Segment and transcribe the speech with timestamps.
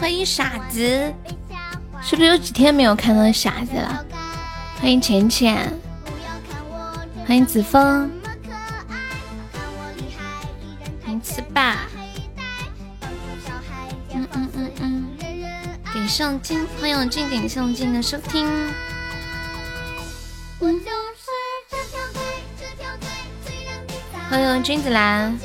[0.00, 1.12] 欢迎傻子，
[2.02, 4.02] 是不是有几天没有看到傻子了？
[4.80, 5.78] 欢迎浅浅，
[7.26, 8.10] 欢迎子枫，
[11.04, 11.80] 欢迎吃霸，
[14.14, 15.06] 嗯嗯嗯嗯，
[15.92, 18.48] 给上金，欢迎静顶上镜的收听。
[24.30, 25.38] 欢迎君子兰，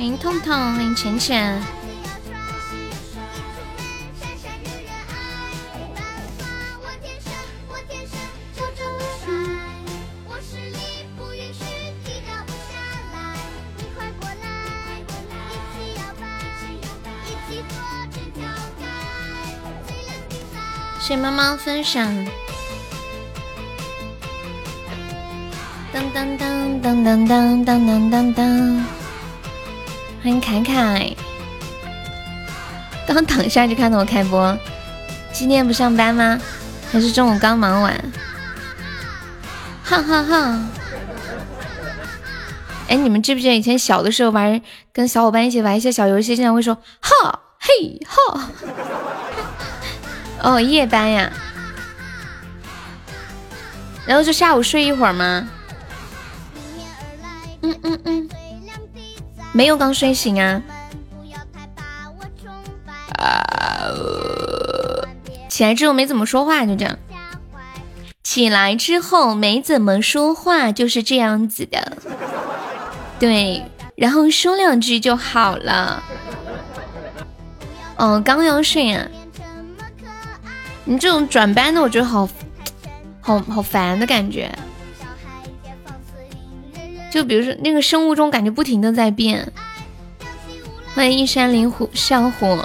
[0.00, 1.60] 欢迎痛痛，欢迎浅浅。
[20.98, 22.26] 谢谢猫猫分享。
[25.92, 28.84] 当当当当当当当当当当，
[30.22, 31.16] 欢迎凯凯。
[33.06, 34.56] 刚躺下就看到我开播，
[35.32, 36.38] 今天不上班吗？
[36.92, 38.12] 还是中午刚忙完？
[39.82, 40.60] 哈哈哈！
[42.88, 44.60] 哎，你们记不记得以前小的时候玩，
[44.92, 48.50] 跟小伙伴一起玩一些小游戏，经常会说哈嘿哈。
[50.52, 51.32] 哦，夜班呀，
[54.04, 55.48] 然后就下午睡一会儿吗？
[57.62, 58.19] 嗯嗯嗯，
[59.52, 60.62] 没有刚睡醒啊。
[63.18, 63.84] 啊，
[65.48, 66.98] 起来之后没怎么说话，就这样。
[68.22, 71.96] 起来之后没怎么说话，就是这样子的。
[73.18, 73.64] 对，
[73.96, 76.02] 然后说两句就好了。
[77.96, 79.06] 哦，刚要睡啊。
[80.84, 82.28] 你这种转班的，我觉得好
[83.20, 84.50] 好好烦的感觉。
[87.10, 89.52] 就比如说那个生物钟，感觉不停的在变。
[90.94, 92.58] 欢迎一山林虎笑虎。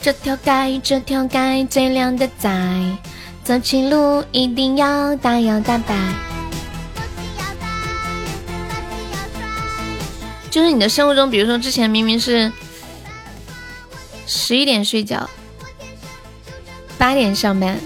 [0.00, 2.98] 这条街，这条街最靓的仔，
[3.44, 5.94] 走起路一定要大摇大摆。
[10.50, 12.50] 就是你的生物钟，比如说之前明明是
[14.26, 15.28] 十一点睡觉。
[16.96, 17.78] 八点上班，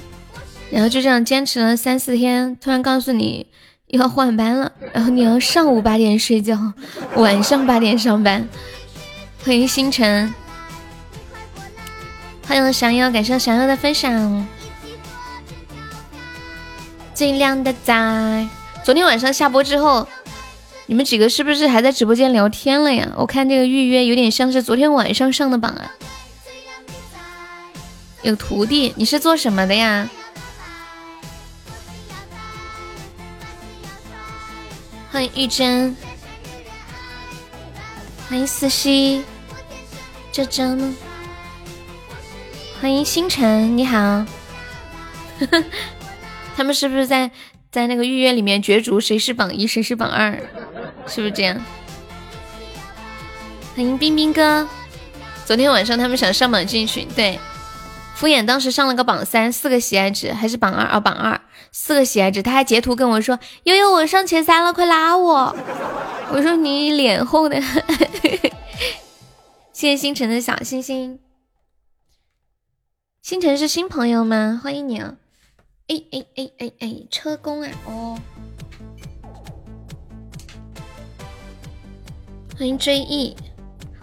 [0.70, 3.46] 然后就这样坚持了三四天，突然告诉你
[3.92, 6.72] 要换班了，然后你要上午八点睡觉，
[7.16, 8.48] 晚上八点上班。
[9.44, 10.32] 欢迎星辰，
[12.46, 14.46] 欢迎降妖，感谢降妖的分享。
[17.12, 18.48] 最亮的仔，
[18.82, 20.08] 昨天晚上下播之后，
[20.86, 23.12] 你们几个是不是还在直播间聊天了呀？
[23.18, 25.92] 我看这个预约有点像是昨天晚上上的榜啊。
[28.22, 30.08] 有徒弟，你是做什么的呀？
[35.12, 35.94] 欢迎玉珍，
[38.30, 39.22] 欢迎思熙，
[40.32, 40.96] 这张呢？
[42.80, 44.24] 欢迎星辰，你好。
[46.56, 47.30] 他们是不是在
[47.70, 50.32] 在那个预约里面角逐谁是榜一，谁是榜二？
[51.06, 51.62] 是不是这样？
[53.76, 54.66] 欢迎冰冰哥，
[55.44, 57.38] 昨天晚上他们想上榜进群，对。
[58.14, 60.98] 敷衍当时上了个榜三，四个喜爱值，还是榜二啊？
[60.98, 61.38] 榜二，
[61.72, 65.56] 四个喜爱值，他还截图跟我说：“悠悠，我上前三了，快拉我！”
[66.30, 67.58] 我说：“你脸厚的。
[69.72, 71.18] ”谢谢星辰的小星星。
[73.22, 74.60] 星辰是新朋友吗？
[74.62, 75.16] 欢迎你啊！
[75.88, 77.70] 哎哎哎哎哎，车工啊！
[77.86, 78.18] 哦，
[82.58, 83.34] 欢迎追忆，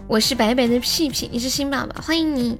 [0.08, 2.58] 我是白白的屁屁，你是新宝宝，欢迎你。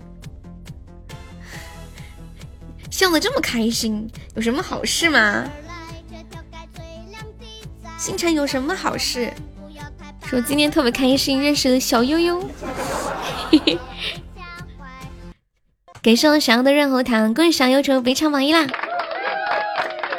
[3.01, 5.49] 笑得这么开心，有什么好事吗？
[7.97, 9.33] 星辰有什么好事？
[10.27, 12.47] 说今天特别开心，认识了小悠悠。
[16.03, 18.67] 给送想要的润喉糖，恭喜小悠成为本场榜一啦！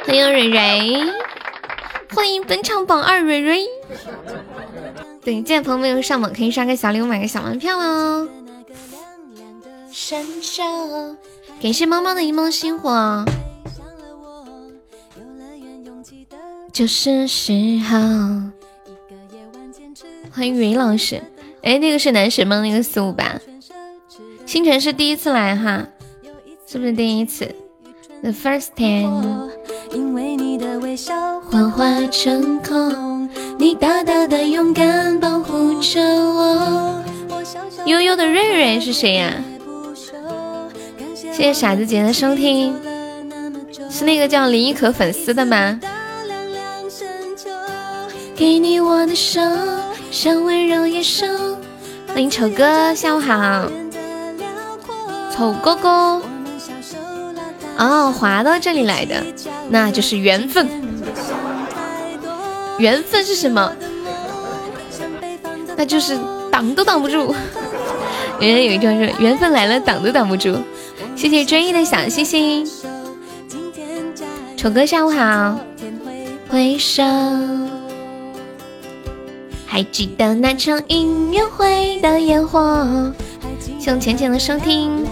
[0.07, 1.13] 欢迎蕊蕊，
[2.16, 3.63] 欢迎本场榜二蕊蕊。
[5.24, 8.28] 对，进来朋友没有上榜可以刷个小礼物，买个小门票哦。
[9.92, 10.66] 闪闪。
[11.62, 13.24] 感谢猫猫的一梦星火，
[16.74, 17.54] 就是时
[17.88, 18.00] 候。
[20.31, 21.22] 欢迎云老师，
[21.62, 22.62] 哎，那个是男神吗？
[22.62, 23.40] 那个四五八，
[24.48, 25.86] 星辰是第一次来哈，
[26.66, 27.54] 是不是第一次
[28.24, 29.52] ？The first time。
[29.94, 33.30] 因为你的微笑幻化成空，
[33.60, 37.04] 你大大的勇敢保护着我。
[37.86, 39.31] 悠悠的瑞瑞是谁呀？
[41.33, 42.75] 谢谢傻子姐的收听，
[43.89, 45.80] 是那个叫林依可粉丝的吗？
[48.36, 49.39] 给你我的手，
[50.12, 51.25] 像温柔野兽。
[52.07, 53.69] 欢迎丑哥，下午好。
[55.31, 56.22] 丑哥哥，
[57.78, 59.24] 哦，滑到这里来的，
[59.69, 60.68] 那就是缘分。
[62.78, 63.74] 缘分是什么？
[65.78, 66.18] 那就是
[66.51, 67.33] 挡都挡不住。
[68.39, 70.57] 原来有一句话说，缘分来了，挡都挡不住。
[71.16, 72.68] 谢谢追忆的小星星。
[74.58, 75.60] 丑哥，下午好。
[76.50, 77.04] 回首，
[79.66, 83.13] 还记得那场音乐会的烟火。
[83.80, 85.06] 谢浅浅的收听。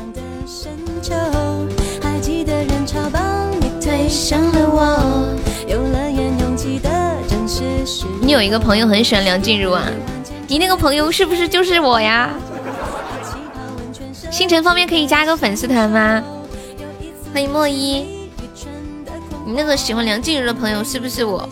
[8.21, 9.85] 你有一个朋友很喜欢梁静茹啊？
[10.47, 12.33] 你那个朋友是不是就是我呀？
[14.31, 16.23] 星辰方面可以加个粉丝团吗？
[17.33, 18.29] 欢迎莫一。
[19.45, 21.49] 你那个喜欢梁静茹的朋友是不是我？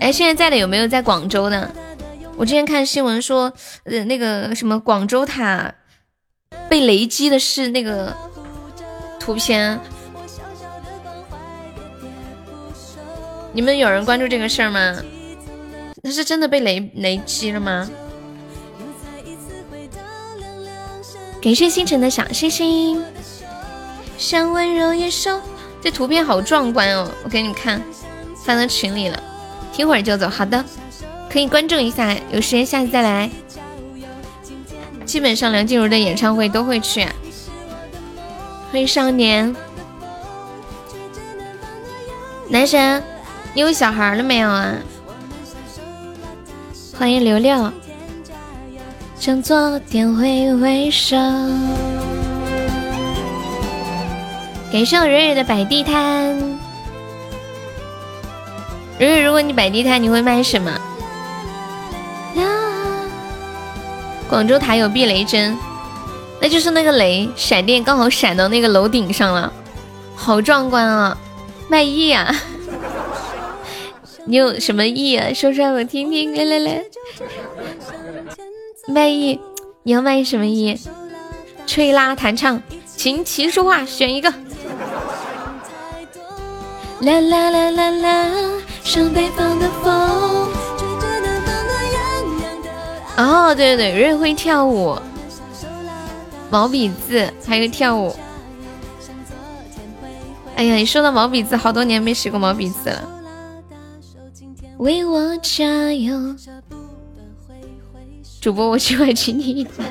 [0.00, 1.70] 哎，现在在的有没有在广州的？
[2.36, 3.52] 我之前看新闻说，
[3.84, 5.74] 呃，那个什么广州塔
[6.68, 8.16] 被雷击的是那个
[9.18, 9.78] 图片。
[13.52, 14.96] 你们有人关注这个事儿吗？
[16.02, 17.88] 他是真的被雷雷击了吗？
[21.42, 23.04] 感谢星辰的小星星，
[24.16, 25.40] 像温柔野兽。
[25.82, 27.10] 这图片好壮观哦！
[27.24, 27.82] 我给你们看，
[28.44, 29.20] 发到群里了。
[29.72, 30.64] 听会儿就走，好的，
[31.28, 33.28] 可以关注一下，有时间下次再来。
[35.04, 37.04] 基本上梁静茹的演唱会都会去。
[38.70, 39.52] 欢迎少年，
[42.48, 43.02] 男神，
[43.52, 44.76] 你有小孩了没有啊？
[46.96, 47.72] 欢迎刘六，
[49.24, 51.16] 向昨天挥挥手。
[54.72, 56.36] 感谢我蕊蕊的摆地摊。
[58.98, 60.76] 蕊蕊，如果你摆地摊，你会卖什么？
[64.28, 65.56] 广州塔有避雷针，
[66.40, 69.52] 那就是那个雷闪电刚好闪到那个楼顶上了，
[70.16, 71.16] 好壮观啊！
[71.68, 72.34] 卖艺啊？
[74.26, 75.32] 你有什么艺啊？
[75.32, 76.34] 说出来我听听。
[76.34, 76.82] 来来来，
[78.88, 79.38] 卖艺，
[79.84, 80.76] 你要卖什么艺？
[81.66, 82.60] 吹拉弹唱，
[82.96, 84.28] 琴棋书画，选一个。
[87.00, 88.30] 啦啦啦啦啦，
[88.82, 89.92] 像北方的风。
[93.16, 94.98] 哦，对对对，瑞会跳舞，
[96.50, 98.12] 毛笔字还有跳舞。
[100.56, 103.08] 哎呀，你说到毛笔字，好多年没写过毛笔字了。
[104.78, 106.16] 为我加油，
[108.42, 109.88] 主播，我喜欢请你一点。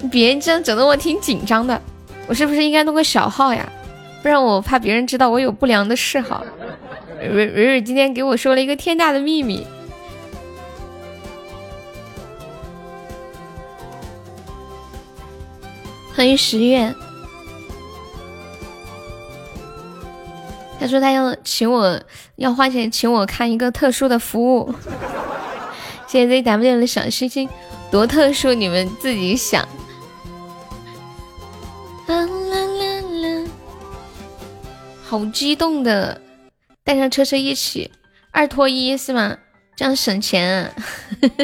[0.00, 1.80] 你别这样整得我挺紧张的，
[2.26, 3.64] 我是不是应该弄个小号呀？
[4.20, 6.44] 不然我怕别人知道我有不良的嗜好。
[7.20, 9.64] 蕊蕊蕊今天给我说了一个天大的秘密。
[16.16, 16.92] 欢迎十月，
[20.80, 22.00] 他说他要请我，
[22.36, 24.74] 要花钱请我看一个特殊的服务。
[26.14, 27.48] 谢谢 ZW 的小星星，
[27.90, 29.68] 多特殊你们自己想。
[32.06, 33.44] 啦啦啦啦
[35.02, 36.20] 好激动的，
[36.84, 37.90] 带上车车一起
[38.30, 39.36] 二拖一是吗？
[39.74, 40.70] 这样省钱啊！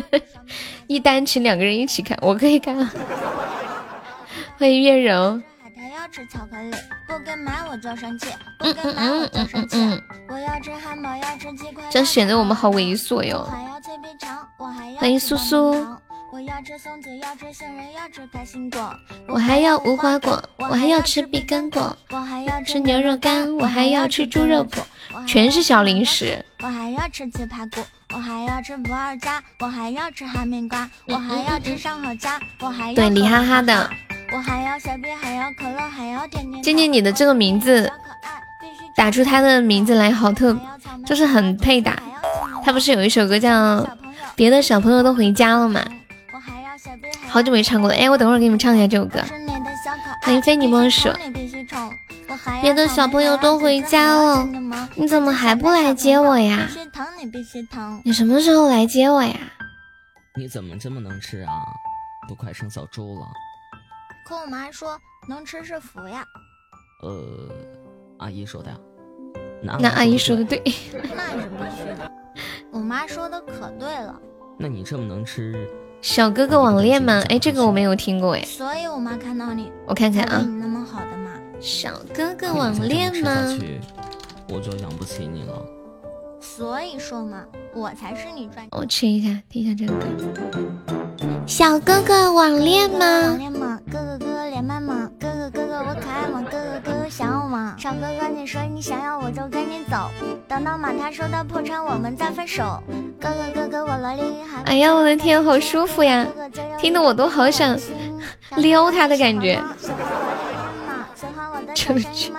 [0.87, 2.89] 一单请两个人一起看，我可以看。
[4.57, 5.43] 欢迎月柔。
[6.11, 6.73] 吃巧克力，
[7.07, 8.26] 不给买我就生气，
[8.59, 9.76] 不给买我就生气。
[10.29, 11.85] 我要吃汉堡，要吃鸡块。
[11.88, 13.49] 这显得我们好猥琐哟。
[14.99, 15.71] 欢迎苏苏。
[16.33, 18.93] 我要吃松子，要吃杏仁，要吃开心果。
[19.29, 21.97] 我还要无花果，我还要吃碧根果。
[22.11, 24.81] 我还要吃牛肉干，我还要吃猪肉脯，
[25.26, 26.45] 全是小零食。
[26.61, 27.81] 我还要吃鸡排骨，
[28.12, 33.88] 我还要吃不二家，我还要吃哈密瓜，我还要吃上好佳，我还要对李哈哈的。
[34.33, 36.62] 我还要小饼，还要可乐，还要甜甜。
[36.62, 37.90] 渐渐，你的这个名字
[38.97, 40.57] 打出他的名字来，好特，
[41.07, 41.97] 就是很配打。
[42.64, 43.79] 他不是有一首歌叫
[44.35, 45.85] 《别的小朋友都回家了》吗？
[47.29, 49.21] 好久没唱过了，哎，我等会儿给你们唱一下这首歌。
[50.23, 51.09] 欢迎非你莫属。
[52.61, 54.49] 别的小朋友都回家了，
[54.95, 56.69] 你怎么还不来接我呀？
[58.05, 59.35] 你什么时候来接我呀？
[60.37, 61.63] 你怎么这么能吃啊？
[62.29, 63.27] 都快生小猪了。
[64.27, 64.97] 可我妈说
[65.29, 66.25] 能吃是福呀。
[67.03, 67.49] 呃，
[68.19, 68.77] 阿姨说的呀。
[69.63, 70.63] 那阿姨说的对。
[71.17, 72.11] 那是必须的。
[72.71, 74.15] 我妈说的可对了。
[74.59, 75.69] 那你这么能吃？
[76.01, 77.23] 小哥哥网恋吗？
[77.29, 78.43] 哎，这个我没有听过哎。
[78.43, 80.39] 所以我妈看到你，我看看啊。
[80.47, 81.30] 你那么好的嘛。
[81.61, 83.31] 小哥哥网恋吗？
[84.49, 85.62] 我就养不起你了。
[86.40, 88.67] 所以说嘛，我才是你赚。
[88.73, 90.07] 我吃一下，听一下这个歌。
[91.47, 92.99] 小哥哥网恋吗？
[92.99, 93.79] 网恋吗？
[93.93, 95.11] 哥哥哥哥连麦吗？
[95.21, 96.43] 哥哥哥哥我可爱吗？
[96.50, 97.76] 哥哥哥哥想我吗？
[97.79, 100.11] 小哥哥你说你想要我就跟你走，
[100.49, 102.83] 等到马他收到破产我们再分手。
[103.21, 104.62] 哥哥哥哥我萝莉还……
[104.62, 106.26] 哎呀我的天，好舒服呀，
[106.79, 107.79] 听得我都好想
[108.57, 109.62] 撩他的感觉。
[111.75, 112.33] 出去。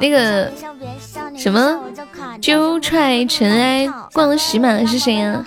[0.00, 0.50] 那个
[1.36, 1.80] 什么，
[2.40, 5.44] 揪踹尘埃逛喜马的是谁呀？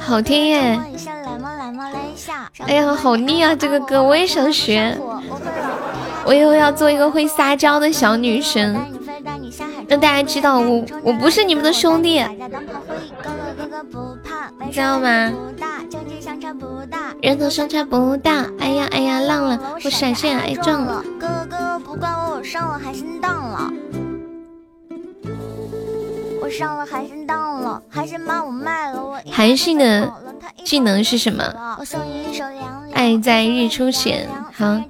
[0.00, 0.80] 好听耶！
[2.66, 3.54] 哎呀，好腻啊！
[3.54, 4.96] 这个歌我也想学，
[6.24, 8.76] 我以后要做一个会撒娇的小女生，
[9.88, 12.24] 让大家知道我我不是你们的兄弟。
[14.70, 15.32] 知道吗？
[17.20, 18.46] 人头相差不大。
[18.58, 21.04] 哎呀哎呀，浪了，我闪现挨撞了。
[21.18, 23.72] 哥哥哥，不怪我，我上了海鲜档了。
[26.40, 29.04] 我上了海鲜档了，海鲜把我卖了。
[29.04, 30.12] 我韩信的
[30.64, 31.44] 技能是什么？
[32.94, 34.28] 爱在日出前。
[34.52, 34.80] 好。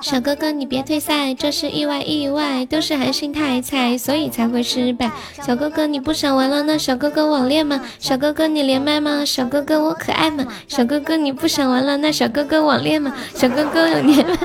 [0.00, 5.10] 小哥哥，你别退赛，这是意外，意外都是韩信太菜，所以才会失败。
[5.42, 6.62] 小哥哥，你不想玩了？
[6.62, 7.80] 那小哥哥网恋吗？
[7.98, 9.24] 小哥哥，你连麦吗？
[9.24, 10.46] 小哥哥，我可爱吗？
[10.66, 11.96] 小哥哥，你不想玩了？
[11.98, 13.12] 那小哥哥网恋吗？
[13.34, 14.36] 小哥哥有连麦？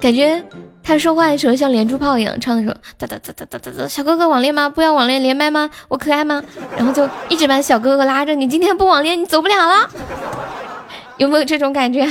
[0.00, 0.44] 感觉
[0.82, 3.88] 他说话的时候像连珠炮一样，唱的时候哒哒哒哒哒哒哒。
[3.88, 4.68] 小哥哥网恋吗？
[4.68, 5.70] 不要网恋，连麦吗？
[5.88, 6.42] 我可爱吗？
[6.76, 9.90] 然后就一直把小哥哥拉着，你今天不网恋，你走不了了。
[11.18, 12.06] 有没有这种感觉？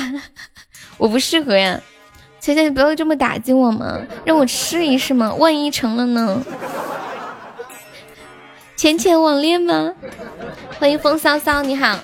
[0.97, 1.79] 我不适合呀，
[2.39, 6.43] 姐姐你不要这么打击我嘛，让我试一试嘛，万一成了呢？
[8.75, 9.93] 浅浅网恋吗？
[10.79, 11.99] 欢迎风骚骚，你好。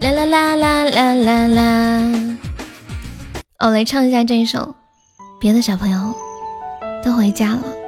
[0.00, 2.36] 啦啦啦啦啦啦啦！
[3.60, 4.74] 我来唱一下这一首，
[5.40, 6.14] 别的小朋友
[7.04, 7.81] 都回家了。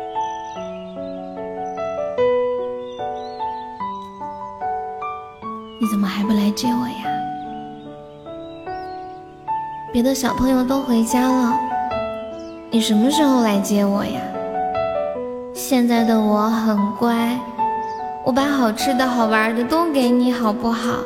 [5.85, 6.95] 你怎么还不来接我呀？
[9.93, 11.59] 别的小朋友都回家了，
[12.71, 14.19] 你什么时候来接我呀？
[15.53, 17.39] 现在的我很乖，
[18.25, 21.01] 我把好吃的好玩的都给你，好不好？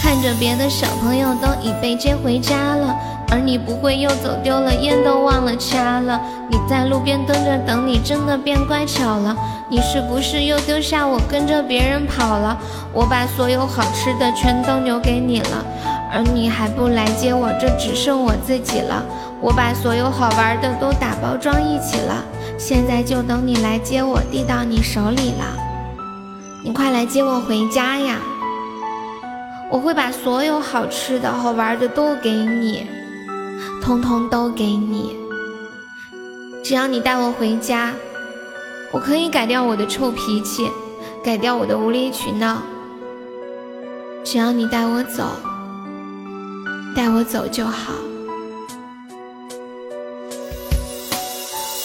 [0.00, 2.96] 看着别的小朋友都已被接回家了，
[3.32, 6.20] 而你不会又走丢了，烟都忘了掐了。
[6.50, 9.34] 你在路边蹲着等，你真的变乖巧了。
[9.70, 12.58] 你是不是又丢下我跟着别人跑了？
[12.92, 15.64] 我把所有好吃的全都留给你了，
[16.12, 19.02] 而你还不来接我，这只剩我自己了。
[19.40, 22.22] 我把所有好玩的都打包装一起了，
[22.58, 25.56] 现在就等你来接我，递到你手里了。
[26.62, 28.18] 你快来接我回家呀！
[29.70, 32.86] 我会把所有好吃的好玩的都给你，
[33.82, 35.16] 通通都给你。
[36.62, 37.92] 只要你带我回家。
[38.92, 40.70] 我可以改掉我的臭脾气，
[41.24, 42.58] 改掉我的无理取闹，
[44.22, 45.24] 只要你带我走，
[46.94, 47.94] 带我走就好。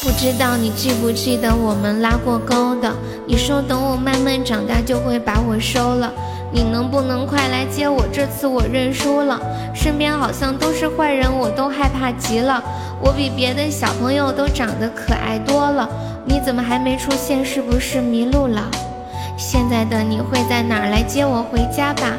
[0.04, 2.94] 不知道你记不记得我们拉过钩的？
[3.26, 6.14] 你说等我慢慢长大就会把我收了。
[6.52, 8.06] 你能不能快来接我？
[8.12, 9.40] 这次我认输了。
[9.74, 12.64] 身边好像都是坏人，我都害怕极了。
[13.02, 15.88] 我比别的小朋友都长得可爱多了。
[16.26, 17.46] 你怎么还没出现？
[17.46, 18.64] 是不是迷路了？
[19.38, 20.90] 现在的你会在哪儿？
[20.90, 22.14] 来接我回家吧。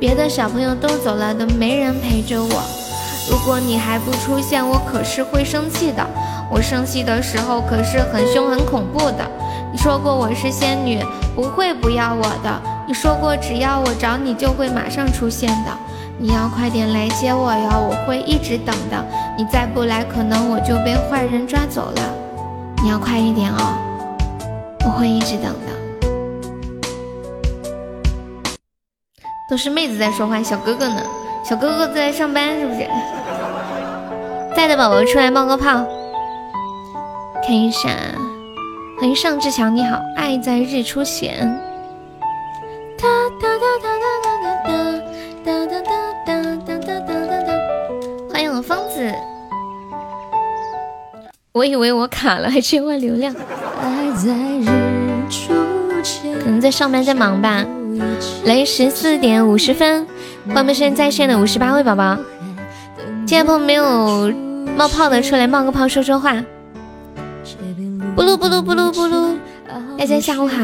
[0.00, 2.62] 别的小朋友都走了，都没人陪着我。
[3.30, 6.04] 如果你还不出现，我可是会生气的。
[6.50, 9.24] 我生气的时候可是很凶很恐怖的。
[9.76, 11.04] 你说过我是仙女，
[11.34, 12.62] 不会不要我的。
[12.88, 15.70] 你说过只要我找你，就会马上出现的。
[16.16, 19.04] 你要快点来接我哟，我会一直等的。
[19.36, 22.02] 你再不来，可能我就被坏人抓走了。
[22.82, 23.76] 你要快一点哦，
[24.86, 25.68] 我会一直等的。
[29.50, 31.02] 都是妹子在说话，小哥哥呢？
[31.44, 32.88] 小哥哥在上班是不是？
[34.56, 35.84] 在的宝宝出来冒个泡，
[37.44, 37.90] 看一下。
[38.98, 41.46] 欢迎尚志强，你好，爱在日出前。
[42.96, 43.06] 哒
[43.38, 44.30] 哒哒哒哒
[45.44, 45.82] 哒哒哒
[46.24, 47.52] 哒哒哒哒哒哒。
[48.32, 49.12] 欢迎我疯子，
[51.52, 53.34] 我以为我卡了，还切换流量。
[53.82, 54.66] 爱在日
[55.28, 55.52] 出
[56.02, 57.66] 前，可能在上班在忙吧。
[58.46, 60.06] 来十四点五十分，
[60.46, 62.16] 欢迎我们现在在线的五十八位宝宝。
[63.26, 64.32] 今天朋友没有
[64.74, 66.42] 冒泡的，出来冒个泡说说话。
[68.16, 69.36] 布噜布噜布噜布噜，
[69.98, 70.56] 大家下午好。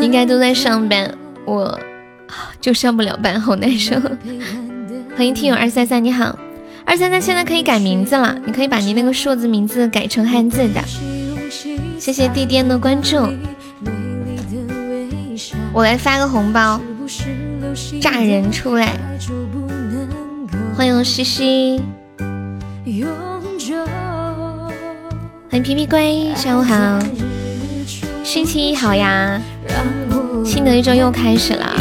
[0.00, 1.78] 应该都在上班，我
[2.60, 3.94] 就上不了班，好难受。
[5.16, 6.36] 欢迎听友二三三，你好，
[6.84, 10.80] 二三三现在可以改名字了，你可以把你那个数字名字改成汉字的。
[12.00, 13.16] 谢谢地垫的关注，
[15.74, 16.78] 我来发个红包，
[17.98, 18.92] 炸人出来。
[20.76, 21.80] 欢迎西西，
[25.50, 26.98] 欢迎皮皮龟，下午好，
[28.22, 29.40] 星期一好呀，
[30.44, 31.74] 新的一周又开始了。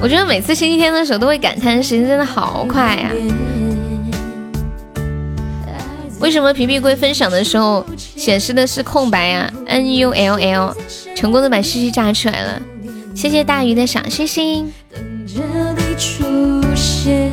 [0.00, 3.10] 我觉得每次星期天的时候都会感叹时间真的好快呀。
[6.22, 10.76] 为什么皮皮龟分享的时候显示的是空白呀？N U L L，
[11.16, 12.62] 成功的把西西炸出来了，
[13.12, 14.72] 谢谢大鱼的小星星。
[16.76, 17.28] 谢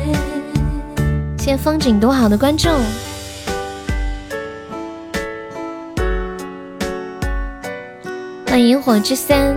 [1.38, 2.72] 谢风景多好的观众。
[8.48, 9.56] 欢迎火之森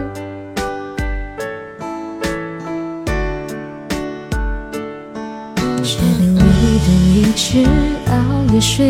[8.60, 8.89] 三。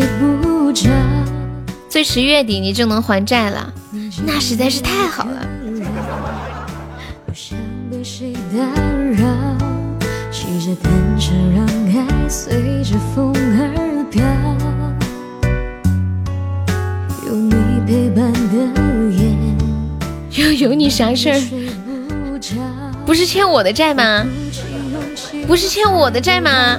[1.88, 3.72] 最迟月底你就能还债了，
[4.26, 5.46] 那实在是太好了。
[20.32, 21.40] 有有你啥事儿？
[23.06, 24.26] 不是欠我的债吗？
[25.46, 26.78] 不是欠我的债吗？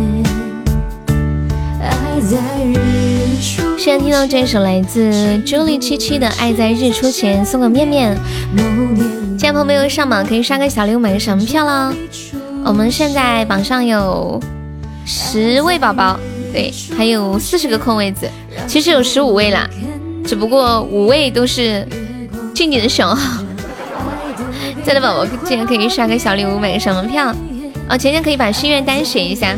[3.83, 5.09] 现在听到这首来自
[5.43, 8.15] Julie 七七的《爱在日出前》，送个面面。
[9.39, 11.91] 现在朋友没有上榜，可以刷个小礼物买个什么票喽？
[12.63, 14.39] 我们现在榜上有
[15.03, 16.19] 十位宝宝，
[16.53, 18.29] 对，还有四十个空位子，
[18.67, 19.67] 其实有十五位啦，
[20.23, 21.83] 只不过五位都是
[22.53, 23.43] 静静的小号。
[24.85, 27.33] 在的宝宝记得可以刷个小礼物买个什么票？
[27.89, 29.55] 哦，前天可以把心愿单写一下。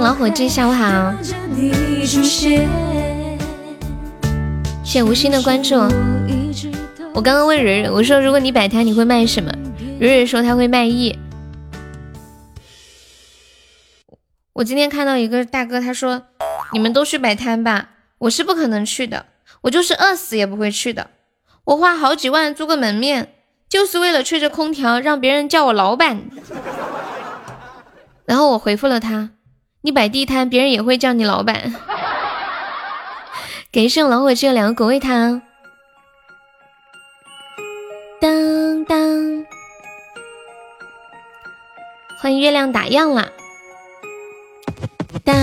[0.00, 1.14] 老伙计，下午好！
[2.04, 2.66] 谢
[4.84, 5.74] 谢无心的关注。
[7.12, 9.52] 我刚刚问蕊蕊，我说如果你摆摊，你会卖什么？
[9.98, 11.18] 蕊蕊说他会卖艺。
[14.52, 16.22] 我今天看到一个大哥，他说
[16.72, 19.26] 你们都去摆摊吧，我是不可能去的，
[19.62, 21.10] 我就是饿死也不会去的。
[21.64, 23.32] 我花好几万租个门面，
[23.68, 26.22] 就是为了吹着空调让别人叫我老板。
[28.24, 29.30] 然后我回复了他。
[29.86, 31.72] 你摆地摊，别人也会叫你老板。
[33.70, 35.40] 感谢老伙计的两个果味糖。
[38.20, 39.46] 当当，
[42.20, 43.28] 欢迎月亮打烊啦！
[45.22, 45.36] 当，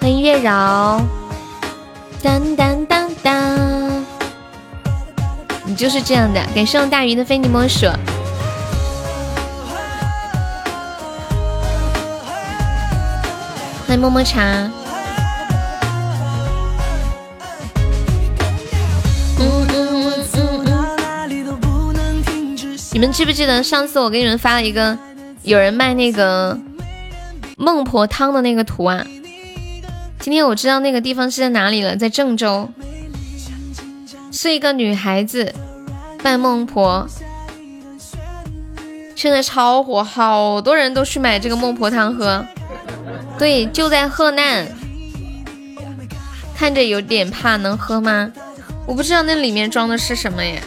[0.00, 1.02] 欢迎月饶。
[2.22, 4.06] 当当当当，
[5.64, 6.40] 你就是这样的。
[6.54, 7.86] 感谢大鱼的非你莫属。
[13.94, 14.42] 欢迎么么茶。
[19.38, 22.24] 嗯嗯嗯
[22.90, 24.98] 你们记不记得上次我给你们发了一个
[25.44, 26.58] 有人卖那个
[27.56, 29.06] 孟婆汤的那个图啊？
[30.18, 32.68] 今天我知道那个地方是在哪里了，在郑州，
[34.32, 35.54] 是一个女孩子
[36.24, 37.06] 卖孟婆，
[39.14, 42.44] 现在超火，好多人都去买这个孟婆汤喝。
[43.38, 44.66] 对，就在河南，
[46.56, 48.30] 看着有点怕，能喝吗？
[48.86, 50.62] 我不知道那里面装的是什么耶。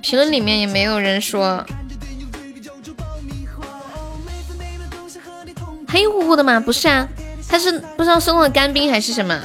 [0.00, 1.66] 评论里面也没有人说，
[5.88, 6.60] 黑乎乎的吗？
[6.60, 7.08] 不是啊，
[7.48, 9.38] 它是不知道送的干冰还是什么，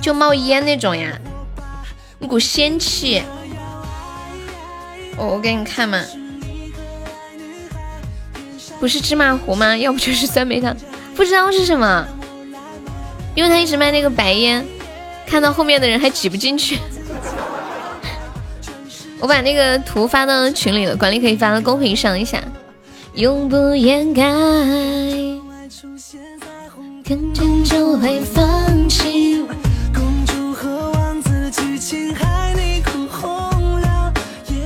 [0.00, 1.18] 就冒烟那种呀，
[2.18, 3.22] 一股仙气。
[5.16, 6.02] 我我给你看嘛。
[8.82, 9.76] 不是芝麻糊吗？
[9.76, 10.76] 要不就是酸梅汤，
[11.14, 12.04] 不知道是什么。
[13.36, 14.66] 因为他一直卖那个白烟，
[15.24, 16.80] 看到后面的人还挤不进去。
[19.22, 22.42] 我把那个图发到群里了，管理可以发到公屏上一下。
[23.14, 24.22] 永不掩盖，
[27.04, 29.46] 看见就会放弃。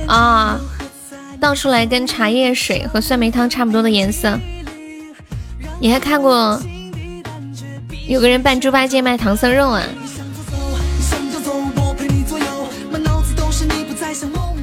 [0.07, 0.59] 啊，
[1.39, 4.39] 倒出来跟茶叶水和酸梅汤差不多的颜色。
[5.79, 6.61] 你还看过
[8.07, 9.83] 有个人扮猪八戒卖唐僧肉啊？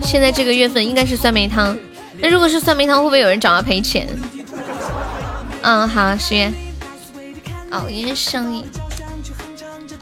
[0.03, 1.77] 现在这个月份应该是酸梅汤，
[2.19, 4.09] 那如果是酸梅汤，会不会有人找他赔钱？
[5.63, 6.53] 嗯，好，十月
[7.71, 8.65] 熬夜上瘾。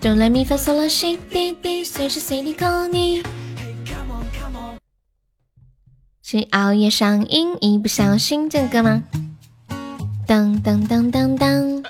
[0.00, 3.22] 哆来咪发嗦拉西滴滴，随时随地 call 你。
[6.32, 9.02] 是熬夜上瘾，一不小心这个吗？
[10.26, 11.84] 当当当当当，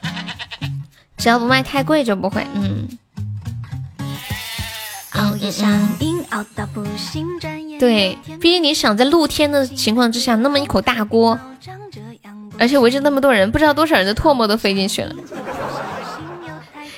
[1.16, 2.44] 只要不卖太贵就不会。
[2.52, 2.88] 嗯。
[5.12, 7.24] 熬夜上瘾，熬到不行。
[7.78, 11.38] 对，毕竟你想在露天的情况之下，那么一口大锅，
[12.58, 15.14] 而且围着那么多人，不知道多少人的唾沫都飞进去了，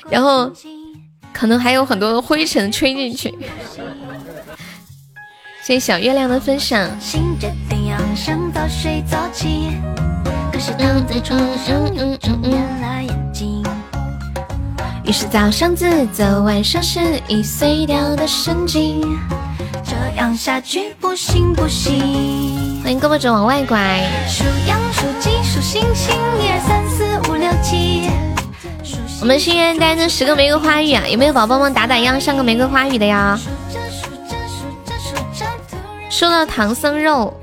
[0.09, 0.51] 然后
[1.31, 3.31] 可能还有很多灰尘吹进去。
[5.65, 6.87] 谢谢小月亮的分享。
[15.03, 19.17] 于是早上自责，晚上是已碎掉的神经。
[19.83, 22.79] 这样下去不行不行。
[22.83, 24.07] 欢迎胳膊肘往外拐。
[24.27, 28.11] 数羊数鸡数星星，一二三四五六七。
[29.19, 33.39] 我们心愿单的十个玫瑰花语啊，有没有宝宝们打打样上个玫瑰花语的呀？
[36.09, 37.33] 说到唐僧肉，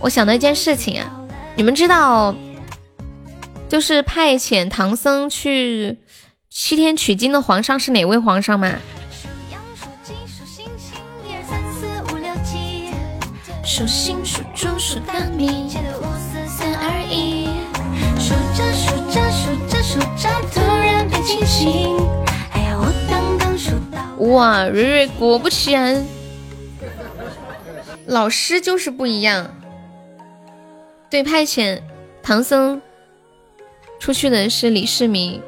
[0.00, 1.10] 我想到一件事情啊，
[1.56, 2.34] 你们知道，
[3.68, 5.98] 就是派遣唐僧去。
[6.50, 8.70] 西天取经的皇上是哪位皇上吗？
[13.64, 17.48] 数星数猪数大米，五四三二一。
[18.20, 21.96] 数着数着数着数着，突然变清醒。
[22.52, 23.98] 哎呀，我刚刚数到。
[24.26, 26.06] 哇，蕊蕊，果不其然，
[28.06, 29.54] 老师就是不一样。
[31.10, 31.80] 对，派遣
[32.22, 32.80] 唐僧
[33.98, 35.40] 出去的是李世民。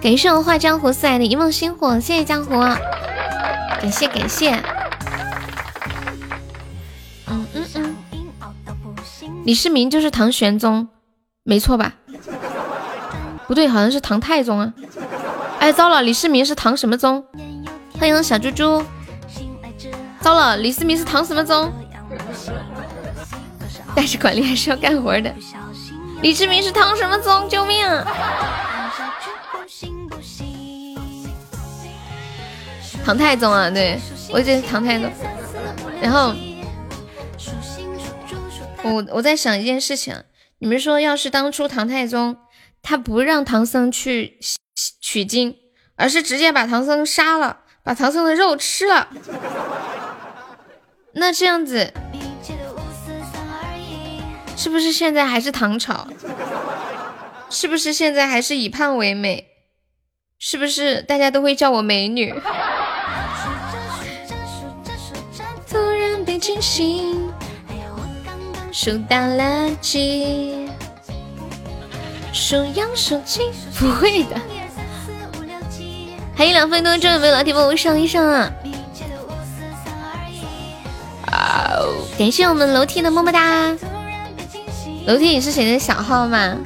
[0.00, 2.50] 感谢我画江湖送来的一梦星火，谢谢江湖，
[3.80, 4.52] 感谢感谢。
[7.26, 7.96] 嗯嗯嗯，
[9.44, 10.88] 李世民就是唐玄宗，
[11.42, 11.94] 没错吧？
[13.46, 14.72] 不对，好像是唐太宗啊。
[15.58, 17.24] 哎，糟了，李世民是唐什么宗？
[17.98, 18.84] 欢迎小猪猪。
[20.24, 21.70] 糟了，李世民是唐什么宗？
[23.94, 25.30] 但是管理还是要干活的。
[26.22, 27.46] 李世民是唐什么宗？
[27.46, 27.86] 救命！
[33.04, 35.12] 唐太宗啊，对我记得是唐太宗。
[36.00, 36.34] 然后
[38.82, 40.16] 我我在想一件事情，
[40.58, 42.34] 你们说要是当初唐太宗
[42.80, 44.38] 他不让唐僧去
[45.02, 45.54] 取经，
[45.96, 49.08] 而是直接把唐僧杀了，把唐僧的肉吃了，
[51.14, 51.92] 那这样子
[54.56, 56.06] 是不是现在还是唐朝？
[57.50, 59.46] 是不是现在还是以胖为美？
[60.38, 62.34] 是不是大家都会叫我美女？
[68.72, 70.68] 数到了几？
[72.32, 73.52] 数羊数鸡？
[73.78, 74.36] 不会的。
[76.36, 78.52] 还有两分多钟，有没有老铁帮我上一上啊？
[82.18, 83.70] 感谢我们楼梯的么么哒。
[85.06, 86.56] 楼梯，你是谁的小号吗？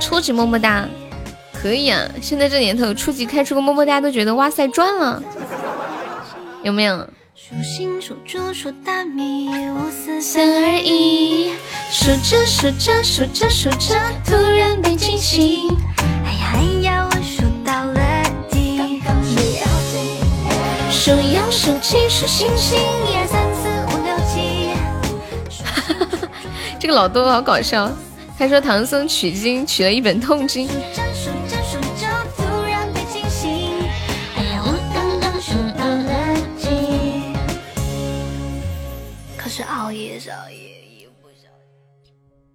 [0.00, 0.88] 初级么么哒，
[1.52, 2.02] 可以啊。
[2.20, 5.22] 现在这年头，初级开出个么么哒都觉得哇塞赚了，
[6.62, 7.06] 有没有？
[7.34, 11.52] 数星数猪数大米，五四三二一。
[11.90, 15.68] 数着数着数着数着，突然被惊醒。
[16.24, 18.00] 哎呀哎呀，我数到了
[18.50, 19.00] 几？
[20.90, 23.40] 数羊数鸡数星星，一二三
[26.92, 27.90] 老多好搞笑。
[28.38, 30.68] 他说唐僧取经取了一本痛经。
[39.66, 40.20] 熬夜，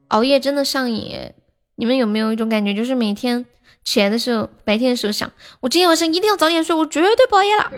[0.10, 1.32] 熬夜真的上瘾。
[1.76, 3.46] 你们有没有一种感觉，就是每天
[3.84, 7.72] 起来的时候，白天的时候想，我今天晚上一定要早点睡，我绝对不熬夜了。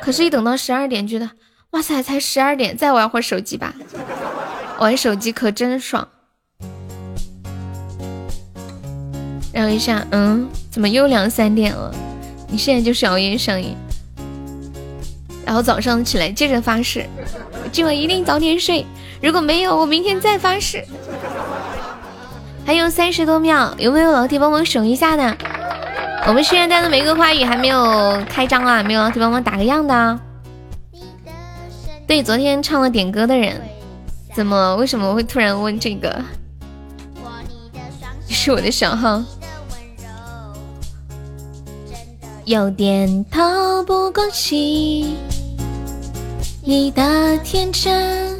[0.00, 1.30] 可是，一等到十二点，觉得
[1.70, 3.74] 哇塞，才十二点，再玩会儿手机吧。
[4.78, 6.06] 玩手机可真爽。
[9.52, 11.92] 然后一下，嗯，怎么又两三点了？
[12.48, 13.76] 你现在就是熬夜上瘾。
[15.44, 17.06] 然后早上起来接着发誓，
[17.72, 18.86] 今晚一定早点睡。
[19.20, 20.84] 如果没有，我明天再发誓。
[22.64, 25.36] 还有三十多秒，有没有老铁帮忙守一下的？
[26.26, 30.20] 我们心愿单的玫瑰花语还没有开张啊，没有老铁帮忙打个样的。
[32.06, 33.60] 对，昨天唱了点歌的人，
[34.34, 36.22] 怎么为什么会突然问这个？
[38.28, 39.22] 是我的小号，
[42.44, 45.16] 有点透不过气。
[46.62, 48.38] 你的天真，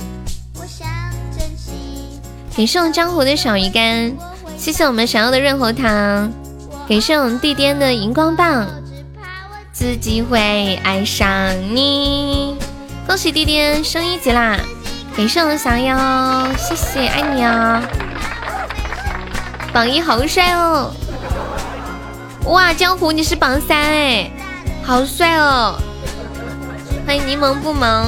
[2.55, 4.14] 给送江湖的小鱼干，
[4.57, 6.31] 谢谢我们想要的润喉糖，
[6.87, 8.66] 给送地颠的荧光棒，
[9.72, 12.57] 自己会爱上你。
[13.07, 14.61] 恭喜地颠升一级啦！
[15.18, 17.83] 给送小妖，谢谢爱你哦。
[19.72, 20.92] 榜一好帅哦！
[22.44, 24.31] 哇，江湖你是榜三哎，
[24.85, 25.76] 好帅哦！
[27.04, 28.07] 欢迎柠檬不萌。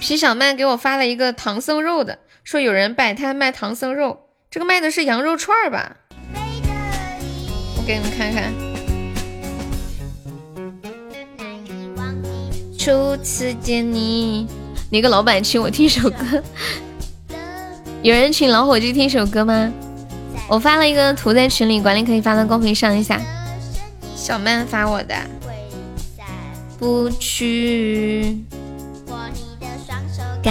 [0.00, 5.96] 皮小曼给我发了一个唐僧肉的，说有人摆摊卖唐僧肉，这个卖的是羊肉串吧？
[6.34, 8.52] 我给你们看看。
[12.78, 14.48] 初次见你。
[14.90, 16.42] 哪个老板请我听首歌？
[18.02, 19.72] 有人请老伙计听首歌吗？
[20.48, 23.20] 我发了一个图在群里，管理可以发到公屏上一下。
[24.16, 25.14] 小曼发我的。
[26.78, 28.36] 不去，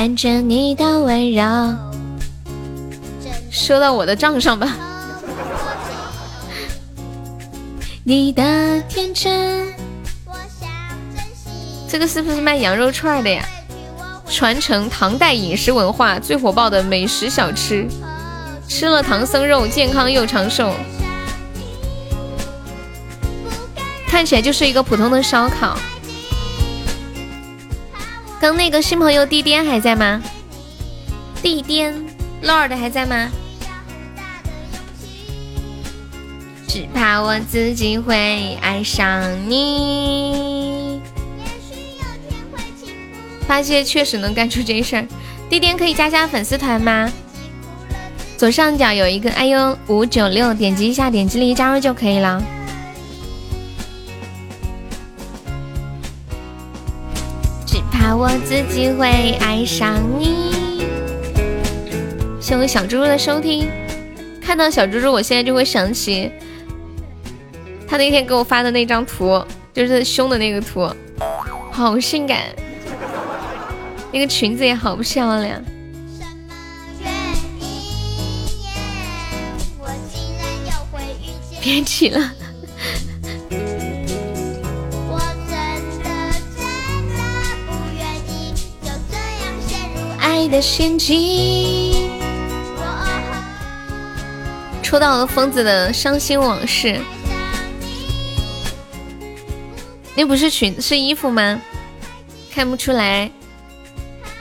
[0.01, 1.43] 感觉你的温柔，
[3.51, 4.75] 说到我的账上吧。
[8.03, 9.71] 你的天真，
[11.87, 13.45] 这个是不是卖羊肉串的呀？
[14.27, 17.87] 传承唐代饮食文化最火爆的美食小吃，
[18.67, 20.73] 吃了唐僧肉健康又长寿。
[24.07, 25.77] 看起来就是一个普通的烧烤。
[28.41, 30.19] 刚那个新朋友地颠还在吗？
[31.43, 31.93] 地颠
[32.41, 33.29] Lord 还在吗？
[36.67, 40.99] 只怕我自己会爱上你。
[43.47, 45.05] 发现确实能干出这事儿，
[45.47, 47.13] 地颠可以加加粉丝团吗？
[48.39, 52.41] 左上角有一个哎呦五九六，点击一下，点击立即加入就可以了。
[58.11, 60.83] 怕我自己会爱上你。
[62.41, 63.69] 谢谢小猪猪的收听，
[64.41, 66.29] 看到小猪猪，我现在就会想起
[67.87, 69.41] 他那天给我发的那张图，
[69.73, 70.93] 就是胸的那个图，
[71.71, 72.39] 好性感。
[74.11, 75.63] 那个裙子也好漂亮。
[81.61, 82.33] 别提了。
[90.31, 92.09] 爱的陷阱。
[94.81, 97.01] 抽到了疯子的伤心往事。
[100.15, 101.59] 那不是裙子，是衣服吗？
[102.49, 103.29] 看不出来。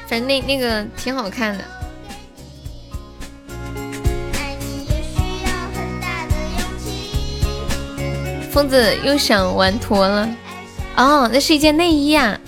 [0.06, 1.64] 反正那那个挺好看的。
[8.52, 10.28] 疯子又想玩脱了，
[10.96, 12.38] 哦，那是一件内衣啊。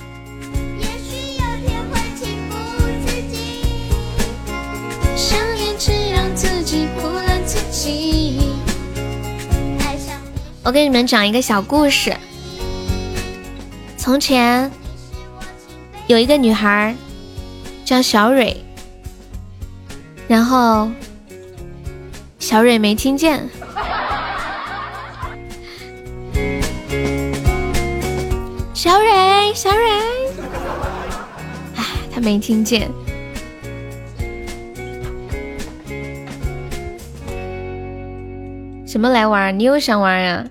[10.64, 12.16] 我给你们讲一个小故事。
[13.96, 14.70] 从前
[16.06, 16.94] 有一个女孩。
[17.84, 18.56] 叫小蕊，
[20.28, 20.88] 然后
[22.38, 23.46] 小蕊没听见。
[28.72, 29.90] 小蕊，小蕊，
[31.76, 32.88] 哎，他没听见。
[38.92, 39.58] 什么来玩？
[39.58, 40.44] 你又想玩呀？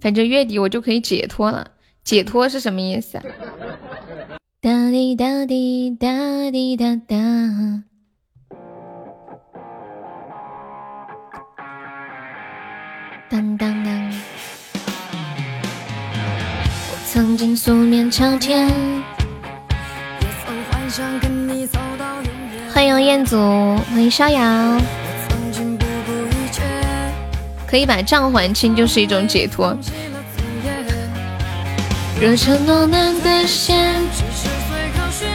[0.00, 1.66] 反正月底我就可以解脱了。
[2.02, 3.20] 解脱是什么意思？
[4.62, 7.14] 哒滴哒滴哒滴哒哒。
[13.28, 14.12] 当当当。
[16.90, 18.66] 我曾经素面朝天。
[18.66, 23.36] 也曾幻想跟你走到永远欢迎彦祖，
[23.92, 24.80] 欢迎逍遥。
[27.68, 29.76] 可以把账还清就是一种解脱。
[32.20, 34.22] 若承诺难兑现，只
[35.12, 35.26] 是，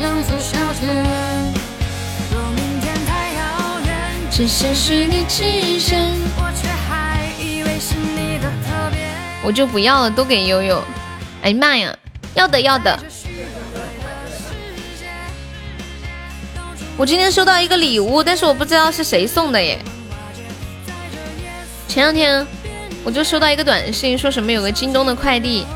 [0.00, 0.12] 当。
[2.32, 3.38] 若明天太遥
[3.86, 3.90] 远，
[4.74, 5.24] 是你。
[9.42, 10.82] 我就不要了，都给悠悠。
[11.42, 11.96] 哎妈呀，
[12.34, 12.98] 要的要的。
[17.00, 19.78] 我今天收到一个礼物，但是我不知道是谁送的耶。
[21.88, 22.46] 前两天
[23.02, 25.66] 我就收到一个短信，说什么有个京东的快递，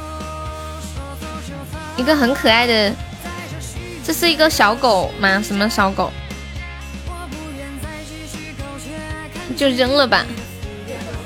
[1.97, 2.93] 一个很可爱的，
[4.05, 5.41] 这是一个小狗吗？
[5.43, 6.13] 什么小狗？
[9.57, 10.27] 就扔了吧。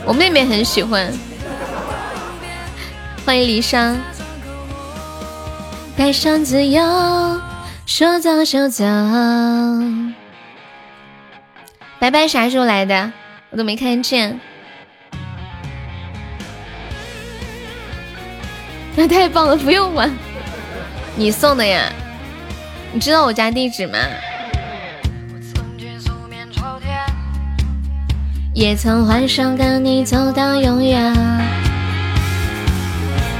[0.05, 1.13] 我妹妹很喜欢。
[3.27, 3.97] 欢迎离殇。
[5.97, 7.48] 带上自由。
[7.89, 8.85] 说走就走，
[11.99, 13.11] 白白啥时候来的？
[13.49, 14.39] 我都没看见。
[18.95, 20.11] 那太棒了，不用还，
[21.17, 21.91] 你送的呀？
[22.93, 23.99] 你知道我家地址吗？
[28.53, 31.11] 也曾幻想跟你走到永远，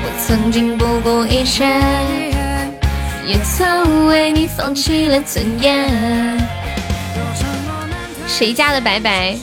[0.03, 2.38] 我曾经不顾一切。
[3.29, 5.87] 也曾为你放弃了尊严。
[8.27, 9.37] 谁家的白白？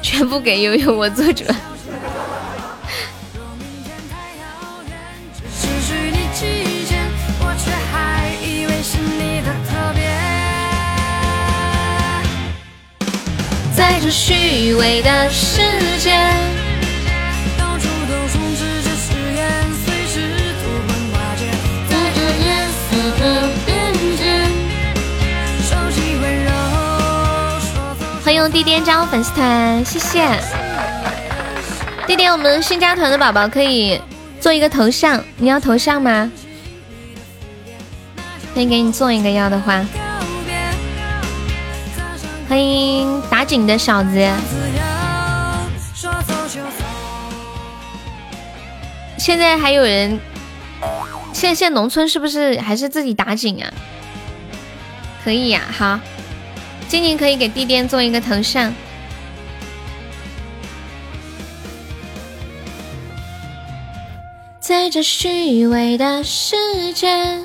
[0.00, 1.42] 全部给悠悠，我做主。
[13.76, 15.62] 在这虚伪的世
[15.98, 16.53] 界。
[28.36, 30.26] 欢迎地颠加入粉丝团，谢谢
[32.04, 32.32] 地颠。
[32.32, 34.00] 我们新加团的宝宝可以
[34.40, 36.28] 做一个头像，你要头像吗？
[38.52, 39.86] 可以给你做一个，要的话。
[42.48, 44.28] 欢迎打井的小子。
[49.16, 50.18] 现在还有人？
[51.32, 53.72] 现现农村是不是还是自己打井啊？
[55.22, 56.00] 可以呀，好。
[56.88, 58.72] 静静可以给地垫做一个头像。
[64.60, 66.56] 在这虚伪的世
[66.94, 67.40] 界，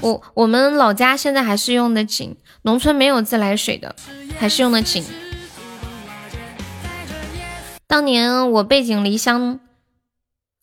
[0.00, 3.96] 我我们老家现在还是用的井，农村没有自来水的，
[4.38, 5.04] 还是用的井。
[7.88, 9.58] 当年我背井离乡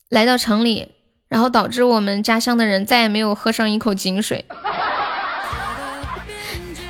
[0.09, 0.93] 来到城里，
[1.27, 4.45] 然后导致我们家乡的人再也没有喝上一口井水。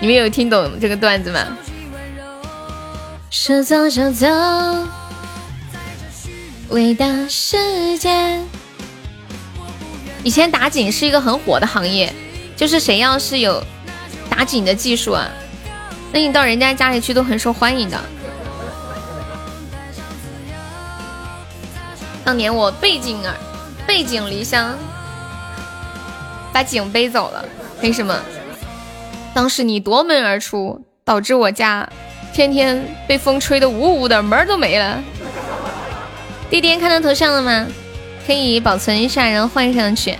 [0.06, 1.40] 你们有听懂这个段子吗？
[3.32, 4.28] 说走就走，
[6.70, 8.40] 伟大世界。
[10.24, 12.14] 以前打井是一个很火的行业，
[12.56, 13.60] 就是谁要是有
[14.30, 15.28] 打井的技术啊，
[16.14, 18.00] 那你到人家家里去都很受欢迎的。
[22.24, 23.34] 当年我背井儿
[23.88, 24.78] 背井离乡，
[26.54, 27.44] 把井背走了，
[27.82, 28.16] 为什么？
[29.36, 31.90] 当时你夺门而出，导致我家
[32.34, 35.04] 天天被风吹得呜呜的，门都没了。
[36.50, 37.68] 弟弟看到头像了吗？
[38.26, 40.16] 可以保存一下，然后换上去。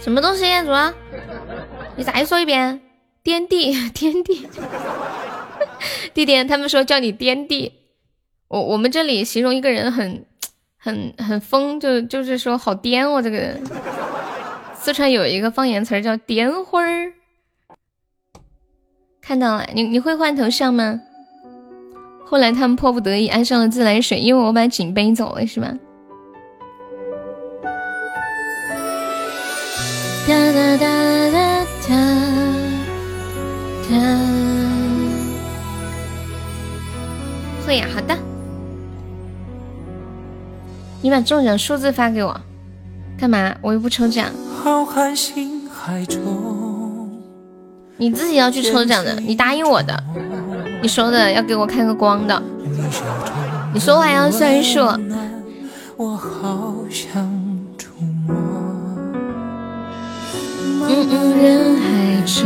[0.00, 0.72] 什么东西，主？
[1.94, 2.80] 你再说一遍。
[3.22, 4.48] 颠地， 颠地。
[6.12, 7.72] 弟弟，他们说叫你颠地。
[8.48, 10.24] 我我们这里形容一个人很
[10.78, 13.60] 很很疯，就就是说好颠哦，这个人。
[14.74, 17.12] 四川有一个方言词叫颠花儿，
[19.20, 21.00] 看到了，你你会换头像吗？
[22.24, 25.74] 后来他们迫不得已安上了自来水，因为我把井背走了，是吧？
[30.28, 30.86] 哒哒哒
[31.32, 31.94] 哒哒
[33.90, 33.96] 哒。
[37.66, 38.25] 会呀，好的。
[41.02, 42.40] 你把中奖数字发给我，
[43.18, 43.54] 干嘛？
[43.60, 44.26] 我又不抽奖。
[47.98, 50.02] 你自己要去抽奖的，你答应我的，
[50.82, 52.42] 你说的要给我看个光的，
[53.72, 54.80] 你说话要算数。
[54.80, 55.32] 嗯
[60.88, 62.44] 嗯，人海中，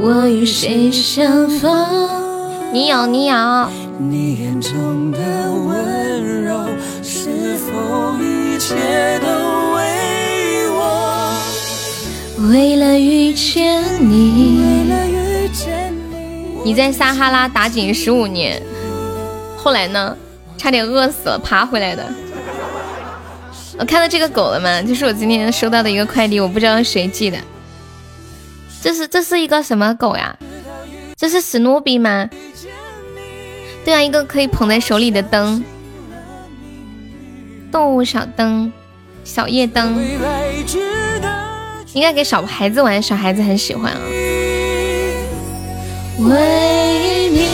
[0.00, 1.86] 我与谁相逢？
[2.72, 3.36] 你有，你有。
[3.98, 5.18] 你眼中的
[5.52, 6.66] 温柔，
[7.02, 9.26] 是否一切都
[9.74, 11.38] 为我？
[12.50, 14.60] 为了遇见你，
[16.64, 18.62] 你在撒哈拉打井十五年，
[19.56, 20.16] 后来呢？
[20.58, 22.08] 差点饿死了，爬回来的。
[23.78, 24.80] 我看到这个狗了吗？
[24.80, 27.38] 就是我今天收到的一个快递，我不知道谁寄的。
[28.80, 30.36] 这是这是一个什么狗呀？
[31.16, 32.28] 这是史努比吗？
[33.84, 35.64] 对啊，一个可以捧在手里的灯，
[37.70, 38.72] 动物小灯，
[39.24, 40.00] 小夜灯，
[41.92, 43.98] 应该给小孩子玩，小孩子很喜欢啊。
[46.20, 47.48] 为你，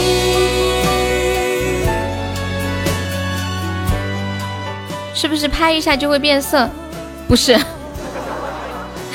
[5.15, 6.69] 是不是拍一下就会变色？
[7.27, 7.59] 不是。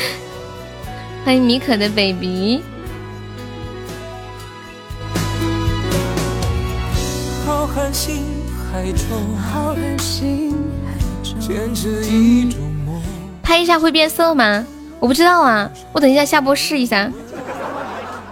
[1.23, 2.63] 欢迎米可的 baby。
[13.43, 14.65] 拍一下会变色吗？
[14.99, 17.11] 我不知道啊，我等一下下播试一下。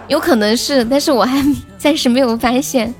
[0.08, 1.40] 有可能是，但是我还
[1.78, 2.92] 暂时没有发现。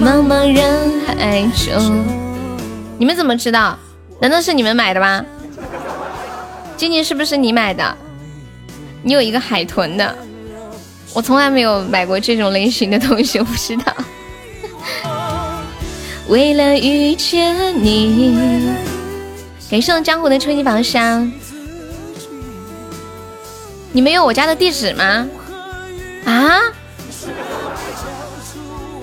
[0.00, 2.04] 茫茫人海中，
[2.98, 3.78] 你们怎么知道？
[4.20, 5.24] 难道是你们买的吗？
[6.76, 7.96] 静静是不是你买的？
[9.02, 10.16] 你有一个海豚的，
[11.14, 13.94] 我从来没有买过这种类型的东西，我不知道。
[16.28, 18.68] 为了遇见你，
[19.70, 21.30] 感谢江湖的初级宝箱。
[23.92, 25.28] 你没有我家的地址吗？
[26.24, 26.60] 啊？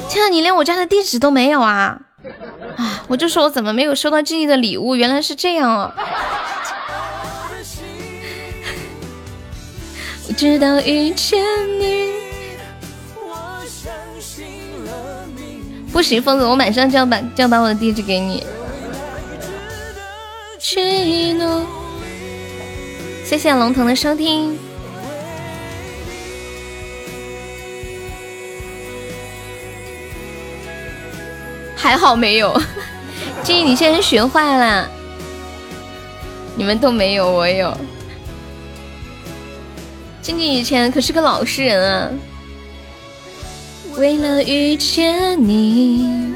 [0.09, 1.97] 天啊，你连我家的地址都没有啊！
[2.75, 5.91] 啊，我就说我怎么没有收到静静的礼物，原来是这样哦。
[10.27, 11.41] 我知道遇见
[11.79, 12.02] 你。
[15.93, 18.43] 不行，疯子，我马上就要把就要把我的地址给你。
[23.23, 24.57] 谢谢龙腾的收听。
[31.75, 32.59] 还好没有，
[33.43, 34.89] 静怡，你现在学坏了。
[36.55, 37.75] 你们都没有，我有。
[40.21, 42.09] 静静以前可是个老实人啊。
[43.97, 46.33] 为了遇见你，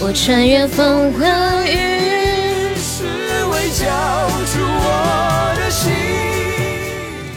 [0.00, 1.26] 我穿越风和
[1.66, 1.76] 雨。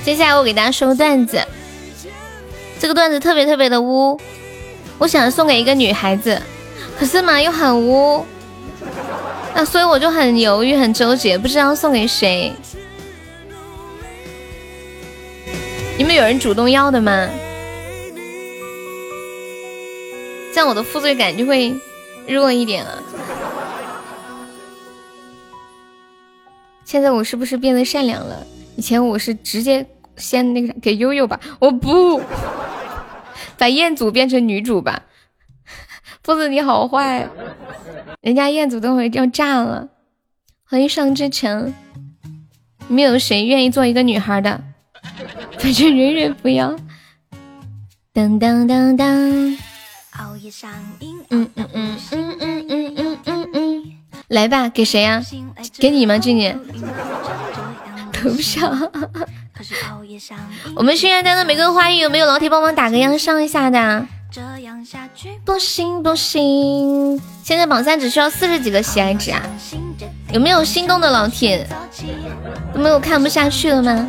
[0.04, 1.40] 接下来我给大家说个段子。
[2.80, 4.20] 这个段子特别特别的污，
[4.98, 6.42] 我想送给一个女孩子，
[6.98, 8.26] 可是嘛又很污，
[9.54, 12.52] 那所以我就很犹豫很纠结，不知道送给谁。
[16.02, 17.30] 你们有人主动要的吗？
[20.52, 21.80] 这样我的负罪感就会
[22.28, 23.04] 弱一点了。
[26.84, 28.44] 现在我是不是变得善良了？
[28.78, 29.86] 以前我是直接
[30.18, 32.20] 先那个给悠悠吧，我不。
[33.60, 35.04] 把彦祖变成女主吧，
[36.24, 37.30] 疯子你好坏，
[38.22, 39.88] 人家彦祖等会要炸了。
[40.64, 41.72] 欢迎上之城，
[42.88, 44.64] 你们有谁愿意做一个女孩的？
[45.62, 46.76] 反正人人不要。
[48.12, 49.08] 当当当当。
[49.08, 49.58] 嗯
[51.30, 53.84] 嗯嗯嗯嗯嗯嗯嗯嗯。
[54.30, 55.22] 来吧，给谁呀？
[55.78, 56.60] 给你吗，俊俊？
[58.12, 58.72] 投票。
[60.76, 64.08] 我们心愿单的玫瑰花语有没有老铁帮忙打个样上一下的？
[64.32, 69.42] 这样下去不行不行，现在榜三只需要四十几个喜爱值啊！
[70.34, 71.68] 有没有心动的老铁？
[72.74, 74.08] 有没有看不下去了吗？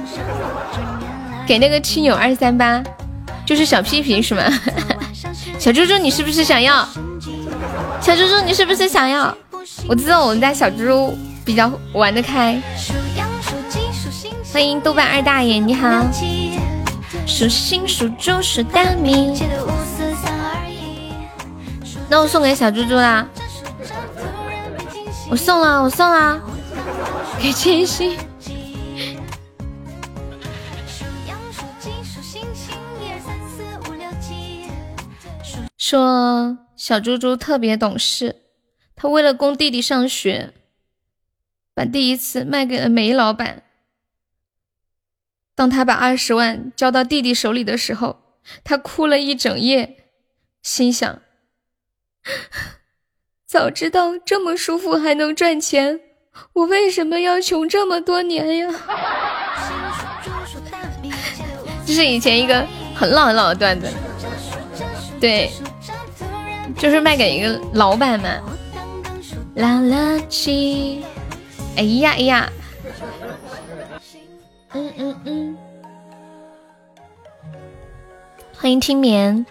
[1.46, 2.82] 给那个亲友二三八，
[3.44, 4.42] 就是小屁屁是吗？
[5.58, 6.86] 小猪猪你是不是想要？
[8.00, 9.36] 小猪猪你是不是想要？
[9.88, 12.60] 我知道我们家小猪猪比较玩得开。
[14.52, 16.04] 欢迎豆瓣二大爷，你好。
[17.26, 19.40] 属星属猪属大米。
[22.08, 23.26] 那我送给小猪猪啦。
[25.30, 26.40] 我送了，我送了。
[27.40, 28.18] 给千玺。
[35.84, 38.42] 说小猪猪特别懂事，
[38.94, 40.54] 他为了供弟弟上学，
[41.74, 43.64] 把第一次卖给了煤老板。
[45.56, 50.06] 当他把二十万交到弟弟手里的时候，他哭了一整夜，
[50.62, 51.20] 心想：
[53.44, 55.98] 早知道这么舒服还能赚钱，
[56.52, 58.70] 我为什么要穷这么多年呀？
[61.84, 62.64] 这是以前一个
[62.94, 63.88] 很老很老的段子，
[65.22, 65.48] 对，
[66.76, 68.28] 就是卖给一个老板嘛。
[69.54, 70.98] 啦啦叽，
[71.76, 72.52] 哎呀哎呀。
[74.72, 75.56] 嗯嗯嗯，
[78.56, 79.46] 欢迎听眠。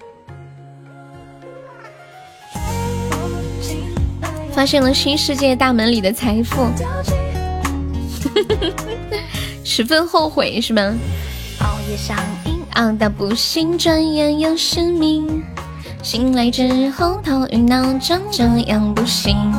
[4.52, 6.68] 发现了新世界大门里的财富，
[9.64, 10.94] 十分后悔是吗？
[11.62, 15.42] 熬夜上瘾，熬到不行，转眼又失明。
[16.04, 19.54] 醒来之后头晕脑胀，这样不行。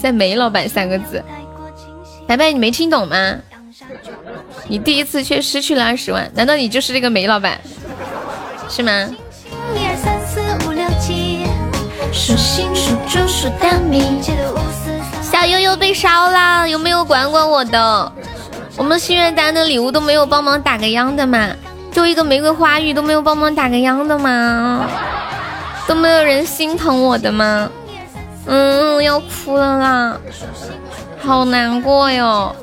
[0.00, 1.22] 在煤老板三个字，
[2.26, 3.36] 白白你没听懂吗？
[4.68, 7.60] 你第一次却失去了二十万，难道你就是这个煤老板，
[8.68, 9.08] 是吗？
[12.12, 14.20] 数星数猪数大米，
[15.20, 18.12] 小悠悠被烧了，有没有管管我的？
[18.76, 21.50] 我们心愿单的礼物都没有帮忙打个样的吗？
[21.96, 24.86] 就一个玫瑰花语都没有帮忙打个样的吗？
[25.88, 27.70] 都没有人心疼我的吗？
[28.44, 30.20] 嗯，要哭了啦，
[31.18, 32.54] 好难过哟。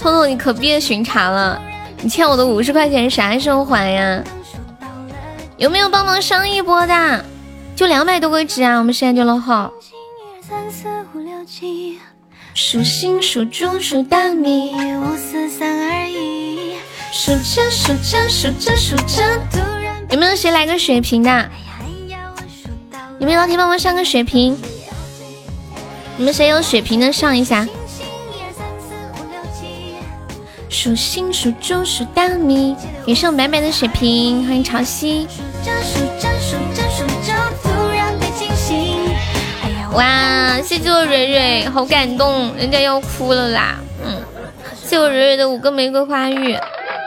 [0.00, 1.62] 彤彤，你可别巡查了，
[2.02, 4.20] 你欠我的五十块钱啥时候还呀？
[5.56, 7.24] 有没有帮忙上一波的？
[7.76, 9.72] 就两百多个值啊，我们现在就落后。
[12.60, 16.72] 数星数猪数大米，五四三二一。
[17.12, 21.50] 数着数着数着数着，突然有没有谁来个血瓶的？
[23.20, 24.58] 有没有老铁帮忙上个血瓶？
[26.16, 27.64] 你们谁有血瓶的上一下？
[30.68, 32.74] 数星数猪数大米，
[33.06, 35.28] 给上白白的血瓶，欢迎潮汐。
[39.98, 43.80] 哇，谢谢我蕊蕊，好感动，人家要哭了啦。
[44.04, 44.22] 嗯，
[44.76, 46.56] 谢我蕊蕊的五个玫瑰花语，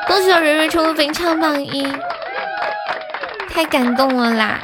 [0.10, 1.88] 恭喜我蕊蕊成为本场榜一，
[3.50, 4.60] 太感动了啦！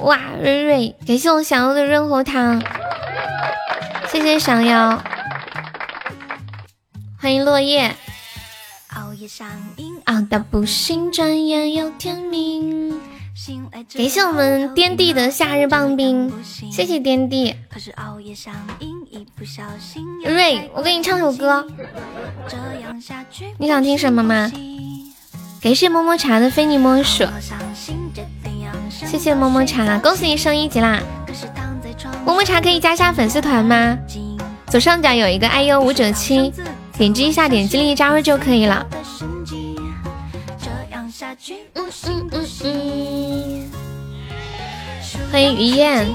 [0.00, 2.62] 哇，蕊蕊，感谢我想要的润喉糖，
[4.08, 5.02] 谢谢想要，
[7.18, 7.90] 欢迎落叶。
[8.94, 9.48] 熬夜上
[9.78, 13.00] 瘾，熬到不行，转眼又天明。
[13.94, 16.30] 感谢我们颠地的夏日棒冰，
[16.72, 17.54] 谢谢颠地。
[20.24, 21.64] 瑞，我给你唱首歌，
[23.58, 24.50] 你想听什么吗？
[25.62, 27.24] 感谢么么茶的非你莫属，
[28.90, 31.00] 谢谢么么茶，恭喜你升一级啦！
[32.24, 33.96] 么么茶可以加下粉丝团吗？
[34.66, 36.52] 左上角有一个 IU 五九七，
[36.96, 38.84] 点击一下，点击立即加入就可以了。
[41.08, 43.70] 嗯嗯嗯嗯，
[45.32, 46.06] 欢迎于燕，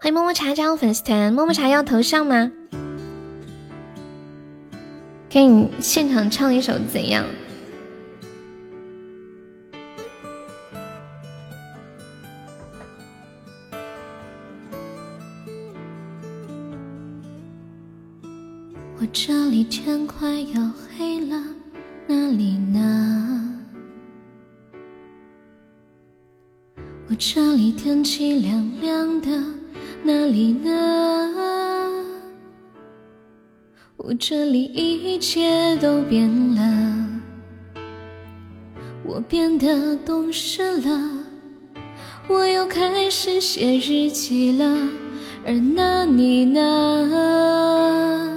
[0.00, 1.34] 欢迎么么茶加入粉丝团。
[1.34, 2.50] 么么茶要头像吗？
[5.28, 7.26] 给你现场唱一首怎样？
[19.12, 21.36] 这里天快要黑了，
[22.06, 23.58] 哪里呢？
[27.08, 29.28] 我这里天气凉凉的，
[30.04, 30.70] 哪里呢？
[33.96, 37.20] 我这里一切都变了，
[39.04, 41.10] 我变得懂事了，
[42.28, 44.88] 我又开始写日记了，
[45.44, 48.36] 而那你呢？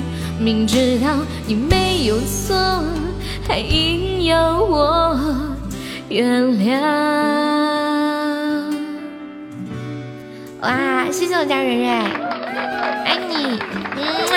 [0.41, 2.55] 明知道你没有错，
[3.47, 5.15] 还硬要我
[6.09, 6.81] 原谅。
[10.61, 11.87] 哇，谢谢我家蕊蕊，
[13.05, 13.59] 爱你，
[13.97, 14.35] 嗯啊。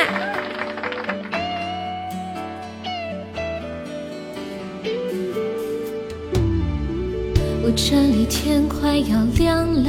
[7.63, 9.89] 我这里天快要亮了，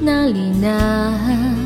[0.00, 1.65] 哪里呢？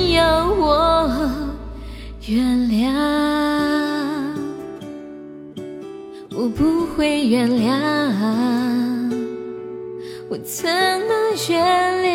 [0.13, 1.09] 要我
[2.27, 2.91] 原谅，
[6.35, 7.71] 我不会原谅，
[10.29, 11.13] 我怎么
[11.49, 11.59] 原
[12.03, 12.11] 谅？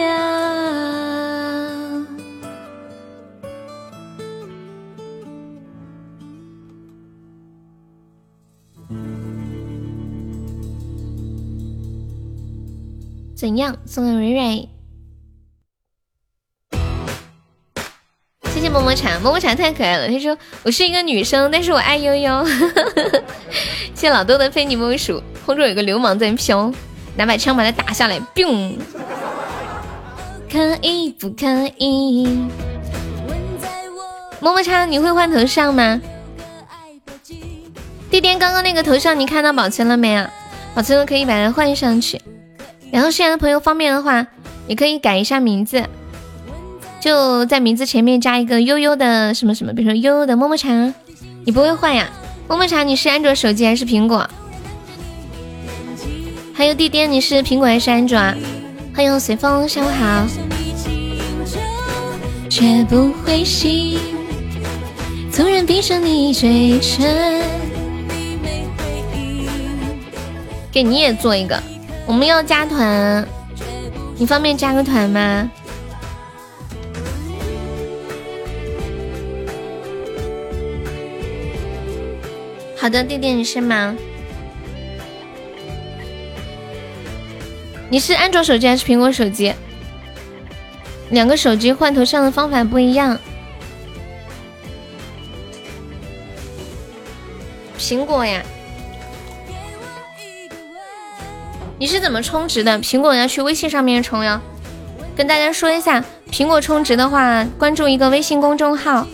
[13.35, 13.77] 怎样？
[13.87, 14.69] 送给蕊
[18.67, 20.09] 谢谢么么茶，么么茶太可爱了。
[20.09, 22.45] 他说我是一个女生，但是我爱悠悠。
[22.45, 23.23] 谢
[24.11, 25.23] 谢老豆的非你莫属。
[25.47, 26.73] 空中有个流氓在飘，
[27.15, 28.21] 拿把枪把他打下来。
[28.35, 28.73] biu。
[30.51, 31.47] 可以不可
[31.79, 32.27] 以？
[34.41, 36.01] 么么茶，你会换头像吗？
[38.11, 40.29] 弟弟，刚刚那个头像你看到保存了没啊？
[40.75, 42.21] 保存了可以把它换上去。
[42.91, 44.27] 然后现在的朋友方便的话，
[44.67, 45.85] 也可以改一下名字。
[47.07, 50.93] 就在名字前面加一个悠悠的什么什么，比如说悠悠的么么茶，
[51.45, 52.09] 你不会换呀？
[52.49, 54.29] 么么茶，你是安卓手机还是苹果？
[56.53, 58.35] 还有弟弟，你是苹果还是安卓啊？
[58.93, 60.27] 欢迎随风，下午好。
[62.51, 64.01] 绝不灰心，
[65.31, 67.41] 纵然闭上你嘴唇。
[70.73, 71.63] 给你也做一个，
[72.05, 73.25] 我们要加团，
[74.19, 75.49] 你方便加个团吗？
[82.87, 83.97] 好的，弟弟你是吗？
[87.91, 89.53] 你是安卓手机还是苹果手机？
[91.11, 93.19] 两个手机换头像的方法不一样。
[97.77, 98.41] 苹果呀，
[101.81, 102.79] 你是怎么充值的？
[102.79, 104.41] 苹果要去微信上面充呀。
[105.17, 109.09] 跟大家说一下，苹果充值的话，关注一个微信公众号，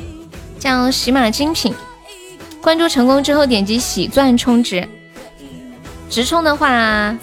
[0.59, 1.75] 叫喜马精品。
[2.63, 4.89] 关注成功之后，点击喜钻充值。
[6.09, 7.19] 直充的话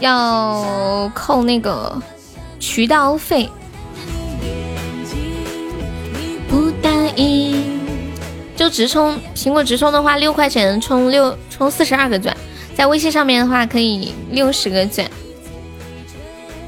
[0.00, 2.00] 要扣那个
[2.58, 3.48] 渠道费。
[6.48, 7.62] 不答应。
[8.56, 12.34] 就直充，苹果直充的话，六块钱充六充四十二个钻，
[12.74, 15.06] 在微信上面的话可以六十个钻。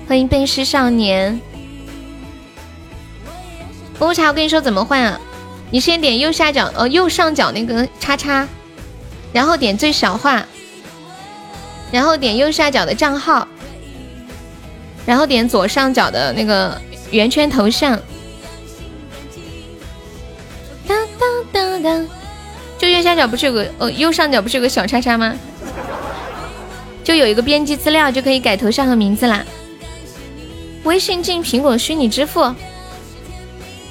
[0.06, 1.40] 欢迎背诗少年。
[4.00, 5.20] 乌茶，我跟你说怎么换啊？
[5.70, 8.46] 你先点右下角，呃，右上角那个叉叉，
[9.32, 10.44] 然后点最小化，
[11.90, 13.46] 然后点右下角的账号，
[15.04, 18.00] 然后点左上角的那个圆圈头像。
[20.86, 22.08] 当当当当，
[22.78, 25.34] 就右下角不是有个，呃，右上角不是有个小叉叉吗？
[27.02, 29.44] 就有一个编辑资料，就可以改头像和名字啦。
[30.84, 32.54] 微信进苹果虚拟支付。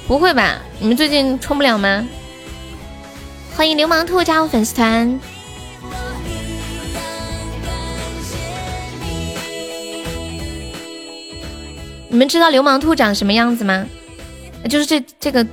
[0.06, 0.60] 不会吧？
[0.78, 2.06] 你们最近充不了吗？
[3.56, 5.18] 欢迎流氓兔加入粉丝团。
[12.08, 13.84] 你们知道流氓兔长什么样子吗？
[14.70, 15.44] 就是这这个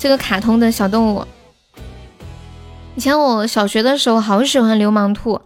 [0.00, 1.24] 这个卡通的小动物。
[2.96, 5.40] 以前我小学的时候好喜欢流氓兔，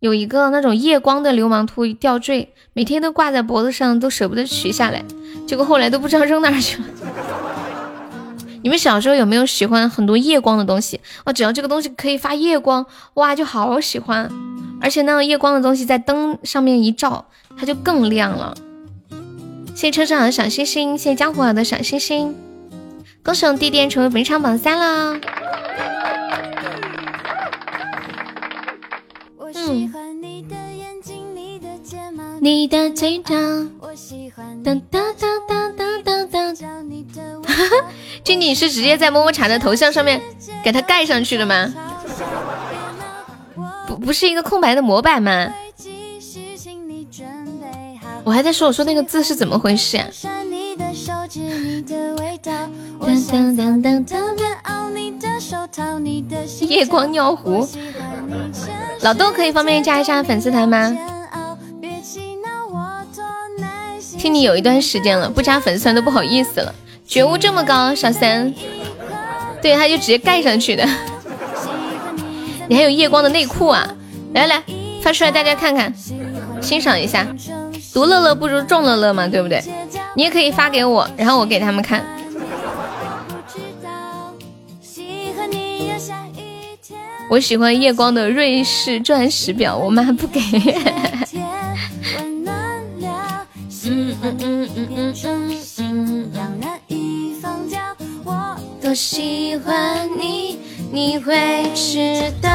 [0.00, 5.04] 有一个那种夜光的流氓兔吊坠，每天都挂在脖子上，都舍不得取下来。
[5.46, 6.84] 结果后来都不知道扔哪去了。
[8.62, 11.00] 你们小时候有没有喜欢很多夜光的东西？
[11.24, 14.30] 哦，只要这个东西可以发夜光，哇，就好喜欢。
[14.80, 17.26] 而且那个夜光的东西在灯上面一照，
[17.58, 18.54] 它就更亮了。
[19.74, 22.34] 谢谢车上的小星星，谢谢江湖儿的小星星，
[23.22, 25.20] 恭喜我弟弟成为本场榜三了。
[29.68, 29.92] 嗯。
[32.40, 33.34] 你的嘴角，
[34.64, 36.56] 当当当当当当当。
[37.42, 37.90] 哈哈，
[38.24, 40.22] 静静是直接在么么茶的头像上面
[40.64, 41.74] 给它盖上去的吗？
[43.86, 45.52] 不，不是一个空白的模板吗？
[48.24, 50.06] 我还在说，我说那个字是怎么回事呀？
[56.60, 57.68] 夜光尿壶，
[59.02, 60.96] 老豆可以方便加一下粉丝团吗？
[64.18, 66.74] 听你有一段时间了，不加粉丝团都不好意思了。
[67.06, 68.52] 觉悟这么高，小三，
[69.62, 70.86] 对，他就直接盖上去的。
[72.68, 73.88] 你还有夜光的内裤啊？
[74.34, 74.62] 来来，
[75.02, 75.92] 发出来大家看看，
[76.60, 77.26] 欣赏一下。
[77.92, 79.60] 独乐乐不如众乐乐嘛，对不对？
[80.14, 82.04] 你也可以发给我，然后我给他们看。
[87.30, 90.40] 我喜欢夜光的瑞士钻石表，我妈不给。
[93.84, 97.78] 嗯嗯嗯嗯嗯嗯，让那一方掉。
[98.24, 100.58] 我多喜欢你，
[100.90, 102.50] 你会知道。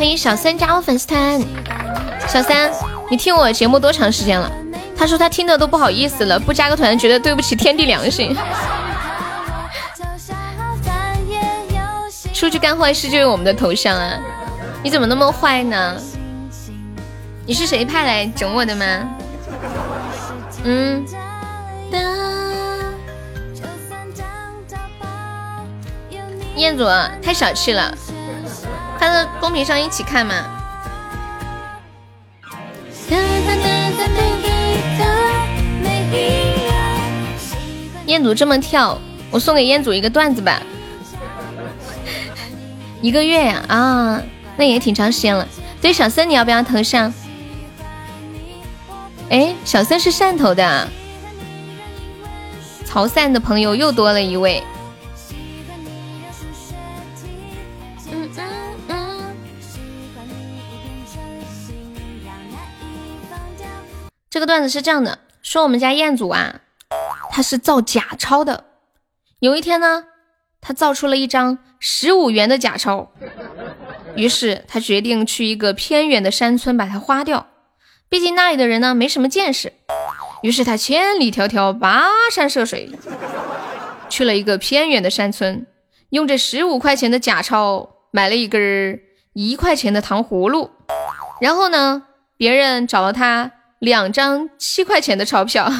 [0.00, 1.38] 欢迎小三加入粉丝团，
[2.26, 2.72] 小三，
[3.10, 4.50] 你听我节目多长时间了？
[4.96, 8.34] 他说他听的都不好意思了，不加个团觉得对不起天地良心。
[12.32, 14.18] 出去干坏事就用我们的头像啊？
[14.82, 15.94] 你怎么那么坏呢？
[17.44, 18.86] 你是谁派来整我的吗？
[20.64, 21.04] 嗯。
[26.56, 26.86] 彦祖
[27.22, 27.94] 太小气了。
[29.00, 30.34] 发到公屏上一起看嘛。
[38.04, 38.98] 彦祖这么跳，
[39.30, 40.60] 我送给彦祖一个段子吧。
[43.00, 44.20] 一个月呀啊，
[44.58, 45.48] 那也挺长时间了。
[45.80, 47.10] 对，小森你要不要头像？
[49.30, 50.86] 哎，小森是汕头的，
[52.84, 54.62] 潮汕的朋友又多了一位。
[64.30, 66.60] 这个段子是这样的，说我们家彦祖啊，
[67.32, 68.62] 他是造假钞的。
[69.40, 70.04] 有一天呢，
[70.60, 73.10] 他造出了一张十五元的假钞，
[74.14, 77.48] 于是他决定去一个偏远的山村把它花掉。
[78.08, 79.72] 毕竟那里的人呢没什么见识，
[80.42, 82.88] 于是他千里迢迢跋山涉水，
[84.08, 85.66] 去了一个偏远的山村，
[86.10, 89.00] 用这十五块钱的假钞买了一根
[89.32, 90.70] 一块钱的糖葫芦。
[91.40, 92.04] 然后呢，
[92.36, 93.50] 别人找了他。
[93.80, 95.66] 两张七块钱的钞票，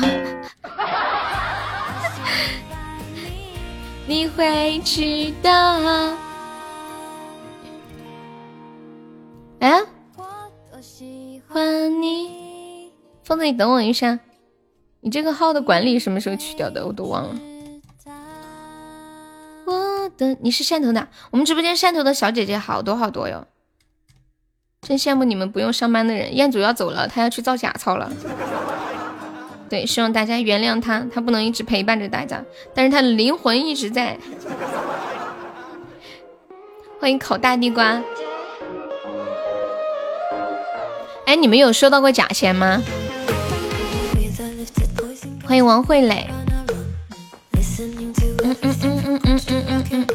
[4.08, 5.50] 你会知道。
[9.60, 9.82] 哎，
[10.72, 12.90] 我喜欢你，
[13.22, 14.18] 疯子，你等我一下，
[15.02, 16.86] 你这个号的管理什么时候去掉的？
[16.86, 17.36] 我都忘了。
[19.66, 21.06] 我的，你是汕头的？
[21.30, 23.46] 我们直播间汕头的小姐姐好多好多哟。
[24.82, 26.34] 真羡慕你们不用上班的人。
[26.34, 28.10] 彦祖要走了，他要去造假钞了。
[29.68, 32.42] 对，希望大家原谅他，他不能一直陪伴着大家，
[32.74, 34.18] 但是他的灵魂一直在。
[36.98, 38.02] 欢迎烤大地瓜。
[41.26, 42.82] 哎，你们有收到过假钱吗？
[45.44, 46.28] 欢迎王慧磊。
[47.54, 50.06] 嗯嗯嗯嗯嗯嗯嗯嗯。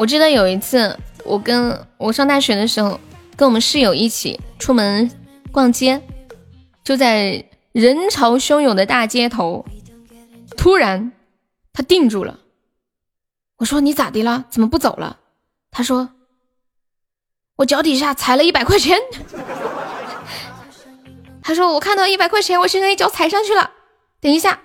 [0.00, 2.98] 我记得有一次，我跟我上大学的时候，
[3.36, 5.10] 跟我们室友一起出门
[5.52, 6.00] 逛街，
[6.82, 9.66] 就在人潮汹涌的大街头，
[10.56, 11.12] 突然
[11.74, 12.38] 他定住了。
[13.58, 14.46] 我说：“你咋的了？
[14.48, 15.18] 怎么不走了？”
[15.70, 16.08] 他说
[17.56, 18.98] ：“我脚底下踩了一百块钱。
[21.44, 23.70] ”他说我看到一百块钱，我现在一脚踩上去了。
[24.18, 24.60] 等一下，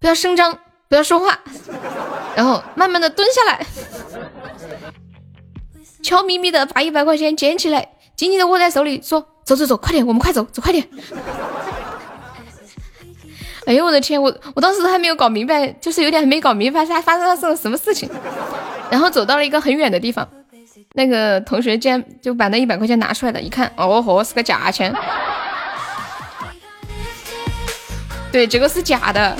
[0.00, 0.58] 不要声张，
[0.88, 1.38] 不要说话，
[2.34, 3.64] 然后慢慢的蹲下来，
[6.04, 10.86] 悄咪咪的把一百块钱捡起来，紧紧的握在手里，说走走走，快点，我们快走，走快点。
[13.66, 18.06] 哎呦我的天，我我当时还没有搞明白，就是有点没搞明白，他发生了什么事情。
[18.90, 20.28] 然后走到了一个很远的地方，
[20.92, 24.94] 那个同学竟然就把那一百块钱拿出来了，一看，哦豁，是个假钱。
[28.30, 29.34] 对，这个是假的。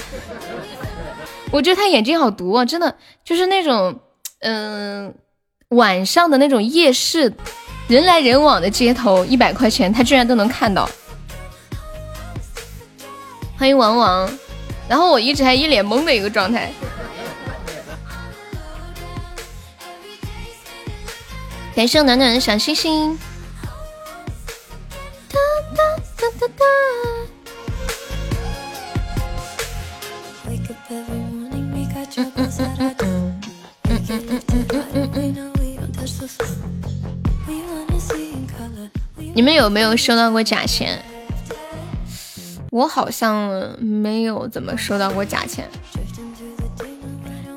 [1.51, 4.01] 我觉得他眼睛好毒啊，真的，就是那种，
[4.41, 5.15] 嗯，
[5.75, 7.33] 晚上的那种夜市，
[7.89, 10.89] 人来人往的街头，一百块钱他居然都能看到。
[13.57, 14.31] 欢迎王王，
[14.89, 16.73] 然后我一直还一脸懵的一个状态。
[21.75, 23.19] 感谢暖暖的小星星。
[25.29, 25.39] 哒
[25.75, 25.83] 哒
[26.17, 26.65] 哒哒哒。
[39.35, 41.03] 你们有没有收到过假钱？
[42.71, 43.49] 我好像
[43.81, 45.69] 没有怎么收到过假钱。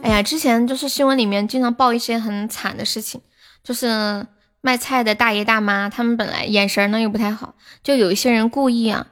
[0.03, 3.21] 哎呀，之前就是新闻里面经常报一些很惨的事情，
[3.63, 4.25] 就是
[4.61, 9.07] 卖菜的大爷大妈，他们本来眼神呢又不太好，就有一些人故意啊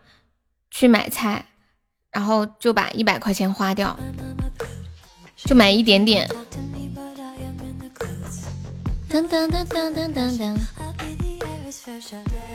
[0.72, 1.46] 去买菜，
[2.12, 3.98] 然后就把一百块钱花掉，
[5.36, 6.30] 就买一点点，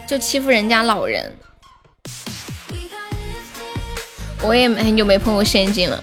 [0.06, 1.36] 就欺负人家老人。
[4.42, 6.02] 我也很久没碰过现金了，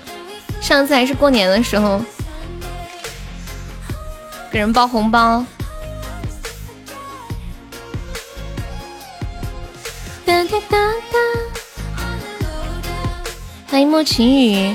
[0.62, 2.02] 上次还是过年的时候
[4.52, 5.46] 给人包红包。
[10.26, 11.20] 哒哒哒哒，
[13.68, 14.74] 欢迎莫晴雨。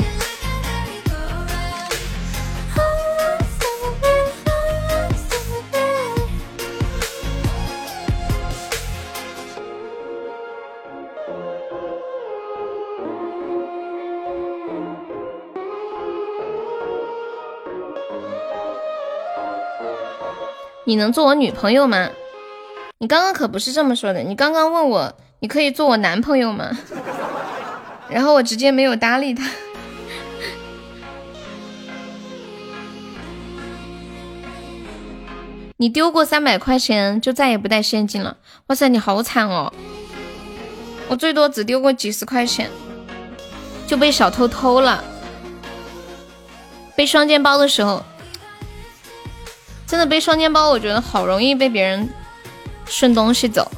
[20.85, 22.11] 你能做我女朋友吗？
[22.99, 26.77] 你刚刚可不是这么说的，你刚刚问我你可以做我男朋友吗？
[28.11, 29.49] 然后我直接没有搭理他。
[35.79, 38.37] 你丢过三百块钱就再也不带现金了？
[38.67, 39.73] 哇塞，你好惨哦！
[41.09, 42.69] 我最多只丢过几十块钱，
[43.87, 45.05] 就被小偷偷了。
[46.97, 48.05] 背双肩包的时候。
[49.93, 52.09] 真的背双肩包，我觉得好容易被别人
[52.87, 53.71] 顺东西走。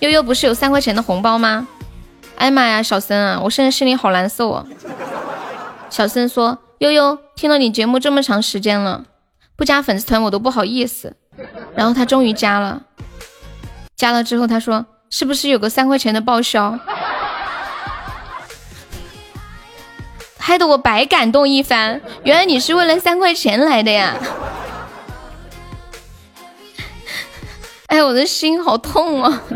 [0.00, 1.68] 悠悠不是有三块钱的红包吗？
[2.34, 4.66] 哎妈呀，小森啊，我现在心里好难受啊。
[5.88, 9.04] 小森说：“悠悠听了你节目这么长时间了，
[9.54, 11.14] 不加粉丝团我都不好意思。”
[11.76, 12.82] 然后他终于加了，
[13.94, 16.76] 加了之后他说：“是不是有个三块钱的报销？”
[20.40, 24.16] 害得我白感动一番，原来你是为了三块钱来的呀！
[27.86, 29.42] 哎，我的心好痛啊！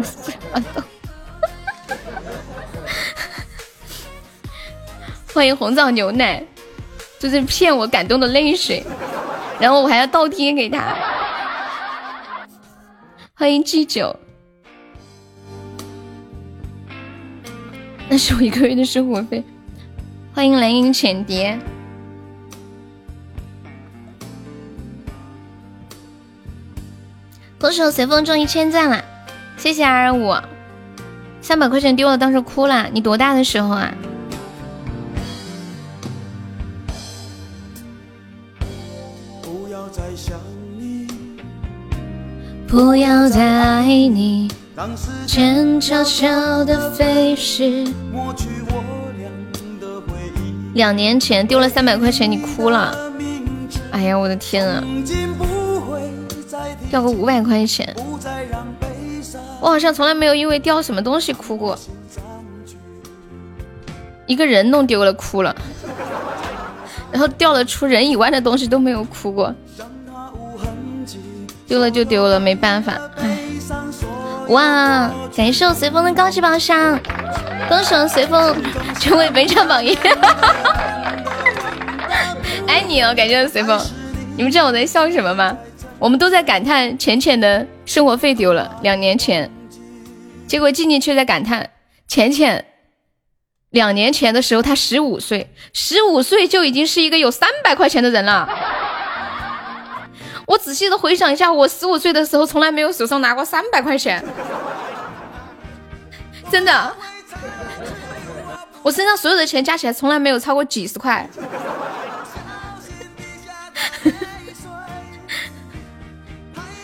[5.32, 6.44] 欢迎红枣牛奶，
[7.18, 8.84] 就是骗我感动的泪水，
[9.58, 10.96] 然后我还要倒贴给他。
[13.34, 14.14] 欢迎 G 九，
[18.08, 19.42] 那是我一个月的生活费。
[20.34, 21.56] 欢迎蓝影浅蝶，
[27.56, 29.04] 歌手随风中一千赞了，
[29.56, 30.34] 谢谢二五，
[31.40, 32.88] 三百块钱丢了，当时哭了。
[32.92, 33.94] 你多大的时候啊？
[39.40, 40.36] 不要再想
[40.76, 41.06] 你，
[42.66, 47.86] 不要再爱你，让时间悄悄的飞逝。
[50.74, 52.94] 两年前丢了三百块钱，你哭了。
[53.90, 54.82] 哎呀，我的天啊！
[56.90, 57.94] 掉个五百块钱，
[59.60, 61.78] 我好像从来没有因为掉什么东西哭过。
[64.26, 65.54] 一个人弄丢了哭了，
[67.12, 69.54] 然后掉了除人以外的东西都没有哭过。
[71.66, 72.98] 丢了就丢了，没办法。
[73.16, 73.38] 哎，
[74.48, 75.10] 哇！
[75.36, 76.98] 感谢我随风的高级宝箱。
[77.68, 78.56] 恭喜随风
[79.00, 79.94] 成为本场榜一，
[82.66, 83.14] 爱 你哦！
[83.16, 83.80] 感谢随风，
[84.36, 85.56] 你们知道我在笑什么吗？
[85.98, 89.50] 我们都在感叹浅浅的生活费丢了，两年前
[90.46, 91.70] 结果静静却在感叹，
[92.06, 92.64] 浅浅
[93.70, 98.48] 两年前的时候他十五岁，十五岁就已经是一个有三百块钱的人了。
[100.46, 104.22] 我仔细的回想一下，我十五岁的时候从来没有手上拿过三百块钱，
[106.50, 106.94] 真的，
[108.82, 111.28] 我身上所有的钱加起来从来没有超过几十块。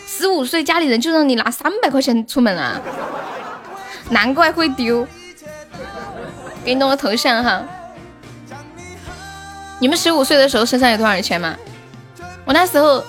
[0.07, 2.79] 十五岁家里人就让你拿三百块钱出门啊，
[4.09, 5.07] 难怪会丢。
[6.63, 7.63] 给你弄个头像哈。
[9.79, 11.55] 你们十五岁的时候身上有多少钱吗？
[12.45, 13.03] 我那时候。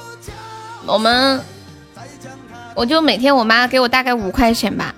[0.85, 1.41] 我们，
[2.75, 4.93] 我就每天我妈给我大概五块钱吧，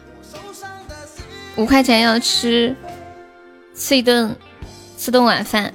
[1.56, 2.74] 五块钱要吃
[3.74, 4.34] 吃一顿
[4.98, 5.72] 吃顿晚饭，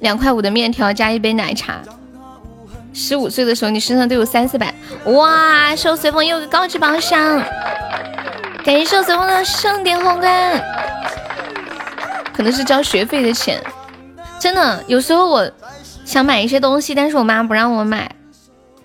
[0.00, 1.82] 两块五的面条加一杯奶茶。
[2.92, 4.72] 十五岁的时候你身上都有三四百，
[5.06, 5.74] 哇！
[5.74, 7.42] 受随风又个高级宝箱，
[8.64, 10.62] 感谢受随风的盛典红干，
[12.32, 13.60] 可能是交学费的钱。
[14.38, 15.50] 真的，有时候我
[16.04, 18.10] 想买一些东西，但是我妈不让我买。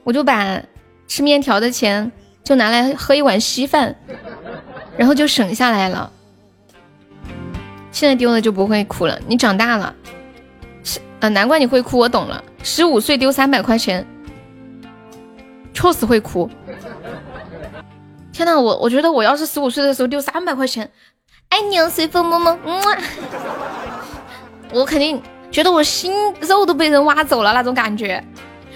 [0.03, 0.59] 我就把
[1.07, 2.11] 吃面条的钱
[2.43, 3.95] 就拿来喝一碗稀饭，
[4.99, 6.11] 然后就省下来了。
[7.89, 9.17] 现在丢了就不会哭了。
[9.27, 9.95] 你长大了，
[10.83, 11.97] 是啊，难怪你会哭。
[11.97, 14.05] 我懂了，十五岁丢三百块钱，
[15.73, 16.49] 确实会哭。
[18.33, 20.91] 天呐，我我觉得我要是十五岁的时候丢三百块钱，
[21.47, 22.81] 爱你哦，随风么么，嗯，
[24.73, 28.21] 我肯定觉得我心肉都被人挖走了那种感觉。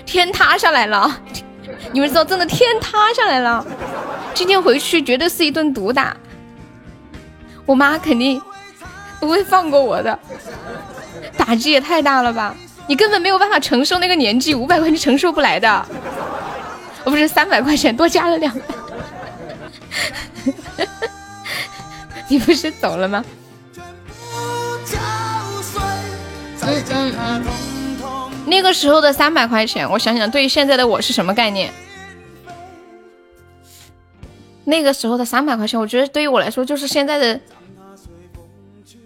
[0.06, 1.22] 天塌下来了！
[1.92, 3.66] 你们知道，真的天塌下来了。
[4.34, 6.16] 今天回去绝对是一顿毒打，
[7.66, 8.42] 我妈肯定
[9.20, 10.18] 不会放过我的。
[11.38, 12.56] 打击也太大了吧！
[12.88, 15.86] 你根本没有办法承受那个年纪，五百块钱承受不来的。
[17.04, 18.62] 我不是三百块钱多加了两百。
[22.28, 23.24] 你不是走了吗？
[26.66, 27.73] 嗯嗯嗯。
[28.46, 31.72] 那个时候的三百块钱，我想想，对于现在的我是什么概念？
[34.66, 37.40] 那个时候的三百块钱，我觉得对于我来说就是现在的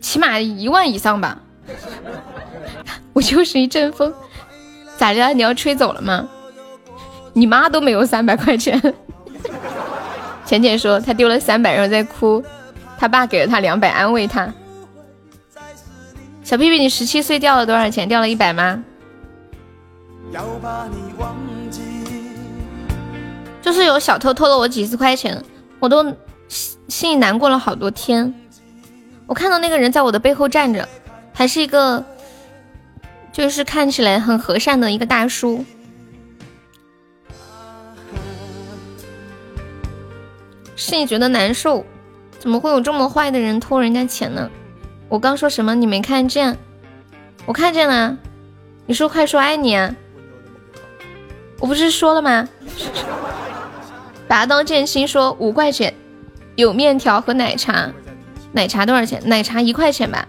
[0.01, 1.39] 起码一万以上吧。
[3.13, 4.13] 我就是一阵风，
[4.97, 5.33] 咋的？
[5.33, 6.27] 你要吹走了吗？
[7.33, 8.81] 你妈都没有三百块钱。
[10.45, 12.43] 浅浅说他丢了三百，然后在哭，
[12.97, 14.51] 他爸给了他两百安慰他。
[16.43, 18.07] 小屁屁，你十七岁掉了多少钱？
[18.07, 18.83] 掉了一百吗？
[20.31, 21.35] 要把你忘
[21.71, 21.81] 记
[23.61, 25.43] 就是有小偷偷了我几十块钱，
[25.79, 26.03] 我都
[26.47, 28.33] 心心里难过了好多天。
[29.25, 30.87] 我看到那个人在我的背后站着，
[31.33, 32.03] 还是一个，
[33.31, 35.65] 就是看起来很和善的一个大叔。
[40.75, 41.85] 心里觉得难受，
[42.39, 44.49] 怎么会有这么坏的人偷人家钱呢？
[45.09, 45.75] 我刚说什么？
[45.75, 46.57] 你没看见？
[47.45, 48.17] 我看见了。
[48.85, 49.93] 你说快说爱你啊！
[51.59, 52.47] 我不是说了吗？
[54.27, 55.93] 拔刀剑心说五块钱
[56.55, 57.91] 有面条和奶茶，
[58.51, 59.21] 奶茶多少钱？
[59.25, 60.27] 奶茶一块钱吧。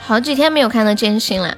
[0.00, 1.56] 好几天没有看到剑心了，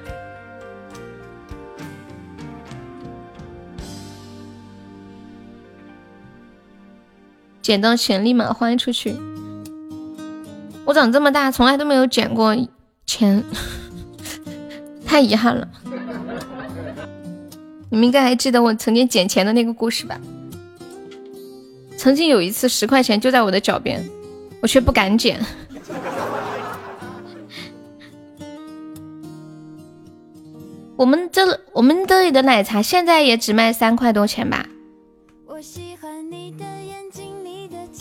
[7.61, 9.17] 捡到钱立马花出去。
[10.85, 12.55] 我长这么大从来都没有捡过
[13.05, 13.43] 钱。
[15.07, 15.67] 太遗憾了，
[17.89, 20.19] 你们应该还记得我曾经捡钱的那个故事吧？
[21.97, 24.03] 曾经有一次十块钱就在我的脚边，
[24.61, 25.39] 我却不敢捡。
[30.95, 34.67] 我们这我们这里的奶茶现在也只卖三块多钱吧？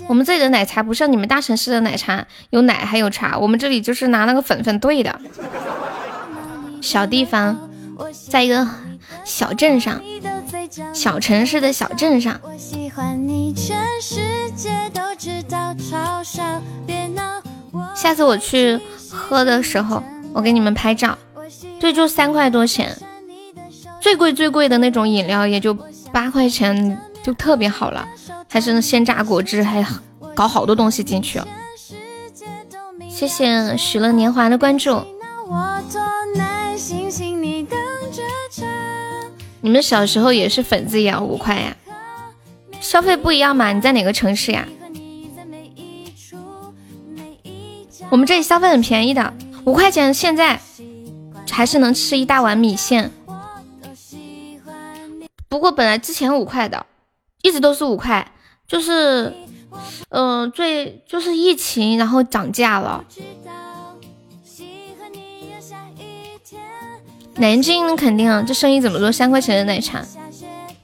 [0.09, 5.20] 我们这里的奶茶不像你们大城市的奶茶有奶还有茶，我们这里就是拿那个粉粉兑的。
[6.81, 7.57] 小地方，
[8.29, 8.66] 在一个
[9.24, 10.01] 小镇上，
[10.93, 12.41] 小城市的小镇上。
[17.95, 20.03] 下次我去喝的时候，
[20.33, 21.16] 我给你们拍照。
[21.81, 22.97] 这就三块多钱，
[24.01, 25.77] 最贵最贵的那种饮料也就
[26.12, 28.07] 八块钱，就特别好了。
[28.49, 29.85] 还是鲜榨果汁，还
[30.35, 31.41] 搞好多东西进去。
[33.09, 35.03] 谢谢许乐年华的关注。
[39.66, 41.76] 你们小时候也是粉子也要五块呀？
[42.80, 43.72] 消费不一样嘛？
[43.72, 44.64] 你在哪个城市呀？
[48.08, 50.60] 我们这里消费很便宜的，五块钱现在
[51.50, 53.10] 还是能吃一大碗米线。
[55.48, 56.86] 不过本来之前五块的，
[57.42, 58.30] 一直都是五块，
[58.68, 59.34] 就是，
[60.10, 63.04] 嗯，最就是疫情，然后涨价了。
[67.39, 69.12] 南京肯定啊，这生意怎么做？
[69.12, 70.03] 三块钱的奶茶，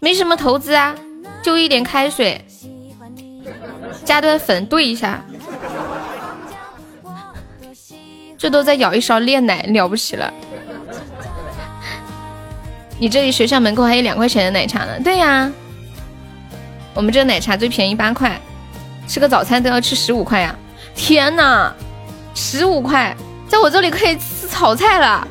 [0.01, 0.95] 没什么投资啊，
[1.43, 2.45] 就一点开水，
[4.05, 5.25] 加点粉兑一下，
[8.37, 10.33] 最多再舀一勺炼奶，了不起了。
[12.99, 14.93] 你这里学校门口还有两块钱的奶茶呢？
[15.03, 15.51] 对呀，
[16.93, 18.39] 我们这奶茶最便宜八块，
[19.09, 20.55] 吃个早餐都要吃十五块呀！
[20.95, 21.73] 天呐，
[22.35, 23.17] 十五块，
[23.49, 25.27] 在我这里可以吃炒菜了。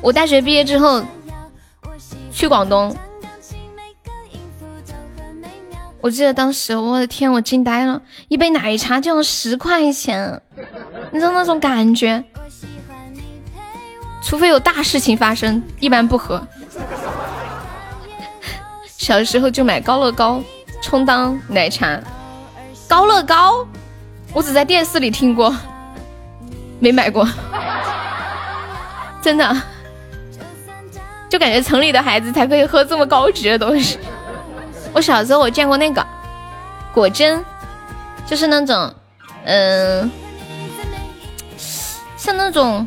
[0.00, 1.02] 我大学毕业之后
[2.30, 2.94] 去广东，
[6.02, 10.42] 我记得当时我的天，我惊呆了，一杯奶茶就要十块钱，
[11.10, 12.22] 你知道那种感觉？
[14.22, 16.46] 除非有大事情发生，一般不喝。
[18.86, 20.42] 小时候就买高乐高
[20.82, 21.98] 充当奶茶，
[22.86, 23.66] 高乐高，
[24.34, 25.54] 我只在电视里听过，
[26.84, 27.26] 没买过，
[29.22, 29.56] 真的。
[31.30, 33.98] 就感觉城里的孩子才可以喝这么高级的东西。
[34.92, 36.06] 我小时候我见过那个
[36.92, 37.42] 果珍，
[38.26, 38.94] 就是那种，
[39.46, 40.10] 嗯，
[42.18, 42.86] 像那种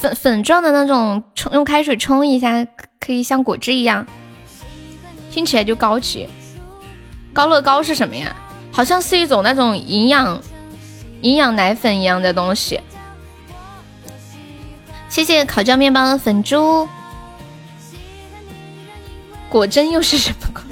[0.00, 2.66] 粉粉状的那种，冲用开水冲一下，
[2.98, 4.06] 可以像果汁一样，
[5.30, 6.26] 听起来就高级。
[7.34, 8.34] 高乐高是什么呀？
[8.72, 10.40] 好像是一种那种营养
[11.20, 12.80] 营养奶粉一样的东西。
[15.12, 16.88] 谢谢烤焦面包的粉猪。
[19.50, 20.62] 果真又是什么？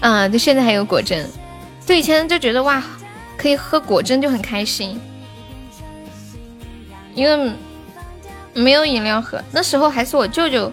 [0.06, 1.26] 啊，对，现在还有果真。
[1.86, 2.82] 对，以前就觉得哇，
[3.38, 5.00] 可以喝果真就很开心，
[7.14, 7.52] 因为
[8.52, 9.42] 没有饮料喝。
[9.50, 10.70] 那时候还是我舅舅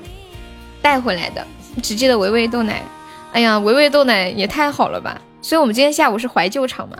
[0.82, 1.48] 带回来的，
[1.82, 2.84] 只记得维维豆奶。
[3.32, 5.22] 哎呀，维维豆奶也太好了吧！
[5.42, 6.98] 所以我们今天下午是怀旧场嘛。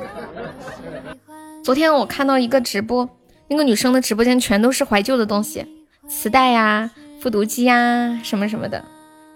[1.66, 3.10] 昨天我看到一个直播，
[3.48, 5.66] 那个女生的直播间全都是怀旧的东西，
[6.08, 6.90] 磁带呀、
[7.20, 8.84] 复读机呀，什么什么的。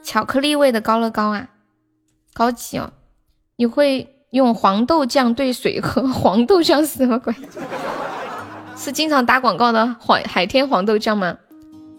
[0.03, 1.49] 巧克力味的高乐高啊，
[2.33, 2.91] 高级哦！
[3.57, 6.07] 你会用黄豆酱兑水喝？
[6.07, 7.33] 黄豆酱是什么鬼？
[8.75, 11.37] 是经常打广告的海海天黄豆酱吗？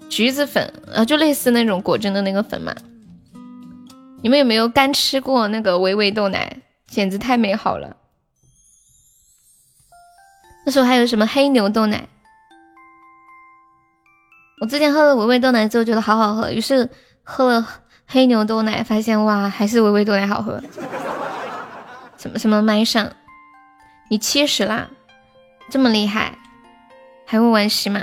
[0.08, 2.74] 橘子粉啊，就类似那种果珍的那个粉嘛。
[4.22, 6.56] 你们有没有干吃过那个维维豆奶？
[6.88, 7.96] 简直太美好了！
[10.64, 12.08] 那时候还有什么黑牛豆奶？
[14.60, 16.88] 我之前喝了维维豆奶之后觉得好好喝，于是
[17.22, 17.66] 喝了。
[18.12, 20.60] 黑牛豆奶发现哇，还是维维豆奶好喝。
[22.18, 23.08] 什么什么麦上，
[24.10, 24.90] 你七十啦，
[25.70, 26.36] 这么厉害，
[27.24, 28.00] 还会玩喜马？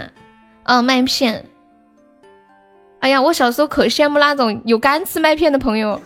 [0.64, 1.46] 哦，麦片。
[3.02, 6.02] 哎呀，我小时候可羡慕那种有干吃麦片的朋友。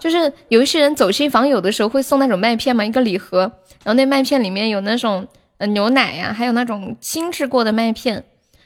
[0.00, 3.40] 就是有一些人走亲访友的时候会送那种麦片嘛，一个礼盒，
[3.84, 5.28] 然后那麦片里面有那种
[5.58, 8.24] 呃牛奶呀，还有那种精致过的麦片，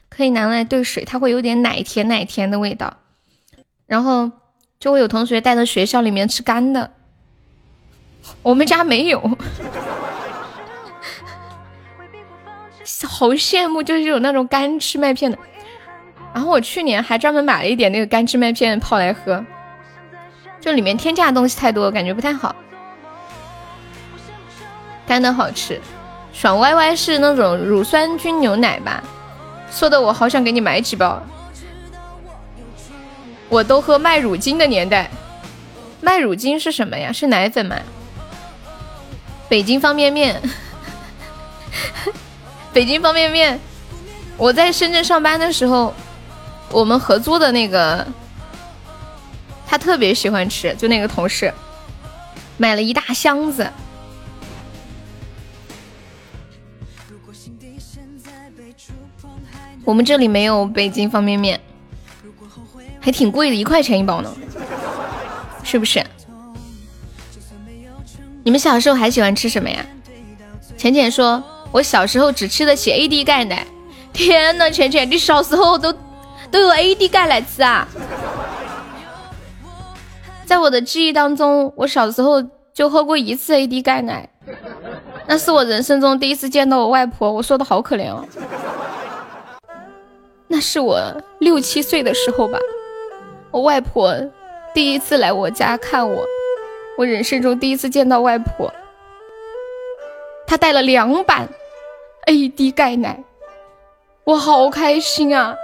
[0.09, 2.99] 可以拿来兑水，它会有点奶甜奶甜的味道。
[3.87, 4.31] 然后
[4.79, 6.93] 就会有同学带到学校里面吃干的，
[8.43, 9.21] 我们家没有，
[13.07, 15.37] 好羡慕，就是有那种干吃麦片的。
[16.33, 19.45] 然后我去年还专门买了一点那个干吃麦片泡来喝，
[20.65, 22.57] 就里面添加的东西太多，感觉不太好。
[25.07, 25.79] 干的好吃，
[26.33, 29.05] 爽歪歪是那种乳酸菌牛奶吧？
[29.71, 31.23] 说的我好想给你买几包。
[33.51, 35.11] 我都喝麦乳精的年代，
[36.01, 37.13] 麦乳精是什么呀？
[37.13, 37.77] 是奶粉吗？
[39.51, 40.41] 北京方便面，
[42.73, 43.61] 北京方便面。
[44.39, 45.93] 我在深圳上班的时候，
[46.71, 48.07] 我们合租的那个，
[49.67, 51.53] 他特别喜欢吃，就那个同事
[52.57, 53.71] 买了一大箱子。
[59.85, 61.61] 我们这里没有北京方便面。
[63.01, 64.35] 还挺贵的，一块钱一包呢，
[65.63, 66.03] 是不是？
[68.43, 69.85] 你们小时候还喜欢吃什么呀？
[70.79, 73.67] 浅浅说，我小时候只吃得起 AD 钙奶。
[74.15, 75.93] 天呐，浅浅，你小时候都
[76.51, 77.87] 都有 AD 钙奶吃啊？
[80.47, 82.43] 在我的记忆当中，我小时候
[82.73, 84.29] 就喝过一次 AD 钙奶，
[85.27, 88.25] 那是我人生中第一次见到我外婆，我说的好可怜哦。
[90.49, 91.01] 那是我
[91.41, 92.59] 六七岁的时候吧。
[93.51, 94.15] 我外婆
[94.75, 96.25] 第一次来我家看我，
[96.99, 98.73] 我人生中第一次见到外婆。
[100.47, 101.49] 她带了两板
[102.27, 103.25] AD 钙奶，
[104.25, 105.57] 我好开心啊！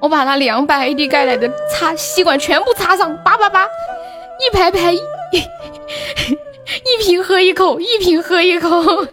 [0.00, 4.92] 我把那两百 AD 钙奶的插吸管全部插上，叭叭叭，一排排，
[5.34, 8.68] 一瓶喝一口，一瓶喝一口。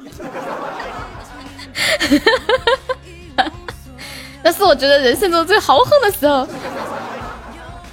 [4.42, 6.48] 那是我觉得人生中最豪横的时候。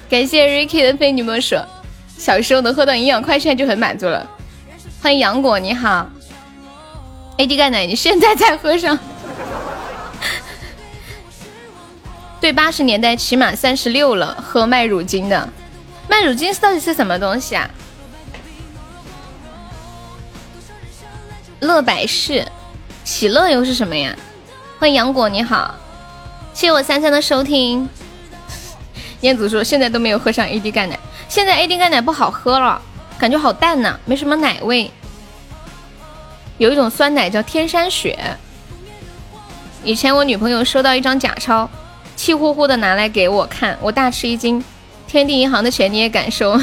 [0.09, 1.57] 感谢 Ricky 的非你莫属，
[2.17, 4.25] 小时候能喝到营养快线就很满足了。
[5.01, 6.07] 欢迎杨果，你好。
[7.37, 8.97] AD 钙奶，你现在才喝上？
[12.45, 15.49] 对，八十年代起码三十六了，喝麦乳精的。
[16.07, 17.67] 麦乳精到底是什么东西啊？
[21.61, 22.45] 乐百氏，
[23.03, 24.15] 喜乐又是什么呀？
[24.77, 25.73] 欢迎杨果，你好，
[26.53, 27.89] 谢谢我三三的收听。
[29.21, 32.79] 彦祖说现在都没有喝上 AD 钙奶，现在 AD 钙奶不好喝了，
[33.17, 34.91] 感觉好淡呐，没什么奶味。
[36.59, 38.37] 有一种酸奶叫天山雪。
[39.83, 41.67] 以前我女朋友收到一张假钞。
[42.15, 44.63] 气呼呼的拿来给我看，我大吃一惊。
[45.07, 46.59] 天地银行的钱你也敢收？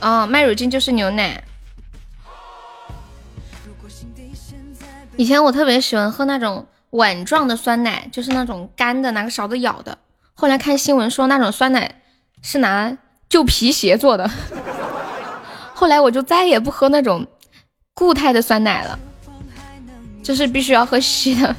[0.00, 1.42] 哦，麦乳精就是牛奶。
[5.16, 9.96] 以前我特别喜欢喝那种碗状的酸奶，就是那种干的，拿个勺子舀的。
[10.34, 12.02] 后来看新闻说那种酸奶
[12.42, 12.96] 是拿
[13.28, 14.28] 旧皮鞋做的，
[15.74, 17.26] 后来我就再也不喝那种
[17.94, 18.98] 固态的酸奶了。
[20.24, 21.54] 就是必须要喝稀的。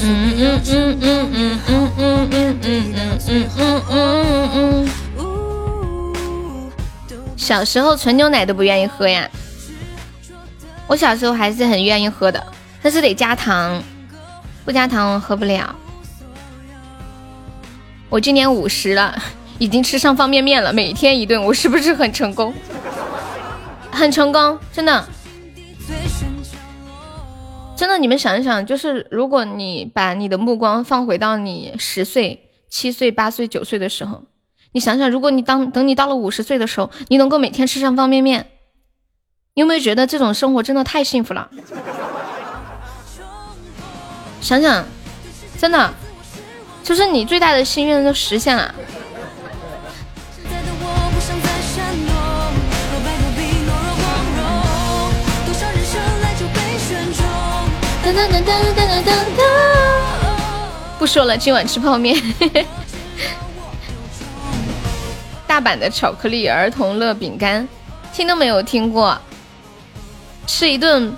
[0.00, 4.88] 嗯嗯嗯嗯嗯嗯嗯嗯嗯嗯嗯嗯嗯。
[7.36, 9.28] 小时候纯牛奶都不愿意喝呀。
[10.86, 12.46] 我小时候还是很愿意喝的，
[12.80, 13.82] 但是得加糖，
[14.64, 15.74] 不加糖我喝不了。
[18.08, 19.20] 我今年五十了。
[19.58, 22.54] 已经吃上方便面了，每天一顿，我是不是很成功？
[23.90, 25.04] 很成功，真的，
[27.76, 27.98] 真的。
[27.98, 34.22] 你们想一想，就是如果你把你的目光放回到你十岁、七岁、八岁、九岁的时候，
[34.70, 38.46] 你想想，如果你当等你到了五十岁的时候，你能够每天吃上方便面，
[39.54, 41.50] 你有没有觉得这种生活真的太幸福了？
[44.40, 44.84] 想想，
[45.58, 45.92] 真的，
[46.84, 48.72] 就是你最大的心愿都实现了。
[61.08, 62.14] 说了，今晚吃泡面。
[65.48, 67.66] 大阪的巧克力儿童乐饼干，
[68.12, 69.18] 听都没有听过。
[70.46, 71.10] 吃一顿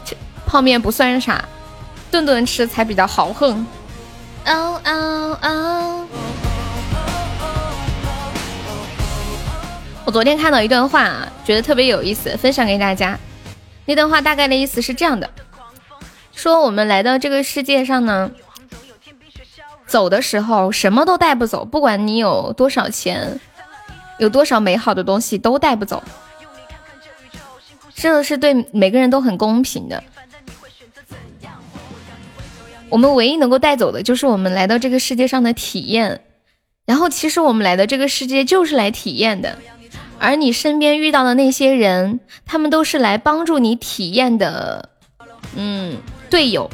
[0.47, 1.45] 泡面不算啥，
[2.09, 3.67] 顿顿吃才比较豪横。
[4.47, 6.07] 哦哦哦！
[10.05, 13.19] 我昨天看到一段话啊，觉得特别有意思，分享给大家。
[13.87, 15.29] 那段话大概的意思是这样的。
[16.33, 18.31] 说我们来到这个世界上呢，
[19.91, 23.41] 走的时候什么都带不走，不管你有多少钱，
[24.19, 26.01] 有多少美好的东西都带不走。
[27.95, 30.05] 这个是对每个人都很公平的。
[32.89, 36.23] 我们唯一能够带走的就是我们来到这个世界上的体验。
[36.87, 39.59] 然后其实我们来到这个世界就是来体验的，
[40.21, 44.89] 而你身边遇到的那些人，他们都是来帮助你体验的。
[45.57, 45.99] 嗯。
[46.31, 46.71] 队友、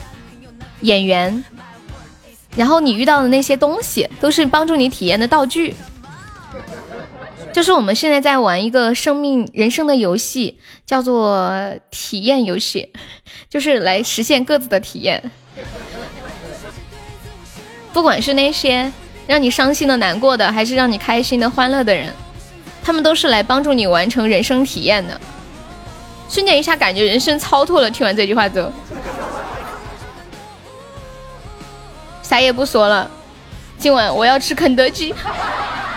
[0.82, 1.42] 演员，
[2.56, 5.74] 然后你遇到的那些东西，都是帮助你体验的道具。
[7.52, 11.50] 就是我们现在在玩一个生命人生的游戏，叫做
[11.90, 12.90] 体验游戏，
[13.48, 15.30] 就是来实现各自的体验。
[17.94, 18.92] 不管是那些
[19.26, 22.12] 让你伤心的、难过的，还是让你开心的、欢乐的人，
[22.84, 25.18] 他们都是来帮助你完成人生体验的。
[26.28, 28.70] 瞬间一下感觉人生超脱了，听完这句话之后。
[32.28, 33.08] 啥也不说了，
[33.78, 35.14] 今晚我要吃肯德基。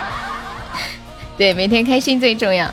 [1.36, 2.72] 对，每天开心最重要，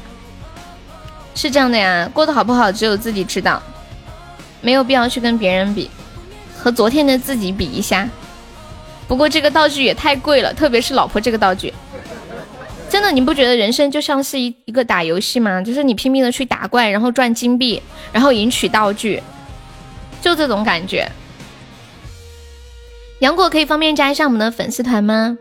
[1.34, 2.06] 是这样的呀。
[2.12, 3.62] 过得好不好，只有自己知道，
[4.60, 5.90] 没有必要去跟别人比，
[6.58, 8.06] 和昨天的自己比一下。
[9.08, 11.72] 不过这个道具也太贵了，特别是老婆这个道具，
[12.90, 15.62] 真的，你不觉得人生就像是一一个打游戏吗？
[15.62, 19.22] 就是你拼命的去打怪，然后赚金币，然后赢取道具，
[20.20, 21.10] 就这种感觉。
[23.20, 25.38] 杨果可以方便加一下我们的粉丝团吗？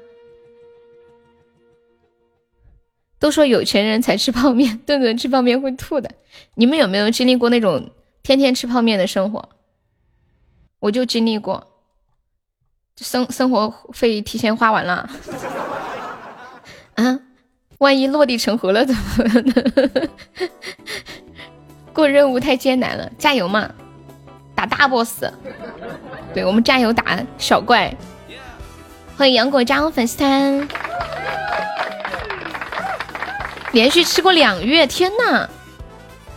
[3.18, 6.12] 都说有钱人才吃泡面，顿顿吃泡面会吐的。
[6.56, 7.90] 你们有没有经历过那种
[8.22, 9.50] 天天吃泡面的生活？
[10.80, 11.66] 我就经历过，
[12.98, 15.10] 生生活费提前花完了。
[16.96, 17.20] 啊，
[17.80, 20.10] 万一落地成盒了怎么办？
[21.94, 23.74] 过任务太艰难了，加油嘛！
[24.66, 25.24] 打大 boss，
[26.34, 27.96] 对我们加油打小怪。
[29.18, 30.68] 欢迎杨果加入粉丝团。
[33.72, 35.48] 连续吃过两月，天呐！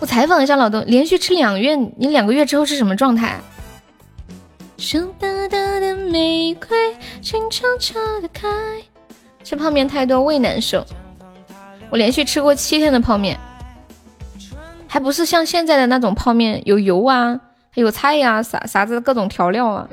[0.01, 3.41] 我采访一下老豆，连续吃两月，你两个月之后是什么状态？
[4.77, 5.01] 吃
[9.57, 10.85] 泡面太多，胃难受。
[11.91, 13.39] 我连续吃过七天的泡面，
[14.87, 17.41] 还不是像现在的那种泡面，有油啊，
[17.81, 19.89] 有菜呀，啥啥子各种调料啊。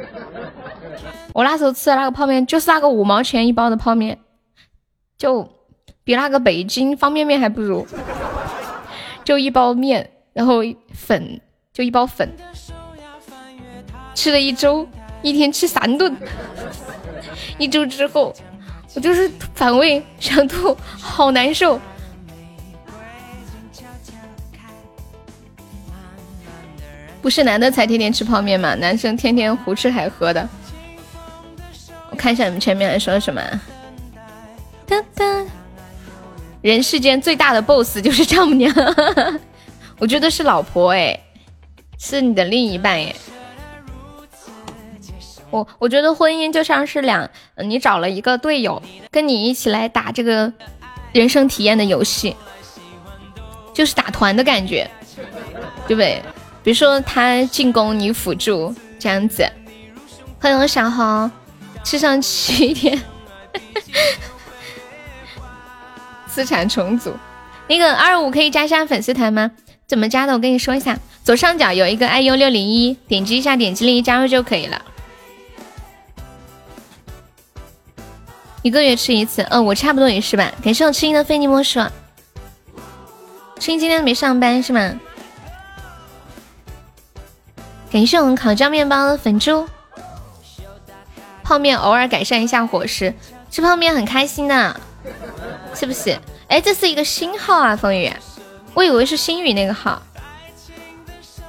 [1.34, 4.18] 我那时候吃的那个泡面，就是那个五毛钱一包的泡面，
[5.18, 5.48] 就
[6.04, 7.86] 比那个北京方便面还不如。
[9.24, 10.62] 就一包面，然后
[10.94, 11.42] 粉，
[11.74, 12.30] 就一包粉，
[14.14, 14.88] 吃了一周，
[15.22, 16.16] 一天吃三顿。
[17.58, 18.34] 一周之后。
[18.94, 21.78] 我就是反胃想吐，好难受。
[27.26, 28.76] 不是男的才天天吃泡面吗？
[28.76, 30.48] 男生天天胡吃海喝的。
[32.12, 33.42] 我看一下你们前面还说什么。
[34.86, 35.44] 哒哒，
[36.62, 38.72] 人世间最大的 boss 就是丈母娘。
[39.98, 41.20] 我觉得是老婆哎，
[41.98, 43.16] 是你的另一半哎。
[45.50, 47.28] 我我觉得婚姻就像是两，
[47.58, 48.80] 你找了一个队友，
[49.10, 50.54] 跟你一起来打这个
[51.12, 52.36] 人生体验的游戏，
[53.74, 54.88] 就是打团的感觉，
[55.88, 56.22] 对不对？
[56.66, 59.48] 比如说他进攻，你辅助，这样子。
[60.42, 61.30] 欢迎小红，
[61.84, 63.00] 吃上七天，
[66.26, 67.14] 资产重组。
[67.68, 69.52] 那个二五可以加下粉丝团吗？
[69.86, 70.34] 怎么加的？
[70.34, 74.84] 我跟你说一下，左上角有一个 iu 六零一，点击一下，点击立即加入就可以了。
[78.64, 80.52] 一个月吃一次，嗯，我差不多也是吧。
[80.64, 81.80] 感谢我吃音的非你莫属。
[83.60, 85.00] 吃音今天没上班是吗？
[87.96, 89.66] 感谢我们烤焦面包的粉猪。
[91.42, 93.14] 泡面偶尔改善一下伙食，
[93.50, 94.78] 吃泡面很开心的，
[95.74, 96.20] 是不是？
[96.50, 98.12] 哎，这是一个新号啊，风雨，
[98.74, 100.04] 我以为是新宇那个号。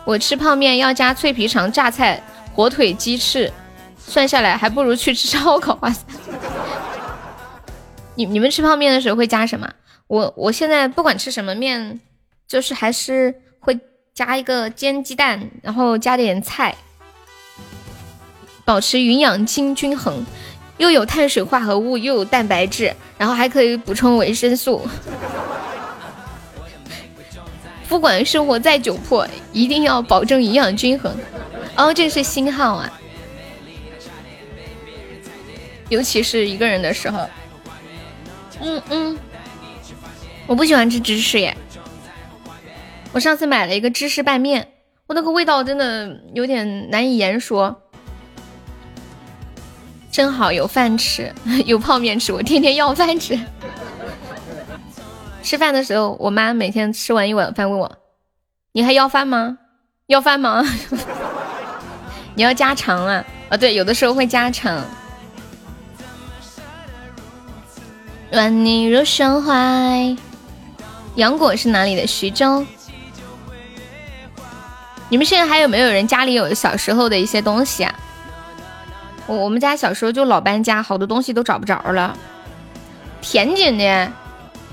[0.05, 2.23] 我吃泡面要加脆皮肠、榨菜、
[2.55, 3.52] 火腿、鸡翅，
[3.98, 5.77] 算下来还不如去吃烧烤。
[5.82, 6.05] 哇塞！
[8.14, 9.68] 你你们吃泡面的时候会加什么？
[10.06, 12.01] 我我现在不管吃什么面，
[12.47, 13.35] 就是还是
[14.17, 16.75] 加一个煎鸡蛋，然后加点菜，
[18.65, 20.25] 保持营养均均衡，
[20.79, 24.89] 又有碳水化合物，又有蛋白质，然后还可以补充维生素。
[27.91, 31.15] 不管生活再窘迫，一定要保证营养均衡。
[31.77, 32.91] 哦，这是新号啊，
[35.91, 37.29] 尤其是一个人的时候。
[38.63, 39.19] 嗯嗯，
[40.47, 41.55] 我不喜欢吃芝士耶。
[43.17, 44.69] 我上次买了一个芝士拌面，
[45.07, 47.81] 我那个味道真的有点难以言说。
[50.13, 51.33] 真好，有饭吃，
[51.65, 53.41] 有泡面吃，我天天要饭吃。
[55.43, 57.91] 吃饭的时候，我妈每天吃完一碗饭问我
[58.73, 59.57] ：“你还要饭吗？
[60.09, 60.63] 要饭吗？
[62.37, 64.85] 你要加肠啊？”啊，对，有的时候会加肠。
[68.31, 70.15] 软你入胸怀。
[71.15, 72.07] 杨果是哪里的？
[72.07, 72.67] 徐州。
[75.09, 77.95] 你们现在还有没有人家里有小时候的一些东西啊？
[79.27, 82.16] 我我们家小时候就老搬家，好多东西都找不着了。
[83.20, 84.12] 天津的，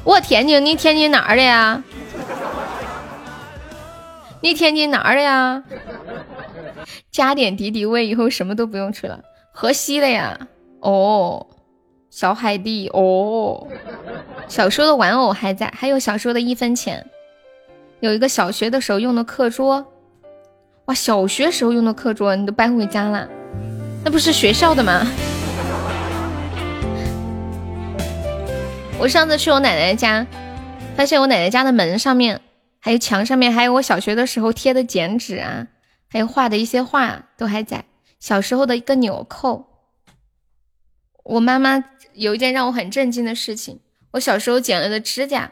[0.04, 1.84] 我天津，你天津哪儿的呀？
[4.42, 5.64] 你天津哪儿的呀？
[7.12, 9.20] 加点敌敌畏，以后什么都不用吃了。
[9.52, 10.38] 河西的呀？
[10.82, 11.48] 哦。
[12.10, 13.68] 小海蒂哦，
[14.48, 17.04] 小时候的玩偶还在，还有小时候的一分钱，
[18.02, 19.84] 有一个小学的时候用的课桌，
[20.86, 23.28] 哇，小学时候用的课桌你都搬回家了，
[24.04, 25.06] 那不是学校的吗？
[29.00, 30.26] 我上次去我奶奶家，
[30.96, 32.42] 发现我奶奶家的门上面，
[32.80, 35.68] 还有墙上面，还有我小学的时候贴的剪纸啊，
[36.10, 37.86] 还有画的一些画都还在，
[38.20, 39.68] 小时候的一个纽扣，
[41.24, 41.84] 我妈妈。
[42.16, 43.80] 有一件让我很震惊的事情，
[44.12, 45.52] 我小时候剪了的指甲，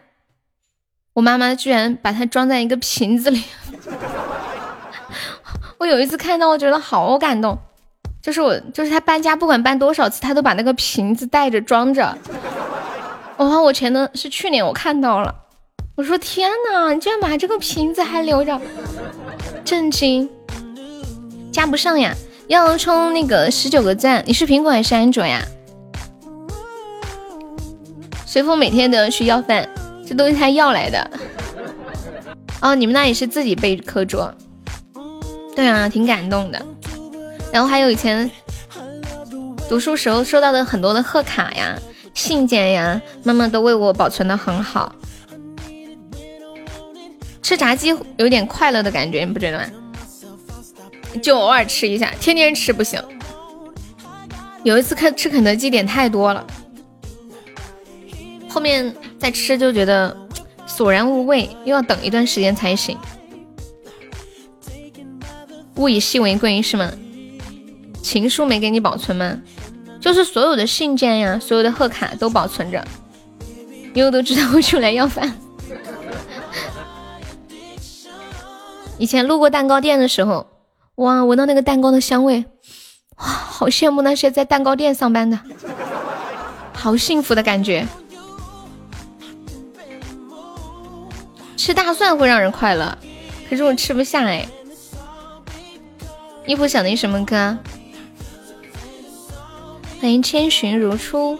[1.13, 3.43] 我妈妈居然把它装在一个瓶子里。
[5.81, 7.57] 我有一次看到，我觉得好感动，
[8.21, 12.15] 就是我，就是他搬家，不管搬多少次，他都把那个瓶子带着装着。
[13.37, 15.33] 哇，我前的是去年我看到了，
[15.95, 18.61] 我说天哪，你居然把这个瓶子还留着，
[19.65, 20.29] 震惊！
[21.51, 22.13] 加不上呀，
[22.45, 24.23] 要充那个十九个赞。
[24.27, 25.41] 你是苹果还是安卓呀？
[28.23, 29.67] 随风每天都要去要饭，
[30.07, 31.09] 这都是他要来的。
[32.61, 34.31] 哦，你们那也是自己备课桌？
[35.55, 36.65] 对啊，挺感动的。
[37.51, 38.29] 然后还有以前
[39.67, 41.77] 读书时候收到的很多的贺卡呀、
[42.13, 44.95] 信件呀，妈妈都为我保存的很好。
[47.41, 49.65] 吃炸鸡有点快乐的感觉，你不觉得吗？
[51.21, 53.01] 就偶尔吃一下，天天吃不行。
[54.63, 56.45] 有一次看吃肯德基点太多了，
[58.47, 60.15] 后面再吃就觉得
[60.65, 62.97] 索然无味，又要等一段时间才行。
[65.75, 66.91] 物以稀为贵是吗？
[68.01, 69.37] 情书没给你保存吗？
[69.99, 72.83] 就是所有的信件呀，所有的贺卡都保存着。
[73.93, 75.33] 因为都知道会出来要饭。
[78.97, 80.47] 以前路过蛋糕店的时候，
[80.95, 82.45] 哇，闻到那个蛋糕的香味。
[83.17, 85.39] 哇，好羡慕那些在蛋糕店上班的，
[86.73, 87.87] 好幸福的感觉。
[91.57, 92.97] 吃大蒜会让人快乐，
[93.47, 94.47] 可是我吃不下哎。
[96.47, 97.57] 衣服想听什么歌？
[99.99, 101.37] 欢迎千寻如初。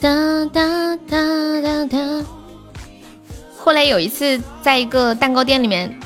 [0.00, 2.24] 哒哒哒哒哒。
[3.56, 5.98] 后来有一次在一个蛋糕店里面，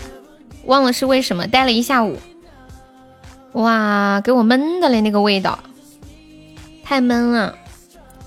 [0.64, 2.18] 忘了是为什么，待了一下午。
[3.52, 5.58] 哇，给我闷的嘞，那个味道
[6.82, 7.54] 太闷了。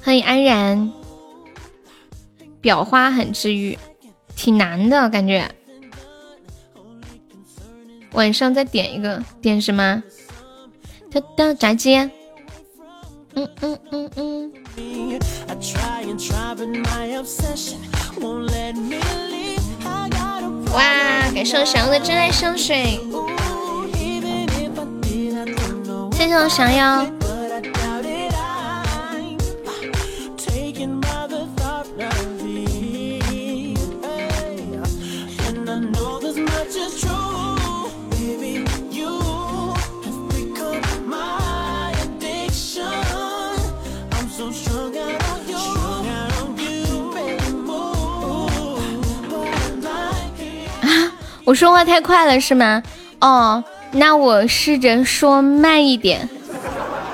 [0.04, 0.94] 欢迎安然，
[2.62, 3.78] 裱花很治愈，
[4.36, 5.50] 挺难的感觉。
[8.16, 10.02] 晚上再点一个，点什么？
[11.12, 11.96] 哒哒炸鸡。
[13.36, 14.52] 嗯嗯嗯嗯。
[20.74, 20.82] 哇，
[21.34, 23.00] 感谢我小羊的真爱香水。
[26.14, 27.25] 谢谢我降妖。
[51.46, 52.82] 我说话太快了是吗？
[53.20, 53.64] 哦。
[53.92, 56.28] 那我试着说慢一点。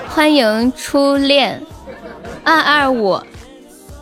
[0.08, 1.62] 欢迎初恋
[2.44, 3.22] 二二五，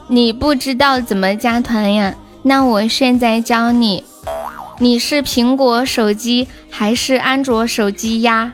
[0.08, 2.16] 你不知道怎么加团呀？
[2.44, 4.06] 那我现在教你。
[4.78, 8.54] 你是苹果手机还是安卓手机呀？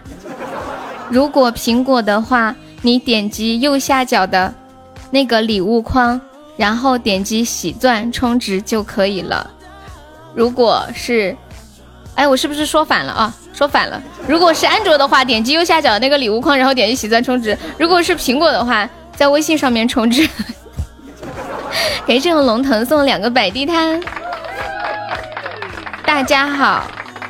[1.09, 4.55] 如果苹果的话，你点击右下角的
[5.11, 6.19] 那个礼物框，
[6.57, 9.51] 然后点击喜钻充值就可以了。
[10.33, 11.37] 如果是，
[12.15, 13.33] 哎，我是不是说反了啊？
[13.53, 20.27] 说反了，如果是安卓的话，点击右下角那个礼物框，然后点击喜钻充值；如果是苹果的话，在微信上面充值。
[22.05, 24.01] 给这种龙腾送两个摆地摊。
[26.05, 26.85] 大家好，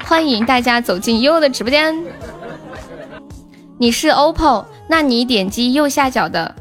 [0.05, 1.95] 欢迎大家走进悠悠的直播间。
[3.77, 6.53] 你是 OPPO，那你点击右下角的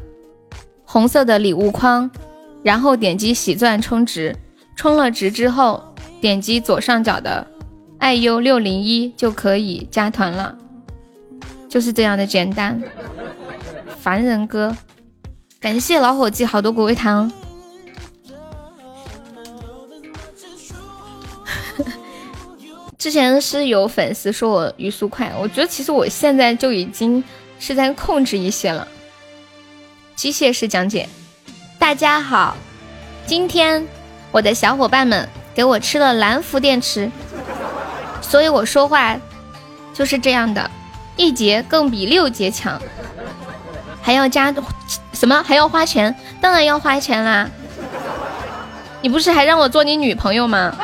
[0.83, 2.09] 红色的礼物框，
[2.63, 4.35] 然后点击喜钻充值，
[4.75, 5.83] 充了值之后，
[6.19, 7.45] 点击左上角的。
[7.97, 10.55] 爱优六零一就可以加团了，
[11.67, 12.81] 就是这样的简单。
[13.99, 14.75] 凡人哥，
[15.59, 17.31] 感谢老伙计好多果味糖。
[22.97, 27.23] 之前是有粉丝说我语速快，我觉得其实我现在就已经
[27.59, 28.87] 是在控制一些了。
[30.15, 31.09] 机械式讲解，
[31.79, 32.55] 大家好，
[33.25, 33.85] 今天
[34.31, 37.09] 我的小伙伴们给我吃了蓝伏电池。
[38.35, 39.17] 所以我说话
[39.93, 40.69] 就是这样的，
[41.15, 42.77] 一节更比六节强，
[44.01, 44.53] 还要加
[45.13, 45.41] 什么？
[45.41, 46.13] 还要花钱？
[46.41, 47.49] 当然要花钱啦！
[48.99, 50.75] 你不是还让我做你女朋友吗？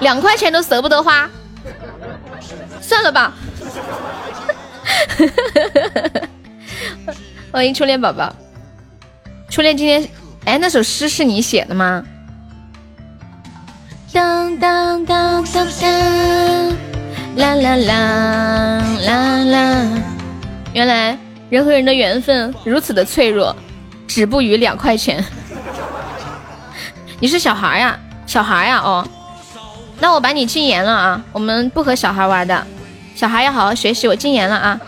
[0.00, 1.28] 两块钱都舍不得花，
[2.80, 3.34] 算了吧。
[7.52, 8.34] 欢迎初恋宝宝，
[9.50, 10.08] 初恋今天，
[10.46, 12.02] 哎，那首诗是你写的吗？
[14.12, 16.76] 当当当当当，
[17.36, 19.86] 啦啦啦啦啦！
[20.72, 21.16] 原来
[21.48, 23.54] 人和人的缘分如此的脆弱，
[24.08, 25.24] 止步于两块钱。
[27.20, 27.96] 你是小孩呀，
[28.26, 29.06] 小孩呀，哦，
[30.00, 31.22] 那我把你禁言了啊！
[31.30, 32.66] 我们不和小孩玩的，
[33.14, 34.80] 小孩要好好学习，我禁言了啊！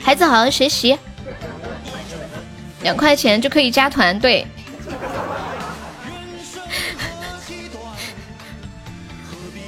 [0.00, 0.96] 孩子好好学习，
[2.82, 4.46] 两块钱就可以加团，对。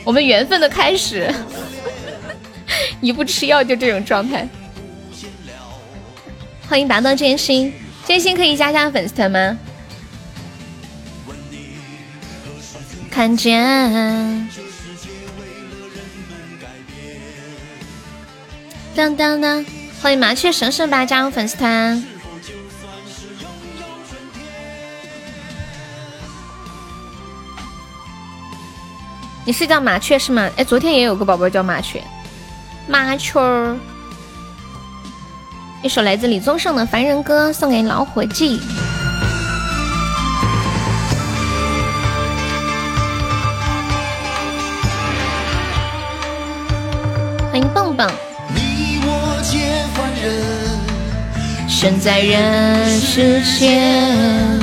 [0.05, 1.33] 我们缘分的开始，
[3.01, 4.47] 一不吃药就这种状态。
[6.69, 7.73] 欢迎达到真心，
[8.07, 9.59] 真心可以加下粉丝团吗？
[13.11, 14.49] 看见。
[18.97, 19.65] 当当当！
[20.03, 22.05] 欢迎麻雀神神吧加入粉丝团。
[29.47, 30.49] 你是叫麻雀是吗？
[30.57, 32.03] 哎，昨天也有个宝宝叫麻雀，
[32.89, 33.77] 麻雀儿。
[35.83, 38.59] 一首来自李宗盛的《凡人歌》送给老伙计。
[47.53, 48.11] 欢迎蹦蹦。
[51.69, 54.59] 身在人世间，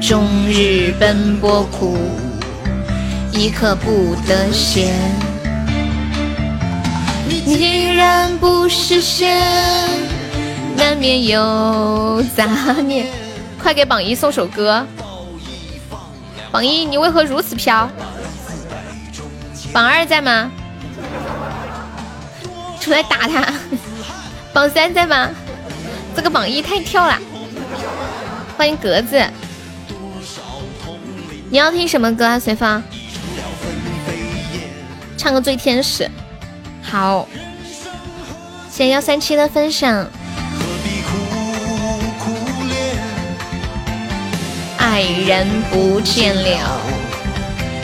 [0.00, 1.98] 终日奔波苦，
[3.32, 4.94] 一刻不得闲。
[7.44, 9.40] 你然不实现，
[10.76, 12.44] 难免有杂
[12.84, 13.06] 念。
[13.60, 14.86] 快给榜一送首歌。
[16.50, 17.88] 榜一，你为何如此飘？
[19.72, 20.50] 榜二在吗？
[22.80, 23.52] 出来打他。
[24.52, 25.30] 榜三在吗？
[26.14, 27.18] 这个榜一太跳了。
[28.58, 29.18] 欢迎格子。
[31.48, 32.38] 你要听什么歌啊？
[32.38, 32.82] 随风。
[35.22, 36.02] 唱个《醉天使》。
[36.82, 37.28] 好，
[38.68, 40.04] 谢谢幺三七的分享。
[44.78, 46.80] 爱人不见了，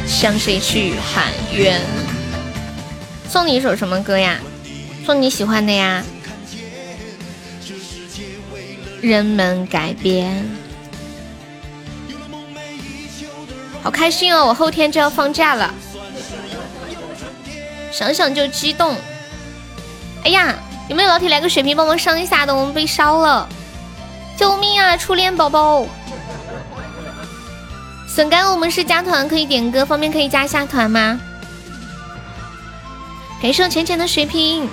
[0.05, 1.81] 向谁去喊冤？
[3.28, 4.40] 送你一首什么歌呀？
[5.06, 6.02] 送你喜欢的呀。
[9.01, 10.44] 人们改变，
[13.81, 14.44] 好开心哦！
[14.47, 15.73] 我后天就要放假了。
[17.99, 18.95] 想想就激动，
[20.23, 20.55] 哎呀，
[20.89, 22.55] 有没有老铁来个血瓶帮忙上一下的？
[22.55, 23.49] 我们被烧了，
[24.37, 24.97] 救命啊！
[24.97, 25.85] 初恋宝宝，
[28.07, 31.19] 笋干，我们是加团可以点歌，方便可以加一下团吗？
[33.43, 34.69] 感谢我浅浅的水瓶，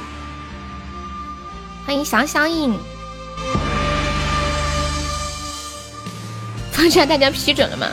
[1.83, 2.77] 欢迎小小影。
[6.71, 7.87] 放假大家批准了吗？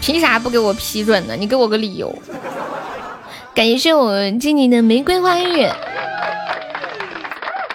[0.00, 1.36] 凭啥不给我批准呢？
[1.36, 2.12] 你给我个理由。
[3.54, 5.66] 感谢我静静的玫瑰花语，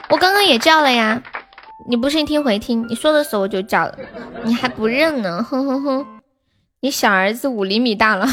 [0.09, 1.21] 我刚刚也叫了呀，
[1.87, 3.95] 你不信听回听，你说的时候我就叫了，
[4.43, 6.05] 你还不认呢，哼哼哼，
[6.79, 8.25] 你小儿子五厘米大了，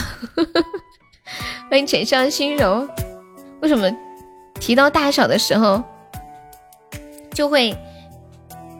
[1.69, 2.89] 欢迎浅笑心柔，
[3.60, 3.90] 为什么
[4.60, 5.82] 提到大小的时候
[7.35, 7.77] 就会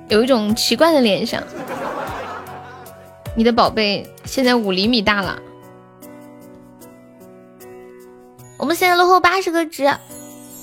[0.09, 1.43] 有一种奇怪的联想？
[3.35, 5.39] 你的宝贝现在五厘米大了。
[8.63, 9.93] 我们现在落后八十个值，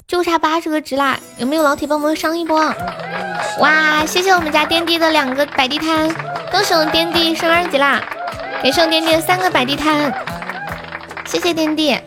[0.08, 1.20] 就差八十个值啦！
[1.38, 2.58] 有没有老铁帮忙上一波？
[3.60, 6.10] 哇，谢谢我们家颠地的两个摆地摊，
[6.50, 8.02] 恭喜我们颠地升二级啦！
[8.64, 10.14] 给送颠地的三个摆地摊，
[11.26, 12.00] 谢谢颠地。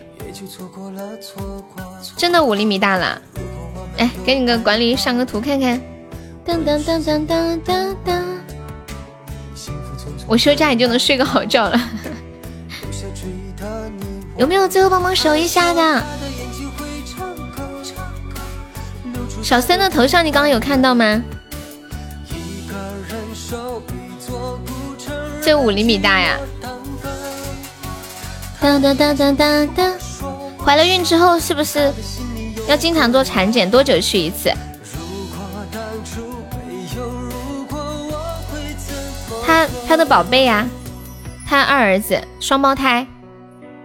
[2.17, 3.21] 真的五厘米大了，
[3.99, 5.79] 哎，给你个管理上个图看看。
[6.47, 8.23] 噔噔噔噔噔噔噔，
[10.27, 11.79] 我休假你就能睡个好觉了。
[14.37, 16.03] 有没有最后帮忙守一下的？
[19.43, 21.23] 小森的头像你刚刚有看到吗？
[25.43, 26.39] 这五厘米大呀！
[28.61, 29.93] 当当当当当当！
[30.65, 31.93] 怀了孕之后是不是
[32.69, 33.69] 要经常做产检？
[33.69, 34.53] 多久去一次？
[39.45, 40.65] 他他的宝贝呀，
[41.49, 43.05] 他二儿子双胞胎。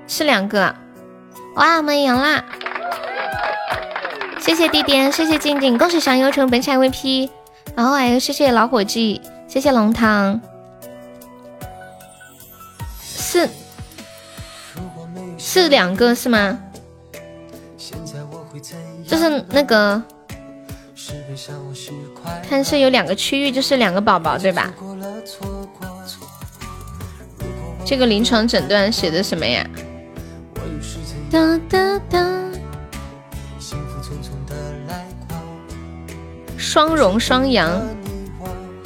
[0.07, 0.73] 是两个，
[1.55, 2.43] 哇，我们赢啦！
[4.39, 7.29] 谢谢弟弟，谢谢静静，恭喜小优成本场 VP，
[7.75, 10.39] 然后还有谢谢老伙计，谢谢龙汤，
[13.01, 13.49] 是
[15.37, 16.57] 是两个是吗？
[19.05, 20.01] 就是那个，
[22.49, 24.73] 看是有两个区域，就是两个宝宝对吧？
[27.85, 29.65] 这个临床诊断写的什么呀？
[31.29, 32.19] 哒哒哒，
[33.59, 34.55] 幸福匆匆的
[34.87, 35.05] 来
[36.57, 37.85] 双荣双阳，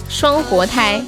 [0.10, 1.00] 双活胎。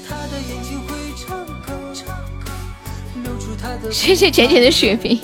[3.92, 5.20] 谢谢浅浅的血瓶。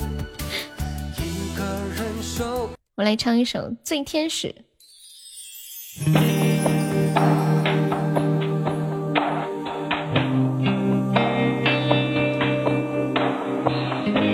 [2.96, 4.48] 我来唱一首《醉天使》。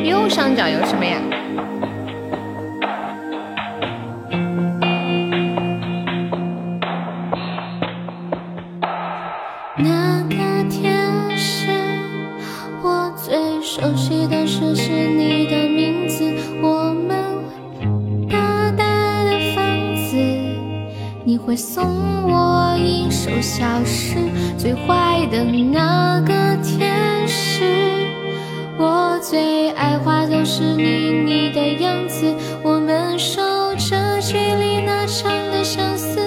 [0.08, 1.20] 右上角有什么呀？
[21.46, 21.86] 会送
[22.28, 24.16] 我一首小诗，
[24.58, 27.62] 最坏的那个天使。
[28.76, 33.40] 我最爱画都是你你的样子，我们守
[33.76, 36.18] 着距离那长的相思，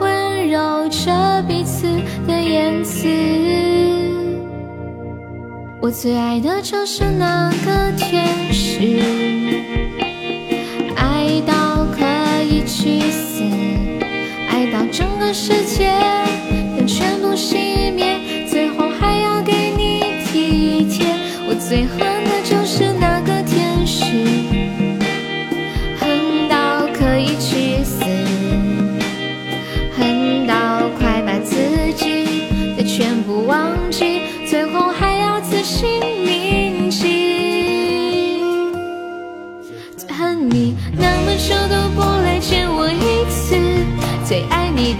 [0.00, 1.86] 温柔着彼此
[2.26, 3.06] 的言辞。
[5.80, 9.00] 我最爱的就是那个天使，
[15.38, 15.92] 世界
[16.78, 17.85] 但全部熄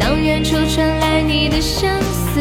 [0.06, 2.40] 当远处传来你的相思，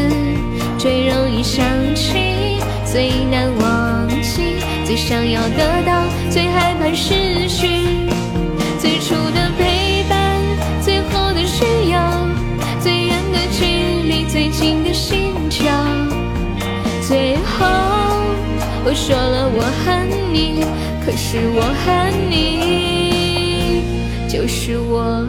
[0.78, 1.66] 最容易想
[1.96, 7.68] 起，最难忘记，最想要得到，最害怕失去。
[8.78, 10.40] 最初的陪伴，
[10.80, 12.28] 最后的需要，
[12.80, 13.66] 最远的距
[14.08, 15.66] 离，最近的心跳。
[17.02, 17.66] 最后
[18.86, 20.64] 我说了我恨你，
[21.04, 23.82] 可是我恨你，
[24.30, 25.28] 就是我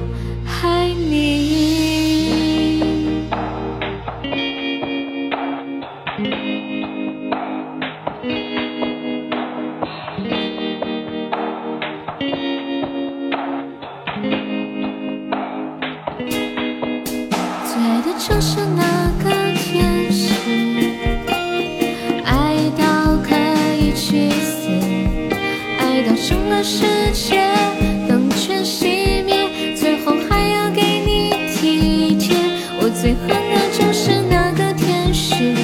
[33.57, 35.55] 最恨的就是那个天使，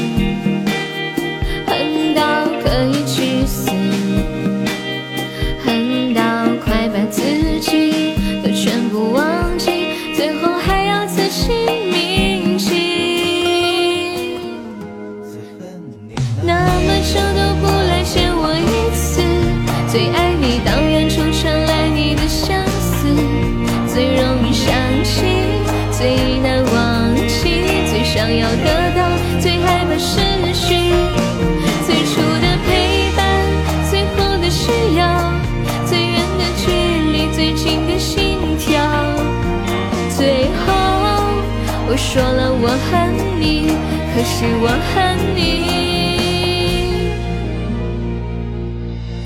[44.14, 45.40] 可是我恨你，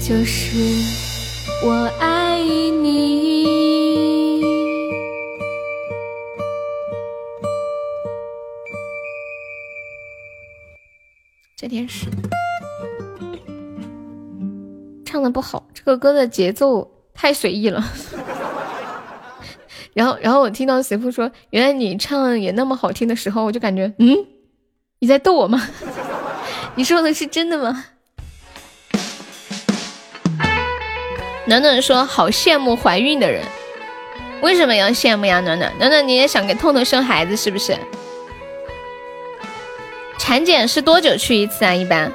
[0.00, 0.56] 就是
[1.66, 2.40] 我爱
[2.82, 3.44] 你。
[11.56, 12.06] 这天使
[15.04, 17.84] 唱的不好，这个歌的节奏太随意了。
[19.94, 24.14] 然后，然后我听到随父说：“原来你唱也那么好听的时候，我就感觉，嗯，
[24.98, 25.68] 你在逗我吗？
[26.74, 27.84] 你说的是真的吗？”
[31.46, 33.44] 暖暖说：“好羡慕怀孕的人，
[34.40, 35.40] 为什么要羡慕呀？
[35.40, 37.76] 暖暖，暖暖，你也想给痛痛生孩子是不是？
[40.18, 41.74] 产检是多久去一次啊？
[41.74, 42.10] 一般？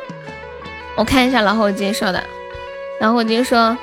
[0.97, 2.23] 我看一下老伙计说的，
[2.99, 3.77] 老伙计说。”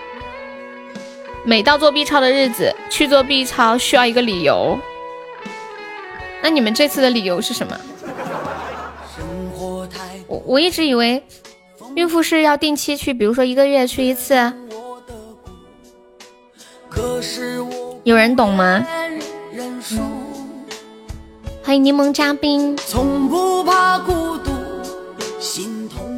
[1.44, 4.78] 每到做 B 超的日子去做 B 超需要一个理由，
[6.42, 7.80] 那你们这次的理由是什么？
[10.28, 11.22] 我我一直以为
[11.96, 14.34] 孕妇是要定期去，比如说一个月去一次。
[18.04, 18.86] 有人懂吗？
[21.62, 22.76] 欢迎柠檬嘉宾。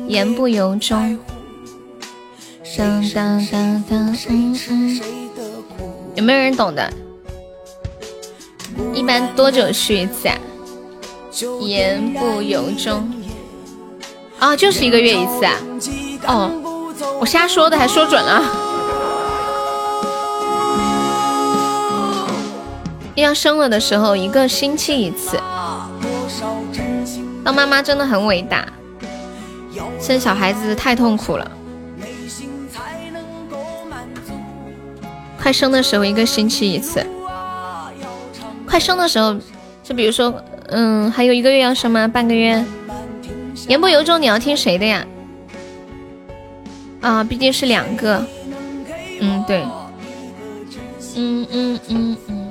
[0.08, 1.18] 言不由衷。
[2.76, 5.00] 当当当当，嗯嗯，
[6.14, 6.92] 有没有人懂的？
[8.94, 10.38] 一般多久去一次啊？
[11.60, 13.08] 言不由衷。
[14.40, 15.54] 啊，就是一个月一次啊。
[16.26, 16.50] 哦，
[17.20, 18.42] 我瞎说的，还说准了。
[23.16, 25.38] 要生了的时候，一个星期一次。
[27.44, 28.66] 当妈妈真的很伟大，
[30.00, 31.50] 生小孩子太痛苦了。
[35.42, 37.04] 快生的时候一个星期一次，
[38.66, 39.36] 快生的时候，
[39.82, 40.32] 就比如说，
[40.68, 42.08] 嗯，还有一个月要生吗？
[42.08, 42.64] 半个月？
[43.68, 45.06] 言不由衷你要听谁的呀？
[47.00, 48.24] 啊毕竟是两个。
[49.20, 49.62] 嗯对。
[51.16, 52.46] 嗯嗯嗯嗯。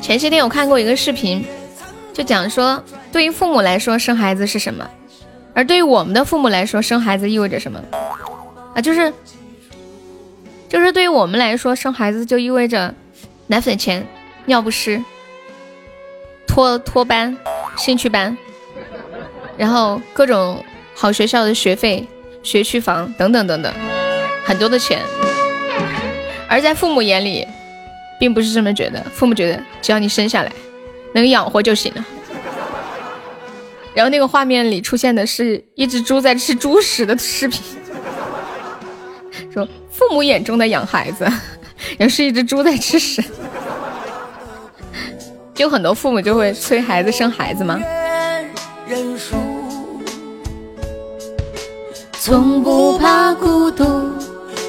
[0.00, 1.44] 前些天我看过一个视频
[2.12, 4.88] 就讲说对于父母来说生孩子是什么
[5.54, 7.80] 而对于我们的父母来说生孩子意味着什么？
[8.74, 9.12] 啊就是
[10.68, 12.94] 就是对于我们来说生孩子就意味着
[13.46, 14.06] 奶粉钱
[14.46, 15.02] 尿不湿、
[16.46, 17.36] 托托班、
[17.76, 18.36] 兴趣班，
[19.56, 20.64] 然后各种
[20.94, 22.06] 好学校的学费、
[22.42, 23.72] 学区房等等等等，
[24.44, 25.00] 很多的钱。
[26.48, 27.46] 而在父母眼里。
[28.20, 30.52] 并不是这么觉得，父母觉得只要你生下来
[31.12, 32.06] 能养活就行了。
[33.94, 37.60] 然后那个画面里出现的是一只猪在吃猪食的视频，
[39.52, 41.28] 说父母眼中的养孩子，
[41.98, 43.20] 也是一只猪在吃屎。
[45.62, 47.80] 就很多父母就会催孩子生孩子吗？
[52.14, 54.10] 从不怕孤独，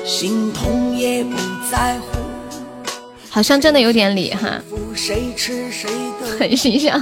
[0.05, 1.35] 心痛也不
[1.71, 2.19] 在乎。
[3.27, 4.61] 好像真的有点理哈，
[6.37, 7.01] 很形象。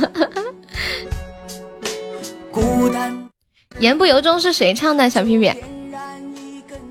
[3.79, 5.09] 言不由衷是谁唱的？
[5.09, 5.51] 小屁屁，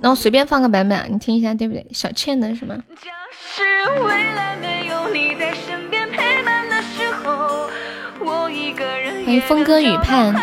[0.02, 1.86] 那我随便放个版本，你听一下，对不对？
[1.94, 2.76] 小倩的是吗？
[9.30, 10.34] 欢迎峰哥雨盼。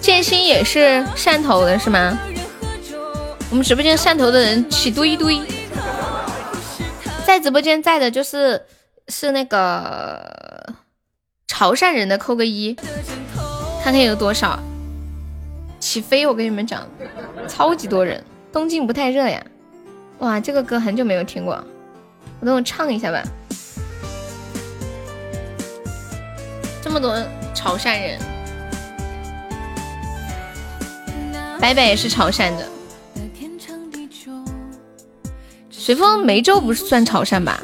[0.00, 2.18] 剑心也是汕头的是吗？
[3.50, 5.38] 我们直播间汕头的人起堆堆，
[7.26, 8.58] 在直播间在的就是
[9.12, 10.74] 是那个
[11.46, 12.74] 潮汕人的扣个一，
[13.84, 14.58] 看看有多少。
[15.78, 16.26] 起飞！
[16.26, 16.88] 我跟你们讲，
[17.46, 18.24] 超级多人。
[18.50, 19.44] 东京不太热呀？
[20.20, 21.62] 哇，这个歌很久没有听过，
[22.40, 23.22] 我等我唱一下吧。
[26.82, 27.14] 这么多
[27.54, 28.18] 潮汕人，
[31.60, 32.66] 白白也是潮汕的。
[35.70, 37.60] 随风梅州不是算潮汕吧？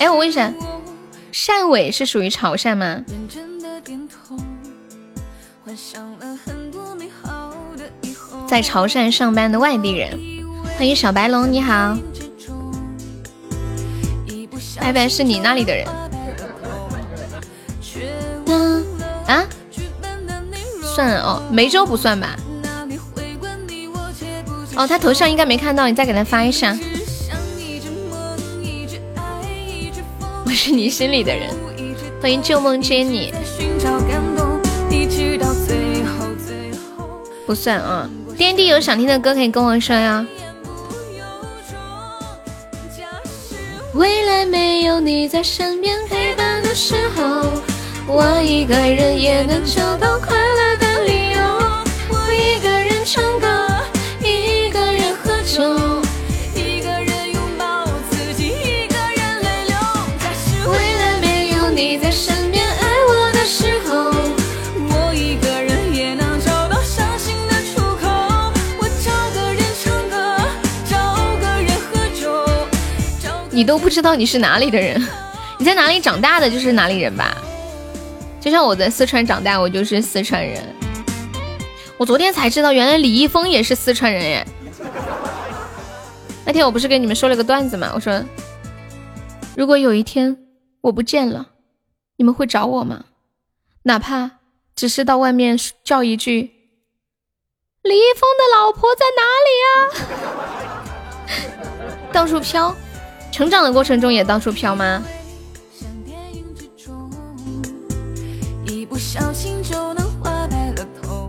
[0.00, 0.50] 哎，我问一下，
[1.30, 3.04] 汕尾是属于潮汕吗？
[8.48, 10.18] 在潮汕上班的外地人，
[10.78, 11.94] 欢迎小白龙，你好。
[14.80, 15.86] 白白是你那里的人。
[19.26, 19.46] 啊，
[20.94, 22.34] 算哦，梅州不算吧？
[24.76, 26.74] 哦，他头像应该没看到，你再给他发一下。
[30.62, 31.48] 是你心里的人，
[32.20, 33.32] 欢迎旧梦接你。
[37.46, 38.06] 不算啊，
[38.36, 40.26] 颠地有想听的歌可以跟我说呀。
[43.94, 47.46] 未来没有你在身边陪伴的时候。
[48.06, 51.40] 我一个人也能找到快乐的理由。
[52.10, 53.46] 我一个人唱歌，
[73.70, 75.00] 都不知道你是哪里的人，
[75.56, 77.36] 你在哪里长大的就是哪里人吧？
[78.40, 80.60] 就像我在四川长大，我就是四川人。
[81.96, 84.44] 我昨天才知道，原来李易峰也是四川人耶。
[86.44, 87.92] 那天我不是跟你们说了个段子吗？
[87.94, 88.20] 我说，
[89.56, 90.36] 如果有一天
[90.80, 91.46] 我不见了，
[92.16, 93.04] 你们会找我吗？
[93.84, 94.32] 哪怕
[94.74, 96.50] 只是到外面叫一句
[97.84, 100.10] ：“李易峰的老婆在哪里呀？”
[102.12, 102.74] 到处飘，
[103.32, 105.02] 成长的过程中也到处飘吗？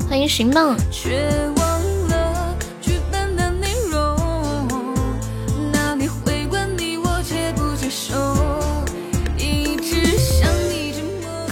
[0.09, 0.75] 欢迎寻梦。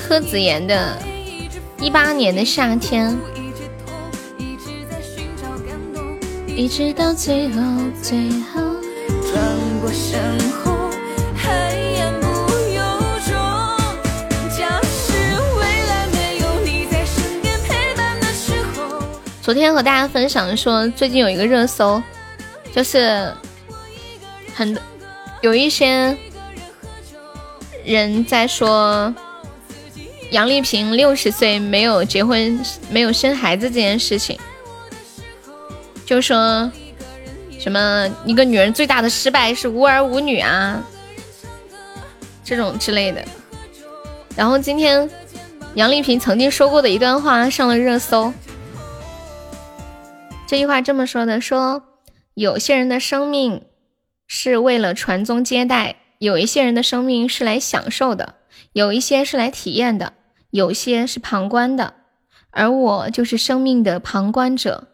[0.08, 0.98] 柯子妍的
[1.84, 3.12] 《一八年的夏天》，
[6.48, 7.62] 一直到最后，
[8.02, 8.69] 最后。
[9.32, 10.80] 转过身后。
[19.42, 22.00] 昨天和大家分享说，最近有一个热搜，
[22.72, 23.34] 就是
[24.54, 24.78] 很
[25.42, 26.16] 有一些
[27.84, 29.12] 人在说
[30.30, 34.38] 杨丽萍六十岁没有结婚、没有生孩子这件事情，
[36.06, 36.72] 就说
[37.60, 40.82] 什么一个女人最大的失败是无儿无女啊，
[42.44, 43.24] 这种之类的。
[44.36, 45.08] 然后今天
[45.76, 48.34] 杨丽萍曾经说过的一段话上了热搜，
[50.48, 51.84] 这句话这么说的：说
[52.34, 53.64] 有些人的生命
[54.26, 58.36] 是为了传宗接代，有一些人的生命是来享受的，
[58.72, 60.14] 有一些是来体验的，
[60.52, 61.96] 有些是旁观的。
[62.52, 64.88] 而我就是生命的旁观者，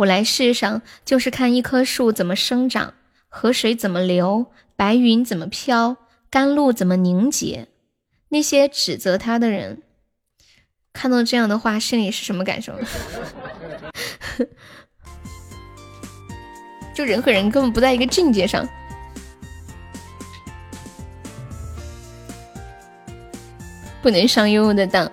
[0.00, 2.94] 我来世上就是看一棵树怎么生长，
[3.28, 5.98] 河水怎么流，白云怎么飘，
[6.30, 7.68] 甘露怎么凝结。
[8.30, 9.82] 那些指责他的人，
[10.94, 12.72] 看到这样的话，心里是什么感受？
[16.94, 18.66] 就人和人根本不在一个境界上，
[24.00, 25.12] 不能上悠悠的当。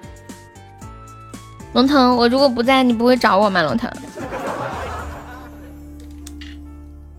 [1.73, 3.61] 龙腾，我如果不在，你不会找我吗？
[3.61, 3.91] 龙腾，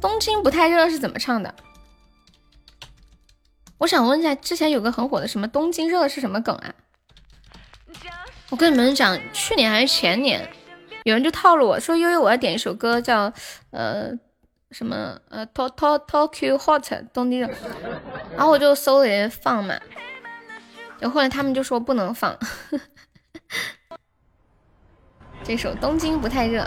[0.00, 1.54] 东京不太热是怎么唱的？
[3.78, 6.74] 我想问一下，之前有个很火的什么东京热是什么梗啊？
[8.50, 10.50] 我跟你们讲，去年还是前年，
[11.04, 13.32] 有人就套路我说悠悠我要点一首歌叫
[13.70, 14.10] 呃
[14.70, 17.48] 什么呃 To To Tokyo Hot 东京热，
[18.36, 19.78] 然后我就搜了放嘛，
[20.98, 22.38] 然后后来他们就说不能放。
[25.44, 26.62] 这首《东京不太热》，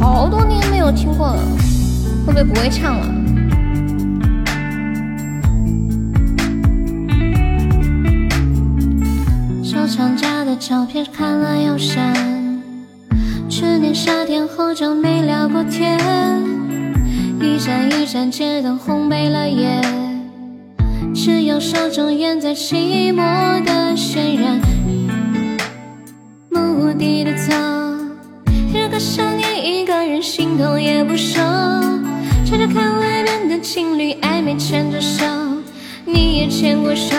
[0.00, 1.42] 好多年没有听过了，
[2.26, 3.06] 会不会不会唱了？
[9.62, 12.14] 收藏夹的照片看了又删，
[13.48, 15.98] 去年夏天后就没聊过天，
[17.40, 19.82] 一盏一盏街灯红没了眼。
[21.14, 24.60] 只有手中烟在寂寞的渲染，
[26.50, 27.83] 目的的走。
[28.94, 31.42] 我想念一个人，心痛也不说。
[32.44, 35.24] 悄悄看外边的情侣暧昧牵着手，
[36.04, 37.16] 你也牵过手，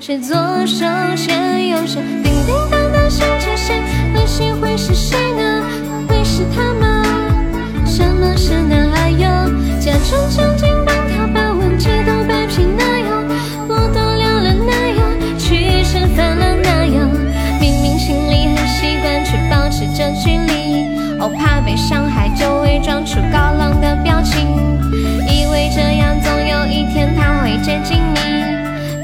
[0.00, 0.34] 谁左
[0.64, 0.86] 手
[1.16, 2.00] 牵右手？
[2.24, 3.82] 叮叮当当响着谁？
[4.14, 5.62] 会是会是谁呢？
[6.08, 7.04] 会是他吗？
[7.84, 9.28] 什么是哪有？
[9.78, 10.49] 假装
[21.20, 24.48] 哦，怕被伤害，就伪装出高冷的表情，
[25.28, 28.50] 以为这样总有一天他会接近你。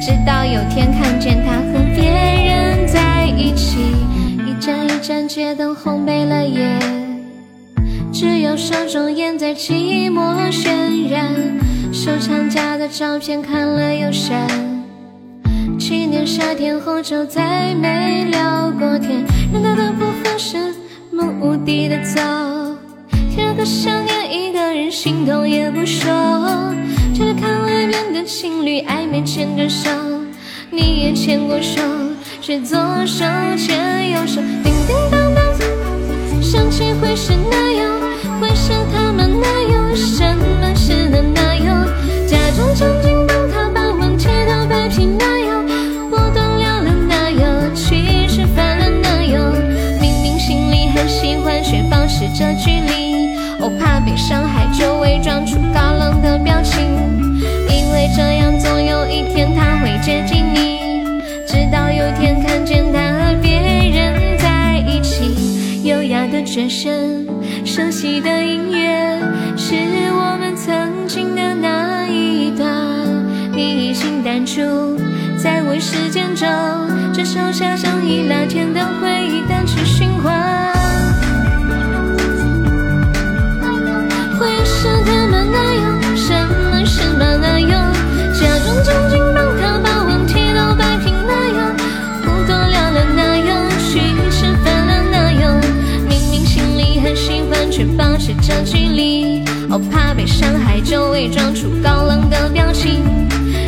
[0.01, 3.79] 直到有天看见他和别人在一起，
[4.47, 6.79] 一盏一盏街灯红没了夜，
[8.13, 11.29] 只有手中烟在寂寞渲染。
[11.93, 14.49] 收藏夹的照片看了又删。
[15.79, 20.39] 去年夏天后就再没聊过天，人大的不分
[21.19, 22.21] 是目的的走。
[23.37, 26.13] 如果想念一个人，心痛也不说。
[27.15, 29.89] 就是看外面的情侣暧昧牵着手，
[30.71, 31.81] 你也牵过手，
[32.43, 33.25] 是左手
[33.57, 37.91] 牵右手，叮叮当当，想起会是哪样，
[38.39, 39.97] 会是他们那有？
[39.97, 41.23] 什么是的
[53.67, 56.85] 我怕被伤害，就伪装出高冷的表情，
[57.69, 61.03] 因为这样总有一天他会接近你。
[61.49, 63.59] 直到有天看见他和别
[63.91, 67.27] 人在一起，优雅的转身，
[67.65, 69.19] 熟悉的音乐，
[69.57, 69.75] 是
[70.13, 72.71] 我们曾经的那一段。
[73.53, 74.61] 你已经淡出
[75.37, 76.47] 在我时间轴，
[77.13, 80.86] 只剩下像易拉天的回忆单曲循环。
[84.87, 86.17] 是他们哪有？
[86.17, 86.33] 什
[86.71, 87.69] 么是么哪有？
[88.39, 91.59] 假装将近帮他把问题都摆平哪有？
[92.23, 93.51] 不多聊了哪有？
[93.81, 93.99] 去
[94.31, 95.61] 吃饭了哪有？
[96.09, 99.43] 明明心里很喜欢，却保持着距离。
[99.71, 103.03] 哦，怕被伤害，就伪装出高冷的表情，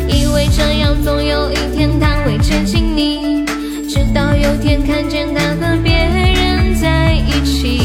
[0.07, 3.45] 以为这样总有一天他会接近你。
[3.89, 7.81] 直到有天看见他和别人在一起。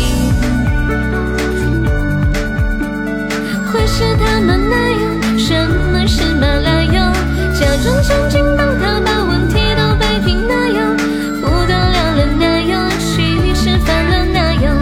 [3.97, 6.95] 是他们那样，什么是嘛拉油？
[7.55, 10.97] 假装正经帮他把问题都摆平，那样
[11.41, 14.77] 不得了了，那样去吃饭了，那样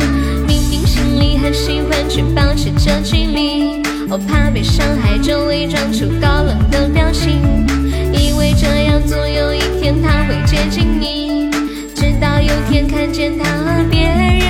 [0.47, 3.83] 明明心里很喜欢，却保持着距离。
[4.09, 7.67] 我怕被伤害，就伪装出高冷的表情，
[8.15, 11.51] 以为这样总有一天他会接近你，
[11.95, 13.45] 直到有天看见他
[13.91, 14.42] 别人。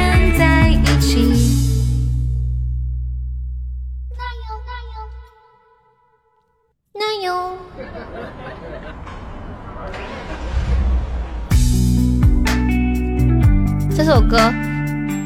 [14.05, 14.37] 这首歌，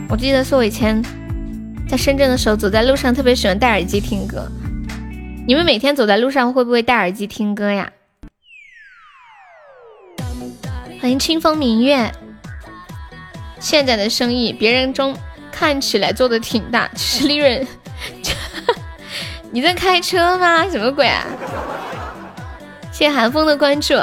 [0.06, 1.02] 我记得是我以前
[1.88, 4.46] 在深圳的时候，走在路上特别喜欢戴耳机听歌。
[5.46, 7.90] 你们每天走在路上会不会戴耳机听歌呀？
[11.00, 12.12] 欢迎清风明月。
[13.58, 15.16] 现在的生意，别人中
[15.50, 17.66] 看起来做的挺大，其实利润。
[19.50, 20.68] 你在开车吗？
[20.68, 21.24] 什么鬼啊？
[22.92, 23.94] 谢谢寒风的关注。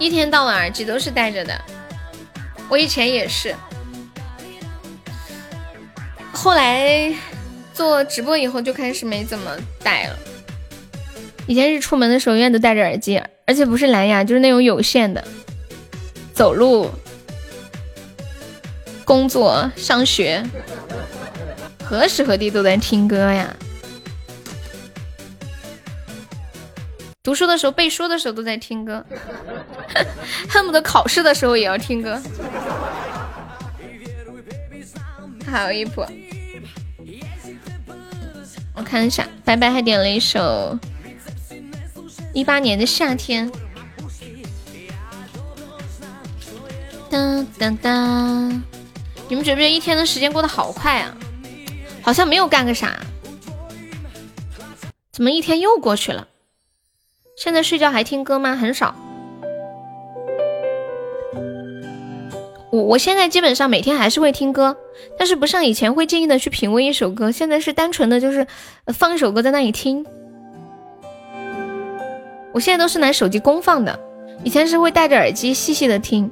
[0.00, 1.60] 一天到晚耳机都是戴着的，
[2.70, 3.54] 我以前也是，
[6.32, 7.14] 后来
[7.74, 9.54] 做直播以后就开始没怎么
[9.84, 10.18] 戴了。
[11.46, 15.22] 以前是出门的时候永远都戴着耳机，而且不是蓝牙，就是那种有线的，
[16.32, 16.90] 走路、
[19.04, 20.42] 工作、上学，
[21.84, 23.54] 何时何地都在听歌呀。
[27.22, 29.04] 读书的时候、背书的时候都在听歌，
[30.48, 32.20] 恨不得考试的时候也要听歌。
[35.46, 36.02] 还有一谱，
[38.74, 40.78] 我看一下，白白还点了一首
[42.32, 43.52] 一八年的夏天。
[47.10, 48.50] 当当当，
[49.28, 51.14] 你们觉不觉得一天的时间过得好快啊？
[52.00, 52.98] 好像没有干个啥，
[55.12, 56.26] 怎么一天又过去了？
[57.40, 58.54] 现在睡觉还听歌吗？
[58.54, 58.94] 很少。
[62.70, 64.76] 我我现在基本上每天还是会听歌，
[65.18, 68.46] 但是不像以前会静静的去品味一首歌，现在是单纯的就是
[68.88, 70.04] 放一首歌在那里听。
[72.52, 73.98] 我现在都是拿手机公放的，
[74.44, 76.30] 以前是会戴着耳机细细的听。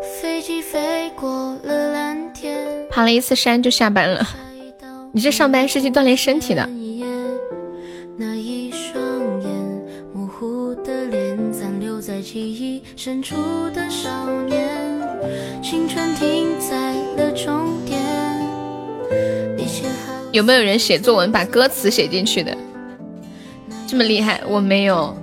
[0.00, 4.24] 飞机飞过了蓝天，爬了一次山就下班了。
[5.10, 6.68] 你这上班是去锻炼身体的。
[12.96, 13.36] 深处
[13.74, 14.08] 的少
[14.46, 14.70] 年。
[15.62, 18.00] 青春停在了终点。
[20.30, 22.56] 有没有人写作文把歌词写进去的？
[23.86, 25.14] 这么厉害，我没有。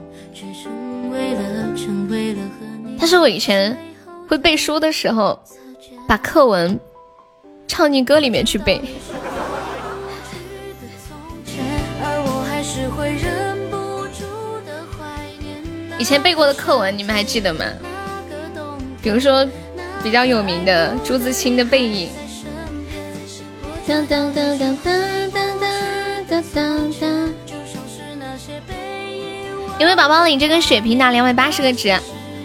[2.99, 3.75] 但是我以前
[4.27, 5.39] 会背书的时候，
[6.07, 6.79] 把课文
[7.67, 8.79] 唱进歌里面去背。
[15.99, 17.65] 以前背过的课文，你们还记得吗？
[19.01, 19.45] 比如说
[20.01, 22.09] 比较有名的朱自清的《背影》。
[29.77, 31.93] 有没有宝宝领这个血瓶拿两百八十个值？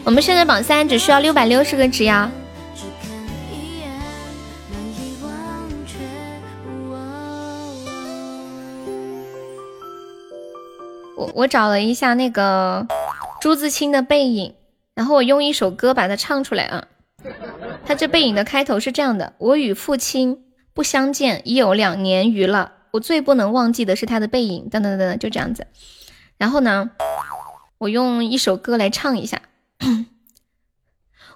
[0.02, 2.28] 我们现在榜三只需要六百六十个值呀。
[11.16, 12.84] 我我找了一下那个。
[13.44, 14.54] 朱自清的背影，
[14.94, 16.88] 然后我用一首歌把它唱出来啊。
[17.84, 24.70] 他这背影的开头是这样的：我与父亲不相见已有两年余了，我最不能忘记的是他的背影。
[24.70, 25.66] 等等等等，就这样子。
[26.38, 26.92] 然后呢，
[27.76, 29.42] 我用一首歌来唱一下。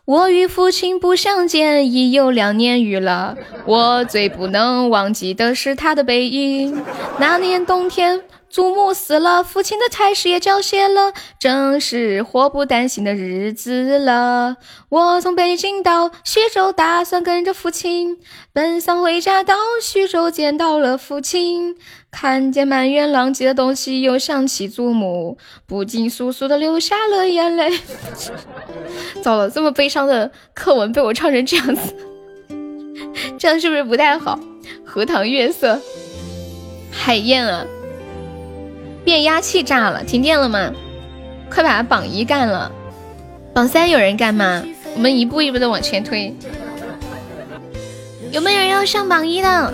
[0.06, 3.36] 我与父亲不相见已有两年余了，
[3.66, 6.82] 我最不能忘记的是他的背影。
[7.20, 8.22] 那年冬天。
[8.50, 14.56] 祖母死了，父亲的差事也交卸了，正是祸不单行的日子了。
[14.88, 18.18] 我从北京到徐州，打算跟着父亲
[18.52, 19.44] 奔丧回家。
[19.44, 21.76] 到徐州见到了父亲，
[22.10, 27.78] 看见满园狼藉的东西，又想起祖母，不禁簌簌的流下了眼泪。
[29.22, 31.94] 糟了，这么悲伤的课文被我唱成这样子，
[33.38, 34.40] 这样是不是不太好？
[34.84, 35.78] 荷塘月色，
[36.90, 37.66] 海燕啊。
[39.08, 40.70] 变压器炸了，停电了吗？
[41.48, 42.70] 快把榜一干了，
[43.54, 44.62] 榜三有人干吗？
[44.94, 46.36] 我们一步一步的往前推。
[48.30, 49.72] 有没有人要上榜一的？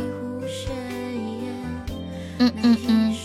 [2.39, 3.17] 嗯嗯嗯。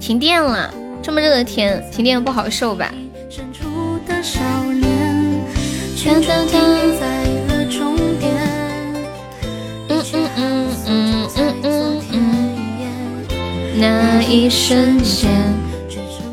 [0.00, 0.72] 停电了，
[1.02, 2.90] 这么热的天，停电不好受吧？
[13.80, 15.30] 那一瞬间，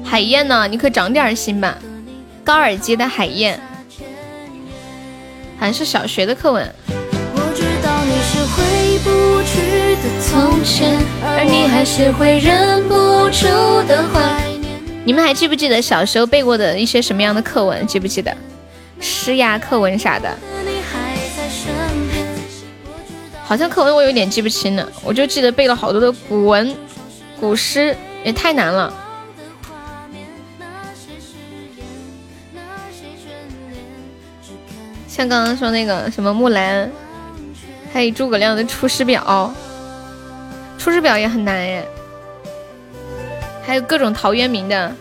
[0.04, 0.68] 海燕呢？
[0.68, 1.78] 你可长点心吧！
[2.44, 3.60] 高尔基的海燕，
[5.60, 6.68] 好像是小学的课文。
[11.22, 11.68] 而你
[15.06, 17.86] 你们还记不记得小时候背过的一些什么样的课文？
[17.86, 18.36] 记不记得
[19.00, 20.36] 诗呀、课文啥的？
[23.44, 26.76] 好像课文我有点记不清了，我就记得背了好多的古文。
[27.40, 28.94] 古诗也太难了。
[35.08, 36.92] 像刚刚说那个什么木兰，
[37.94, 39.54] 还有诸葛亮的《出师表》，
[40.84, 41.88] 《出师表》也很难耶。
[43.66, 44.94] 还有各种陶渊明的。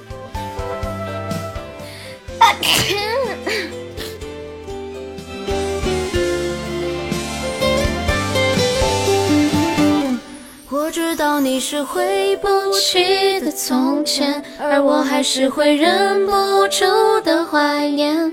[11.15, 16.85] 知道你是回不去的从前，而我还是会忍不住
[17.23, 18.33] 的怀念。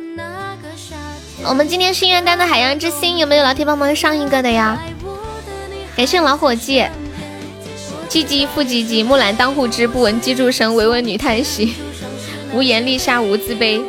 [1.43, 4.81] 我们今天心愿单的海洋之心有没有老铁帮忙上一个的呀？
[5.95, 6.83] 感谢老伙计，
[8.09, 11.75] 唧唧复唧唧，木兰当户织，不闻机杼声，惟闻女叹息。
[12.51, 13.79] 无言丽莎无自卑，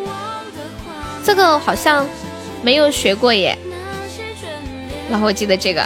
[1.24, 2.06] 这个好像
[2.60, 3.56] 没有学过耶。
[5.08, 5.82] 老伙计的这个，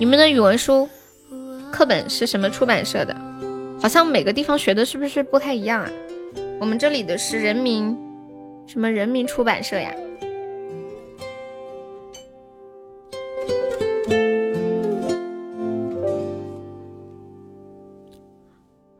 [0.00, 0.88] 你们的语文书
[1.72, 3.16] 课本是什么出版社的？
[3.82, 5.90] 好像每个地方学的是不是不太一样啊？
[6.60, 7.98] 我们这里的是人民
[8.68, 9.92] 什么人民出版社呀？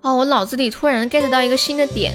[0.00, 2.12] 哦，我脑子里突然 get 到一个新的点。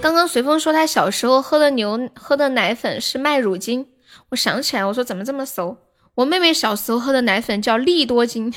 [0.00, 3.86] 刚刚随风说他小时候喝的牛喝的奶粉是麦乳精，
[4.34, 5.76] 我想起来，我说怎么这么熟？
[6.16, 8.52] 我妹妹小时候喝的奶粉叫利多精，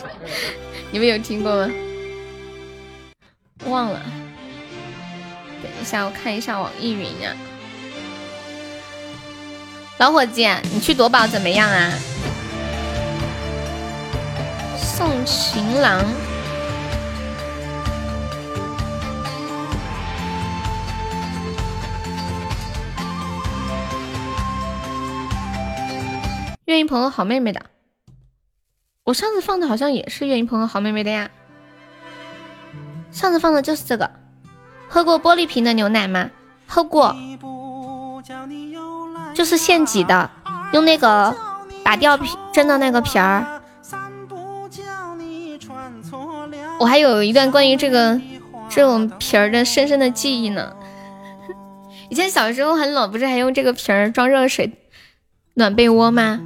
[0.90, 1.70] 你们有听过吗？
[3.66, 4.00] 忘了，
[5.62, 7.36] 等一下，我看一下网易云啊。
[9.98, 11.92] 老伙计，你去夺宝怎么样啊？
[14.78, 16.02] 送情郎，
[26.74, 27.66] 愿意朋友好妹妹的。
[29.04, 31.30] 我上次放的好像也是愿意朋友好妹妹的呀。
[33.12, 34.10] 上次放的就是这个，
[34.88, 36.30] 喝过玻璃瓶的牛奶吗？
[36.66, 37.14] 喝过，
[39.34, 40.28] 就是现挤的，
[40.72, 41.32] 用那个
[41.84, 43.62] 打掉皮真的那个皮儿。
[46.80, 48.20] 我还有一段关于这个
[48.68, 50.74] 这种皮儿的深深的记忆呢。
[52.10, 54.72] 以前小时候很冷，不是还用这个皮儿装热水
[55.54, 56.40] 暖被窝吗？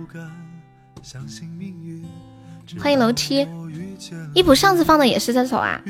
[2.80, 3.47] 欢迎楼梯。
[4.35, 5.82] 一普上次放的也是这首啊，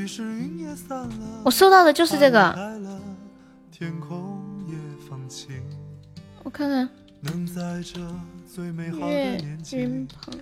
[1.45, 2.57] 我收到的就是这个。
[6.43, 6.89] 我看看。
[9.01, 9.41] 岳
[9.73, 10.35] 云鹏。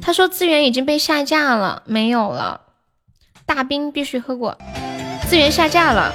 [0.00, 2.62] 他说资源已经被下架了，没有了。
[3.46, 4.58] 大冰必须喝过，
[5.28, 6.12] 资源下架了。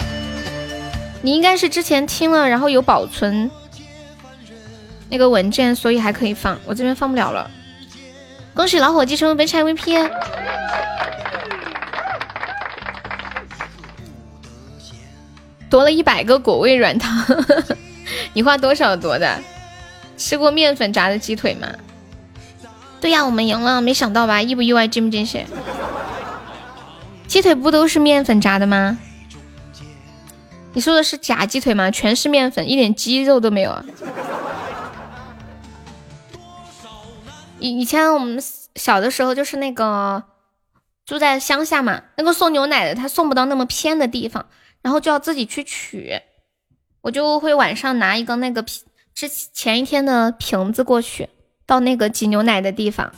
[1.25, 3.49] 你应该是之前听了，然后有保存。
[5.09, 7.49] 那个文件，所以还可以放，我这边放不了了。
[8.53, 10.11] 恭喜老伙计成为本场 VP，
[15.69, 17.25] 夺了一百个果味软糖。
[18.33, 19.39] 你花多少夺的？
[20.17, 21.67] 吃过面粉炸的鸡腿吗？
[22.99, 24.41] 对呀，我们赢了，没想到吧？
[24.41, 24.87] 意不意外？
[24.89, 25.45] 惊不惊喜？
[27.27, 28.97] 鸡腿不都是面粉炸的吗？
[30.73, 31.91] 你说的是假鸡腿吗？
[31.91, 33.83] 全是面粉，一点鸡肉都没有！
[37.59, 38.43] 以以前我们
[38.75, 40.23] 小的时候就是那个
[41.05, 44.47] 住在乡下嘛，那个送牛奶的他送不到那么偏的地方，
[44.81, 46.19] 然后就要自己去取。
[47.01, 48.81] 我就会晚上拿一个那个瓶，
[49.13, 51.29] 之前一天的瓶子过去，
[51.65, 53.11] 到那个挤牛奶的地方。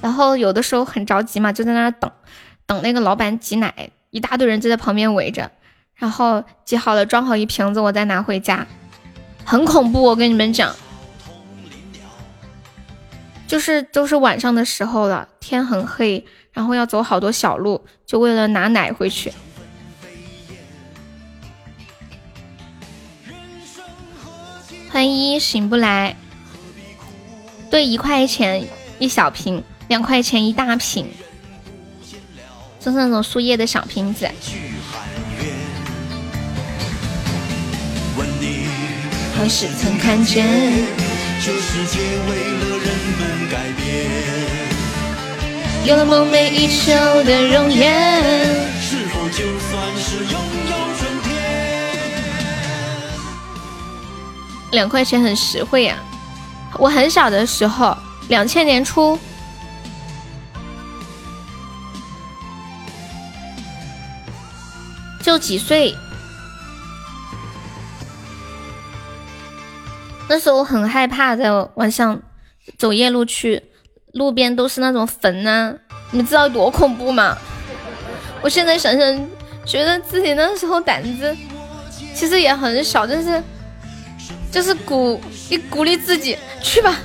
[0.00, 2.10] 然后有的时候很着急嘛，就在那等，
[2.70, 5.50] 等那个老板挤奶，一大堆人就在旁边围着，
[5.96, 8.64] 然后挤好了装好一瓶子，我再拿回家。
[9.44, 10.72] 很恐怖，我跟你们讲，
[13.48, 19.32] 就是都是晚上的时候了，天很黑，然后要走好多小路，就为了拿奶回去。
[24.90, 26.16] 欢迎依依醒不来，
[27.68, 28.64] 对，一块钱
[29.00, 31.10] 一小瓶，两块钱一大瓶，
[32.80, 34.28] 就是那种输液的小瓶子。
[39.36, 40.46] 何时曾看见？
[41.42, 42.86] 这世界为了人
[43.18, 43.80] 们改变，
[45.86, 46.92] 有了梦寐以求
[47.24, 48.12] 的容颜，
[48.82, 50.38] 是否就算是拥
[50.68, 51.30] 有春天？
[54.72, 55.96] 两块钱很实惠呀！
[56.78, 57.96] 我很小的时候，
[58.28, 59.18] 两千年初，
[65.30, 65.94] 就几岁。
[70.28, 72.20] 那时候我很害怕，在晚上
[72.76, 73.62] 走夜路去，
[74.12, 75.72] 路边都是那种坟呐，
[76.10, 77.38] 你知道多恐怖吗？
[78.42, 79.28] 我现在想想，
[79.64, 81.36] 觉得自己那时候胆子
[82.12, 83.40] 其实也很小，但是
[84.50, 86.96] 就是鼓一鼓励自己去吧，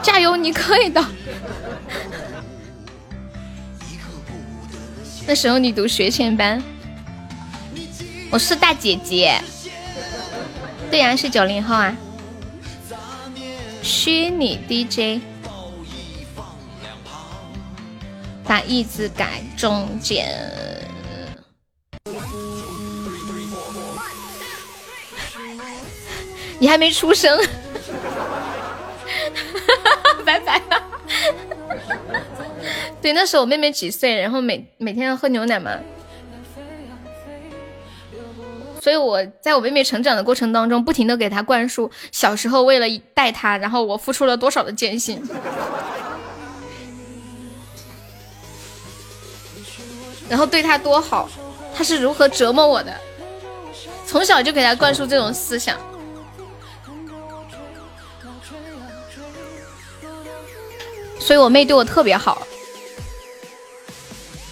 [0.00, 1.04] 加油，你可以的。
[5.28, 6.62] 那时候你读学前班，
[8.30, 9.40] 我是大姐姐，
[10.90, 11.96] 对呀，是九零后啊。
[13.82, 15.22] 虚拟 DJ，
[18.44, 20.28] 把一字改中间。
[26.58, 27.38] 你还没出生，
[30.26, 30.60] 拜拜。
[33.00, 35.70] 对，那时候我妹妹几岁，然后每每天要喝牛奶嘛。
[38.86, 45.20] 所以我在我妹妹成长的过程当中，不停的给她灌输小时候为了带她，然后我付出了多少的艰辛，
[50.30, 51.28] 然后对她多好，
[51.74, 52.94] 她是如何折磨我的，
[54.06, 55.76] 从小就给她灌输这种思想，
[61.18, 62.46] 所以我妹对我特别好，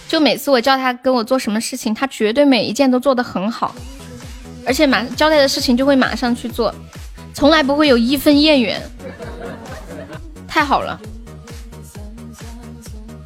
[0.09, 3.73] 就每次我叫她跟我做什么事情，她绝对每一件都做得很好。
[4.65, 6.73] 而且马交代的事情就会马上去做，
[7.33, 8.81] 从来不会有一分厌缘，
[10.47, 10.99] 太好了。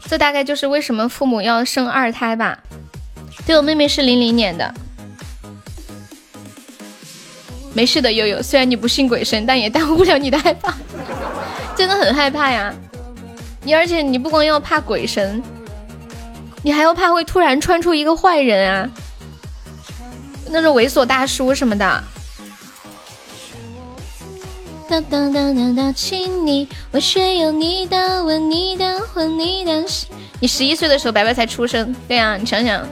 [0.08, 2.58] 这大概就是为什么父母要生二胎吧。
[3.46, 4.74] 对我妹妹是零零年的，
[7.74, 10.76] 没事的悠悠，虽然你不信鬼神，但也耽误不了你的害怕，
[11.78, 12.74] 真的很害怕呀。
[13.64, 15.42] 你而且你不光要怕鬼神，
[16.64, 18.90] 你还要怕会突然窜出一个坏人啊。
[20.52, 22.04] 那种猥琐大叔什么的。
[24.90, 29.86] 当当当当当，亲你，我却有你的吻，你的魂，你的。
[30.40, 32.88] 你十一岁的时候，白白才出生，对啊，你想想，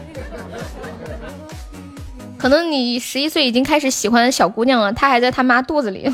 [2.38, 6.08] 可能你十一岁已经开始喜欢小姑娘了，她还在他妈肚子里。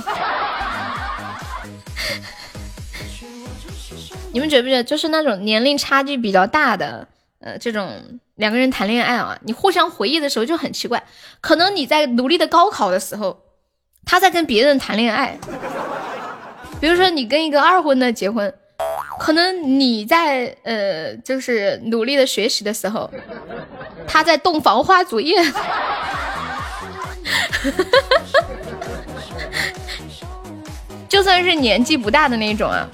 [4.32, 7.06] 你们觉不觉得，就是那种年龄差距比较大的，
[7.40, 8.20] 呃，这种。
[8.36, 11.04] 两个人谈恋爱啊，你互相回忆的时候就很奇怪。
[11.40, 13.40] 可能你在努力的高考的时候，
[14.06, 15.38] 他在跟别人谈恋爱。
[16.82, 18.54] 比如说你跟一个二婚的结婚，
[19.20, 23.10] 可能你在呃就是努力的学习的时候，
[24.08, 25.38] 他在洞房花烛夜。
[31.08, 32.90] 就算是年纪不大的那种啊，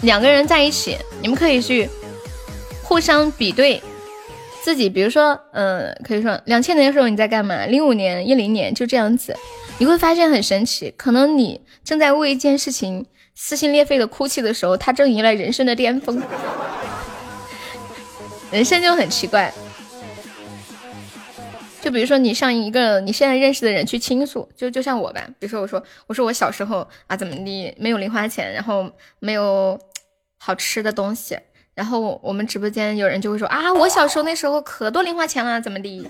[0.00, 1.86] 两个人在一起，你们可以去
[2.82, 3.82] 互相比对。
[4.62, 7.66] 自己，比如说，嗯，可以说两千年的时候你在干嘛？
[7.66, 9.34] 零五年、一零年就这样子，
[9.78, 10.92] 你会发现很神奇。
[10.96, 16.22] 可能你正在为一件事情撕心裂肺的哭泣的时候，他正迎来人生的巅峰。
[18.52, 19.52] 人生就很奇怪。
[21.80, 29.80] 就比如说你向一个你现在认识的人去倾诉，就就像我吧，比如说我说我说我小时候啊怎么的没有零花钱，然后没有
[30.36, 31.38] 好吃的东西。
[31.80, 36.06] 然后我们直播间有人就会说啊，我小时候那时候可多零花钱了，怎么的？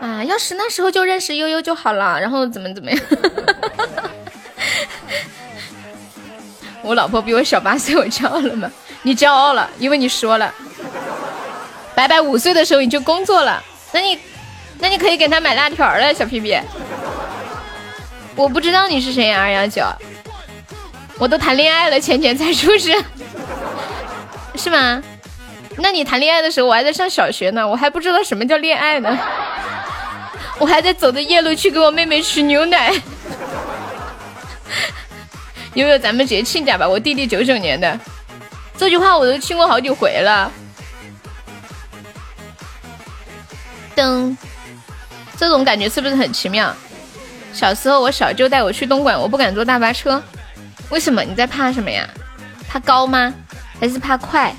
[0.00, 3.00] 啊，要是那时候就认识悠悠就好了，然后怎么怎么样？
[6.80, 8.70] 我老婆比我小八岁，我骄傲了吗？
[9.02, 10.54] 你骄傲了，因为你说了，
[11.96, 13.60] 白白五岁的时候你就工作了，
[13.92, 14.16] 那你，
[14.78, 16.56] 那你可以给他买辣条了，小屁屁。
[18.36, 19.82] 我不知道你是谁呀，二幺九，
[21.18, 22.94] 我都谈恋爱了，浅浅才出生。
[24.54, 25.02] 是吗？
[25.78, 29.18] 那你谈恋爱的时候，我还在上小学呢，我还不知道什么叫恋爱呢，
[30.60, 32.92] 我还在走着夜路去给我妹妹取牛奶。
[35.74, 37.98] 悠悠，咱们结亲家吧，我弟弟九九年的，
[38.76, 40.52] 这句话我都听过好几回了。
[43.96, 44.36] 噔，
[45.38, 46.74] 这种感觉是不是很奇妙？
[47.54, 50.22] 小时候我小舅带我去东莞，我不敢坐大巴车，
[50.90, 51.22] 为什么？
[51.22, 52.06] 你在怕什么呀？
[52.68, 53.32] 怕高吗？
[53.82, 54.54] 还是怕快？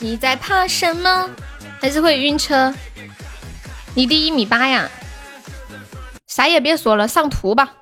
[0.00, 1.30] 你在怕什么？
[1.80, 2.74] 还是会晕车？
[3.94, 4.86] 你弟一米八呀？
[6.26, 7.72] 啥也别说了，上图吧。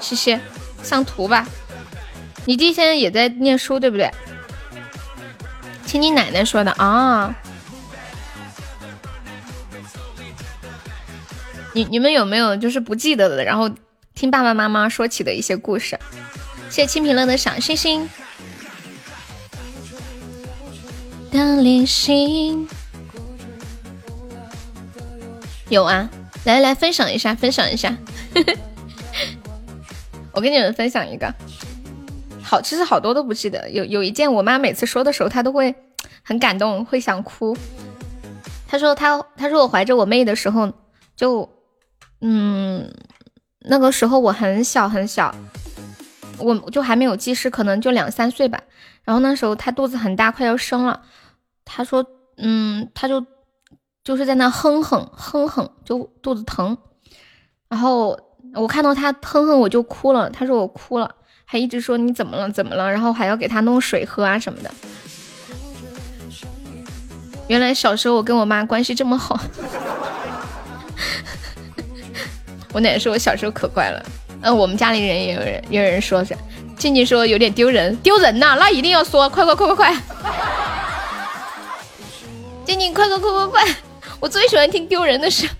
[0.00, 0.40] 谢谢，
[0.82, 1.46] 上图吧。
[2.44, 4.10] 你弟现在也在念书，对不对？
[5.86, 7.32] 听你奶奶说的啊。
[11.72, 13.70] 你你们有没有就是不记得的，然后
[14.12, 15.96] 听爸爸妈妈说起的一些故事？
[16.70, 18.08] 谢谢清平乐的小星星。
[21.30, 22.66] 的联系。
[25.68, 26.08] 有啊，
[26.44, 27.96] 来来分享一下，分享一下。
[30.32, 31.32] 我给你们分享一个，
[32.42, 33.70] 好，其实好多都不记得。
[33.70, 35.74] 有有一件，我妈每次说的时候，她都会
[36.22, 37.56] 很感动，会想哭。
[38.66, 40.72] 她说她她说我怀着我妹的时候，
[41.16, 41.48] 就
[42.20, 42.92] 嗯，
[43.60, 45.34] 那个时候我很小很小，
[46.38, 48.60] 我就还没有记事，可能就两三岁吧。
[49.02, 51.02] 然后那时候她肚子很大，快要生了。
[51.64, 52.04] 她说
[52.36, 53.24] 嗯，她就
[54.02, 56.76] 就是在那哼哼哼哼，就肚子疼。
[57.68, 58.18] 然后。
[58.56, 60.30] 我看到他哼哼，我就哭了。
[60.30, 61.10] 他说我哭了，
[61.44, 64.70] 还一直说你怎么了怎么了，然后还要给他弄水喝啊什么的。
[67.48, 69.40] 原来小时候我跟我妈关系这么好。
[72.72, 74.00] 我奶奶说我小时候可乖了。
[74.44, 76.36] 嗯，我们家里人也有人也有人说是，
[76.76, 79.96] 静静说有点丢人，丢人呐，那一定要说，快快快快快！
[82.66, 83.64] 静静快快快快快！
[84.20, 85.48] 我最喜欢听丢人的事。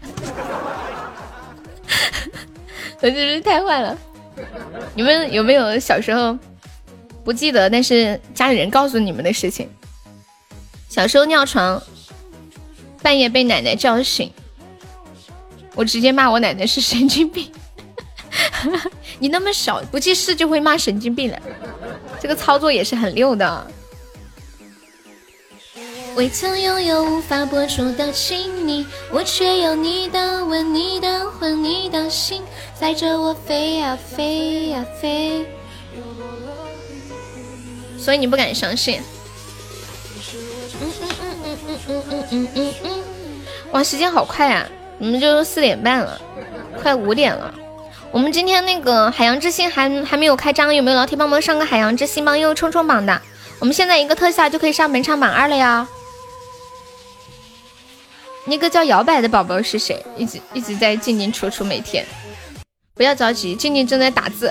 [3.01, 3.97] 我真是太坏了！
[4.95, 6.39] 你们有没有小时候
[7.25, 9.67] 不记得，但是家里人告诉你们的事情？
[10.91, 11.83] 小时候尿床，
[13.03, 14.31] 半夜被奶奶叫醒，
[15.75, 17.51] 我直接骂我奶奶是神经病。
[19.19, 21.39] 你那么小不记事就会骂神经病了，
[22.21, 23.67] 这个操作也是很溜的。
[26.17, 32.43] 未曾拥有无法捕捉的亲昵，我却有你的吻、你的魂、你的心，
[32.79, 35.45] 载着我飞呀飞呀飞。
[37.99, 39.01] 所以你不敢相信。
[40.81, 42.91] 嗯嗯嗯嗯嗯嗯嗯嗯嗯嗯。
[43.73, 44.69] 哇，时间好快啊！
[45.01, 46.21] 我们就四点半了，
[46.81, 47.53] 快五点了。
[48.15, 53.21] 我们今天那个海洋之心还还没有开张，有没有老铁帮忙上个海洋之心，帮悠悠冲冲榜的？
[53.59, 55.89] 我们现在一个特效就可以上本场榜二了呀！
[58.45, 60.01] 那个叫摇摆的宝宝是谁？
[60.17, 62.07] 一直一直在进进出出，每天
[62.95, 64.49] 不要着急，静静正在打字。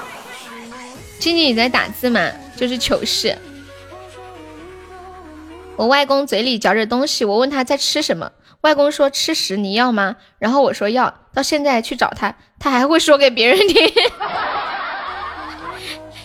[1.18, 2.20] 静静也在打字嘛，
[2.54, 3.38] 就是糗事。
[5.76, 8.30] 我外公嘴里嚼着东西，我问他在吃什么，
[8.62, 10.16] 外公说吃屎，你要吗？
[10.38, 11.14] 然后我说要。
[11.34, 13.92] 到现在去找他，他还会说给别人听，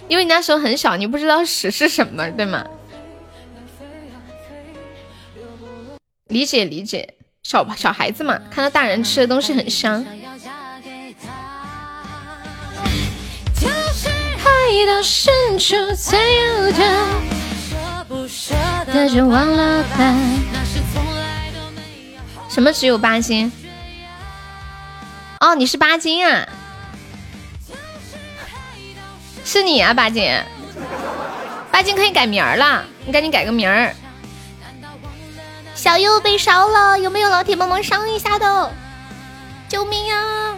[0.08, 2.64] 因为你那时候很小，你不知道屎是什么，对吗？
[6.28, 10.06] 理解理解，小小孩子嘛，看到大人吃的东西很香。
[22.52, 23.50] 什么只有八斤？
[25.40, 26.46] 哦，你是八斤啊？
[29.46, 30.30] 是你啊，八斤。
[31.72, 33.96] 八斤可以改名儿了，你赶紧改个名儿。
[35.74, 38.72] 小优被烧了，有没有老铁帮忙上一下的？
[39.70, 40.58] 救命啊！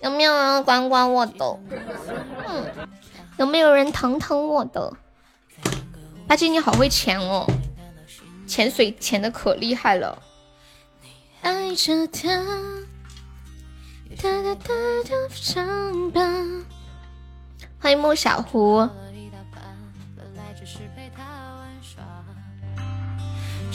[0.00, 1.58] 有没有人管管我的？
[2.48, 2.66] 嗯，
[3.36, 4.90] 有没有人疼疼我的？
[6.26, 7.46] 八斤你好会钱哦，
[8.46, 10.22] 潜水潜的可厉害了。
[11.42, 12.28] 爱着他，
[14.22, 14.74] 哒哒哒
[16.12, 16.20] 哒
[17.78, 18.88] 欢迎莫小胡。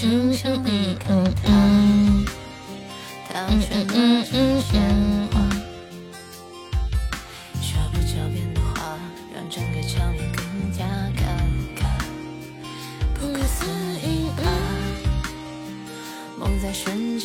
[0.02, 2.26] 嗯嗯嗯嗯嗯，
[3.34, 3.62] 嗯
[3.94, 5.49] 嗯嗯嗯
[16.88, 17.20] 嗯。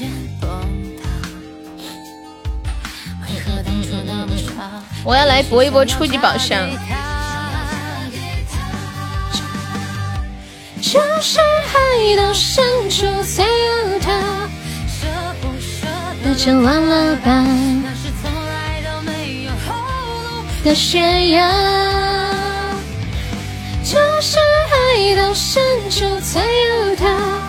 [5.05, 6.67] 我要来搏一搏初级宝箱。
[10.81, 14.49] 就是海到深处才有他，
[14.87, 15.07] 舍
[15.41, 15.87] 不舍
[16.23, 17.45] 得就忘了吧。
[17.83, 21.51] 那是从来都没有后路的悬崖。
[23.83, 24.39] 就是
[24.71, 27.44] 海到深处才有他。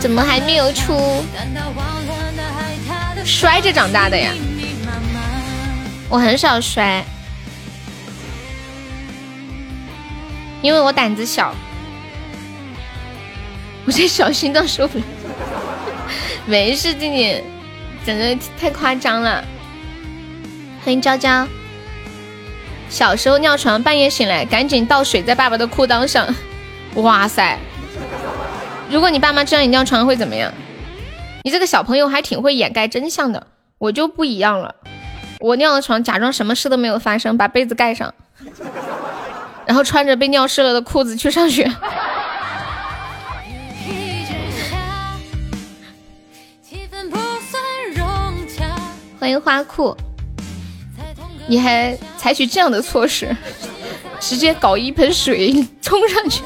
[0.00, 1.22] 怎么还没有出？
[3.22, 4.32] 摔着长大的呀？
[6.08, 7.04] 我很少摔。
[10.62, 11.54] 因为我胆子小，
[13.86, 15.04] 我这小心脏受不了。
[16.46, 17.42] 没事，静静，
[18.04, 19.44] 整的太夸张了。
[20.82, 21.46] 欢迎娇娇。
[22.88, 26.26] 小时候尿床，半夜醒来，赶紧倒水在爸爸的裤裆上。
[26.94, 27.58] 哇塞！
[28.90, 30.52] 如果你爸妈知道你尿床会怎么样？
[31.44, 33.46] 你这个小朋友还挺会掩盖真相的。
[33.78, 34.74] 我就不一样了，
[35.38, 38.12] 我尿了床，假装什么事都没有发生，把被子盖上。
[39.64, 41.70] 然后穿着被尿湿了的裤子去上学。
[49.20, 49.96] 欢迎花裤，
[51.46, 53.34] 你还采取这样的措施，
[54.18, 56.42] 直接搞一盆水冲上去，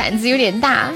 [0.00, 0.90] 胆子有点大。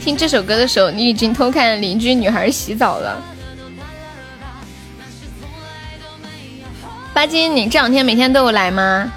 [0.00, 3.22] 听这首歌的时候，你已经偷看邻居女孩洗澡了。
[7.12, 9.12] 巴金，你这两天每天都有来吗？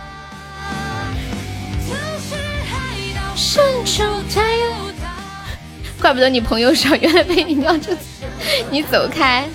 [6.02, 7.96] 怪不得你朋友少，原来被你尿出。
[8.70, 9.48] 你走开，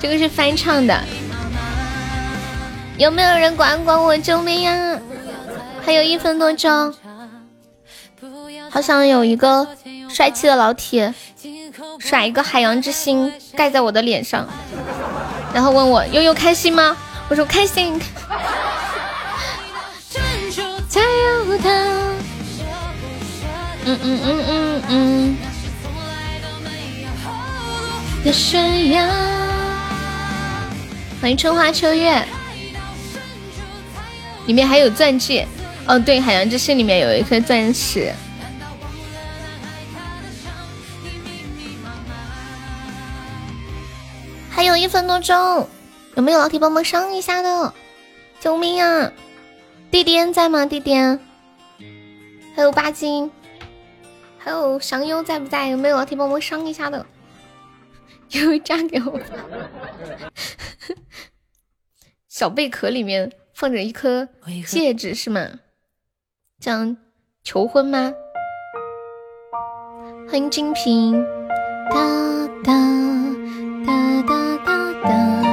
[0.00, 1.02] 这个是翻唱的。
[2.98, 4.16] 有没有人管管我？
[4.16, 4.98] 救命呀！
[5.84, 6.94] 还有一分多钟。
[8.70, 9.66] 好想有一个
[10.08, 11.14] 帅气的老铁，
[11.98, 14.48] 甩一个海洋之心盖在我的脸上，
[15.54, 16.96] 然后问我悠悠开心吗？
[17.28, 18.00] 我说开心。
[23.84, 25.36] 嗯嗯嗯嗯嗯。
[28.26, 29.06] 的悬崖。
[31.20, 32.20] 欢迎春花秋月。
[34.46, 35.46] 里面还有钻戒。
[35.86, 38.12] 哦，对，海洋之心里面有一颗钻石。
[44.50, 45.68] 还有一分多钟，
[46.16, 47.72] 有没有老铁帮忙上一下的？
[48.40, 49.12] 救命啊！
[49.88, 50.66] 弟弟在吗？
[50.66, 50.96] 弟弟，
[52.56, 53.30] 还有巴金，
[54.36, 55.68] 还有祥优在不在？
[55.68, 57.06] 有没有老铁帮忙上一下的？
[58.30, 59.20] 有炸给我！
[62.28, 64.28] 小贝壳里面放着一颗
[64.66, 65.60] 戒指是吗？
[66.60, 66.96] 这样
[67.42, 68.12] 求婚吗？
[70.28, 71.24] 欢迎金平，
[71.90, 72.72] 哒哒
[73.86, 75.45] 哒哒哒哒。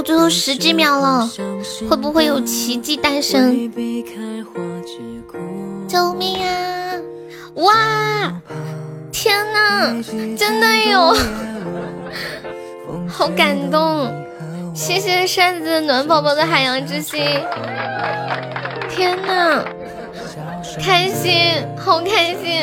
[0.00, 1.30] 有最后十几秒了，
[1.86, 3.70] 会不会有奇迹诞生？
[5.86, 6.94] 救命啊！
[7.56, 8.32] 哇！
[9.12, 9.94] 天哪，
[10.38, 11.14] 真的有，
[13.06, 14.10] 好感动！
[14.74, 17.20] 谢谢扇子暖宝宝的海洋之心，
[18.88, 19.62] 天哪，
[20.82, 22.62] 开心，好开心！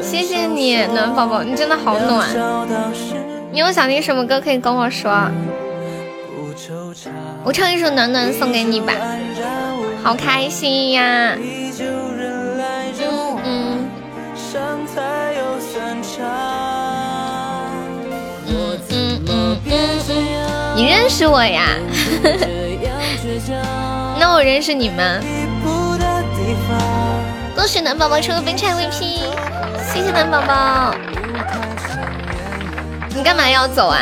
[0.00, 2.26] 谢谢你，暖宝宝，你真的好暖。
[3.52, 5.10] 你有想听什么歌可以跟我说，
[7.42, 8.92] 我唱一首暖暖送给你吧。
[10.02, 11.36] 好开心呀！
[11.36, 11.72] 嗯
[13.44, 13.86] 嗯。
[18.48, 19.56] 嗯嗯嗯。
[20.76, 21.76] 你认识我呀？
[24.18, 25.20] 那我认识你吗？
[27.60, 29.20] 恭喜男宝宝成为本场 VP，
[29.92, 30.94] 谢谢男宝宝。
[33.14, 34.00] 你干嘛要走啊？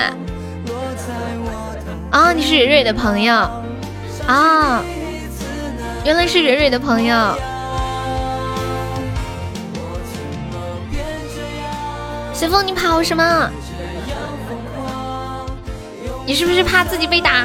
[2.12, 3.34] 啊，你是蕊蕊的朋友
[4.28, 4.80] 啊。
[6.04, 7.34] 原来是蕊蕊的朋友，
[12.32, 13.50] 随风，你跑什么？
[16.24, 17.44] 你是不是怕自己被打？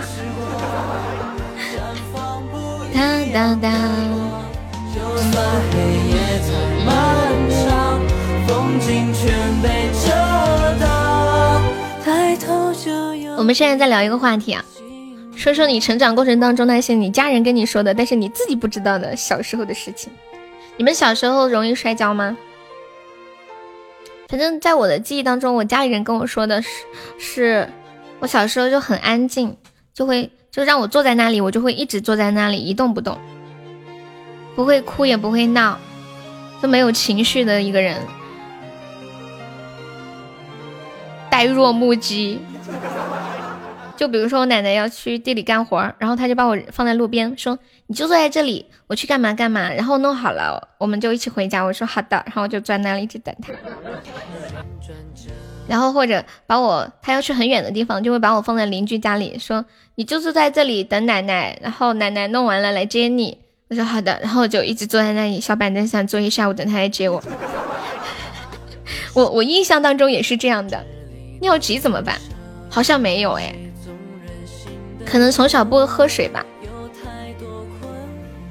[8.54, 8.60] 哒
[10.80, 10.92] 哒哒。
[13.36, 14.64] 我们现在在聊一个话题啊。
[15.36, 20.14] 说说你成长过程当中那些你家人跟你说的，但是你自己不知道的小时候的事情。
[20.78, 22.38] 你们小时候容易摔跤吗？
[24.30, 26.70] 反正在我的记忆当中，我家里人跟我说的是，
[27.18, 27.68] 是
[28.20, 29.58] 我小时候就很安静，
[29.94, 33.18] 就会就让我坐在那里，我就会一直坐在那里一动不动，
[34.56, 35.80] 不会哭也不会闹，
[36.62, 37.98] 就没有情绪的一个人，
[41.34, 42.40] 呆若木鸡。
[43.98, 47.58] 就比如说我奶奶要去地里干活，然后她就把我放在路边，说
[47.88, 51.64] 你就坐在这里，我去干嘛干嘛，然后弄好了我们就一起回家。
[51.64, 53.52] 我说好的，然后我就坐那里一直等她。
[55.68, 59.66] 然后或者把我她要去很远的地方，就会把我放在邻居家里，说
[59.96, 63.40] 你就坐在这里等奶奶，然后奶奶弄完了来接你。
[63.70, 67.24] 我说好的，然后就一直坐在那里小板凳上坐一下午等她来接我。
[69.16, 70.84] 我我印象当中也是这样的，
[71.44, 72.18] 尿急怎么办？
[72.70, 73.54] 好像没有哎。
[75.06, 76.44] 可能从小不喝水吧，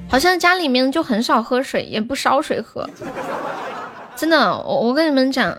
[0.08, 2.88] 好像家里面就很少喝水，也不烧水喝。
[4.14, 5.58] 真的，我我跟你们讲，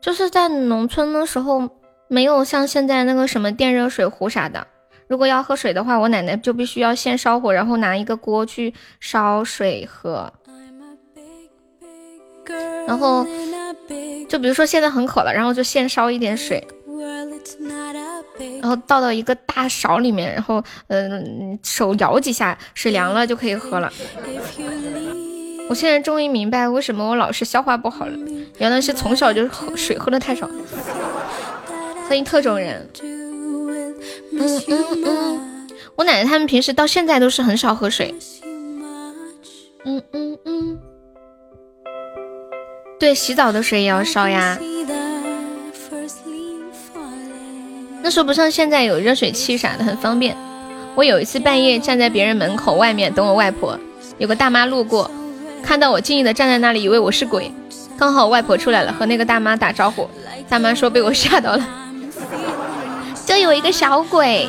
[0.00, 1.68] 就是在农村的时候，
[2.08, 4.66] 没有像现在那个什么电热水壶啥的。
[5.06, 10.32] 如果要喝水的话，我奶奶就必须要先烧火，然后拿一个锅去烧水喝。
[12.86, 13.24] 然后，
[14.28, 16.66] 就比如说现在很渴了，然后就先烧一点水。
[18.60, 23.92] 然后倒到一个大勺里面，然后嗯，手摇几下，水凉了就可以喝了。
[25.68, 28.12] 我现在终于明白为什么我老是消化不好了，
[28.58, 30.48] 原来是从小就喝水喝的太少。
[32.08, 32.88] 欢迎特种人。
[34.32, 38.14] 嗯嗯嗯，我奶奶他们平时到现在都是很少喝水。
[39.84, 40.78] 嗯嗯嗯，
[43.00, 44.58] 对，洗澡的水也要烧呀。
[48.02, 50.36] 那时候不像现在有热水器啥的，很方便。
[50.94, 53.78] 我有一次半夜站在别人门口外面等我外婆，
[54.18, 55.10] 有个大妈路过，
[55.62, 57.50] 看到我静静的站在那里，以为我是鬼。
[57.96, 60.06] 刚好外婆出来了，和那个大妈打招呼，
[60.48, 61.66] 大妈说被我吓到了，
[63.24, 64.46] 就有一个小鬼。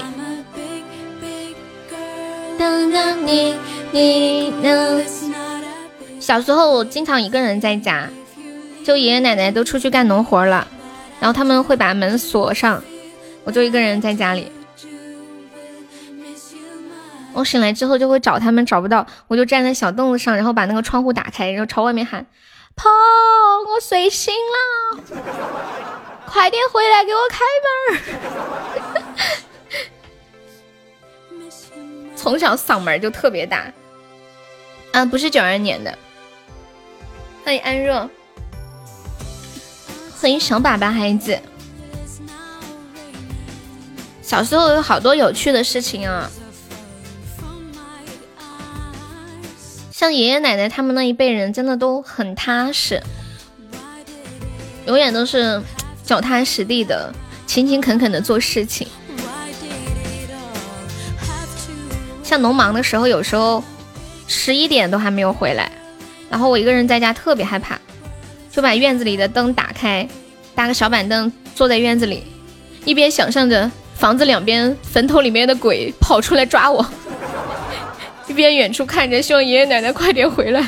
[6.20, 8.10] 小时候我经常一个人在家，
[8.84, 10.68] 就爷爷奶奶都出去干农活了，
[11.20, 12.84] 然后他们会把门锁上。
[13.44, 14.52] 我就一个人在家里，
[17.34, 22.26] 我醒来之后就会找他们，找不到，我就站在小凳子上，然后把那个窗户打开，然后朝外面喊
[22.78, 22.90] ：“พ่
[23.68, 25.02] 我睡醒了，
[26.28, 27.40] 快点回来给我开
[27.88, 28.00] 门。
[32.16, 33.74] ”从小嗓门就特别大，
[34.92, 35.98] 啊，不是九二年的，
[37.44, 38.08] 欢迎安若，
[40.22, 41.36] 欢迎小粑粑孩子。
[44.22, 46.30] 小时候有好多有趣的事情啊，
[49.92, 53.02] 像爷爷奶奶他们那一辈人，真的都很踏实，
[54.86, 55.60] 永远都是
[56.04, 57.12] 脚踏实地的、
[57.48, 58.88] 勤勤恳恳的做事情。
[62.24, 63.64] 像农忙的时候，有时候
[64.28, 65.72] 十一点都还没有回来，
[66.30, 67.82] 然后我一个人在家特别害怕，
[68.52, 70.08] 就把院子里的灯打开，
[70.54, 72.24] 搭个小板凳坐在院子里，
[72.86, 73.72] 一边想象着。
[73.94, 76.84] 房子两边坟头里面的鬼跑出来抓我，
[78.28, 80.68] 一边远处看着，希望爷爷奶奶快点回来，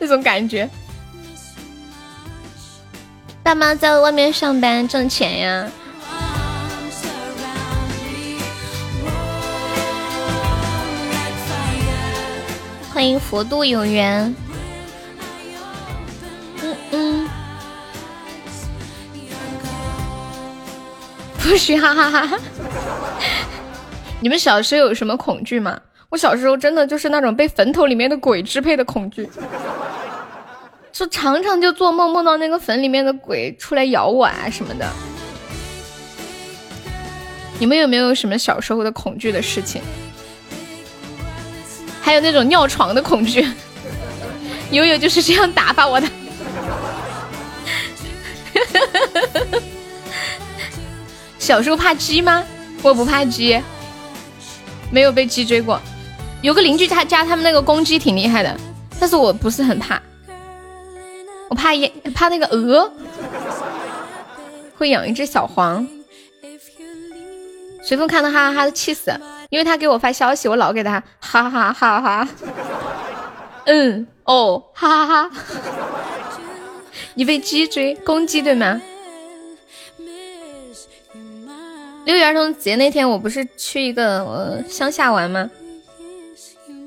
[0.00, 0.68] 那种感觉。
[3.44, 5.70] 爸妈在外面上班挣钱呀。
[12.92, 14.34] 欢迎佛度有缘。
[16.62, 17.28] 嗯嗯。
[21.38, 22.38] 不许哈哈哈！
[24.20, 25.78] 你们小时候有什么恐惧吗？
[26.08, 29.28] 我小时候真的就是那种被坟头里面的鬼支配的恐惧，
[30.92, 34.88] 就常常就做梦，梦到那个坟里面的鬼出来咬我啊什么的。
[37.58, 39.82] 你们有没有什么小时候的恐惧的事情？
[42.02, 43.46] 还有那种尿床的恐惧，
[44.70, 46.08] 悠悠就是这样打发我的。
[51.38, 52.44] 小时候怕鸡吗？
[52.82, 53.60] 我不怕鸡，
[54.90, 55.80] 没有被鸡追过。
[56.42, 58.56] 有个邻居他家他们那个公鸡挺厉害的，
[59.00, 60.00] 但是我不是很怕。
[61.48, 62.92] 我怕一怕那个鹅，
[64.76, 65.86] 会养一只小黄。
[67.82, 69.18] 随风看到哈哈哈都气死，
[69.48, 72.28] 因为他给我发消息，我老给他哈哈哈哈。
[73.66, 75.30] 嗯哦哈哈哈。
[77.18, 78.80] 你被鸡追，公鸡对吗？
[82.04, 85.50] 六一儿童节那天，我不是去一个呃乡下玩吗？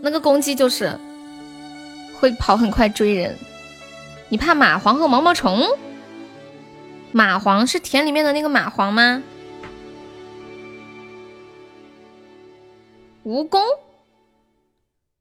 [0.01, 0.95] 那个公鸡就是
[2.19, 3.35] 会跑很快追人。
[4.29, 5.67] 你怕蚂蟥和毛毛虫？
[7.11, 9.23] 蚂蟥是田里面的那个蚂蟥吗？
[13.25, 13.59] 蜈蚣？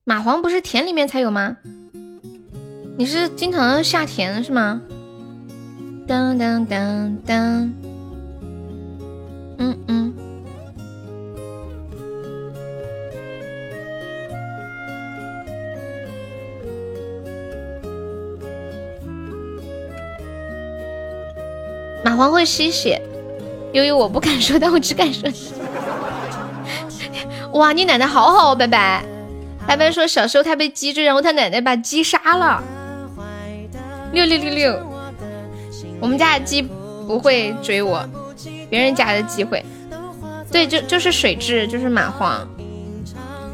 [0.04, 1.56] 蚂蟥不是田里面才有吗？
[2.98, 4.82] 你是经常下田是吗？
[6.08, 7.36] 当当当当。
[9.58, 10.14] 嗯嗯，
[22.02, 23.02] 蚂蟥会吸血，
[23.74, 25.30] 由于我不敢说，但我只敢说。
[27.52, 29.04] 哇，你奶奶好好哦，拜拜。
[29.66, 32.62] 拜拜说小时候他被鸡追，然后他奶奶把鸡杀了。
[34.12, 34.72] 六六六六，
[36.00, 38.08] 我们家的鸡不会追我。
[38.70, 39.64] 别人家的鸡会，
[40.52, 42.38] 对，就就是水蛭，就是蚂蟥。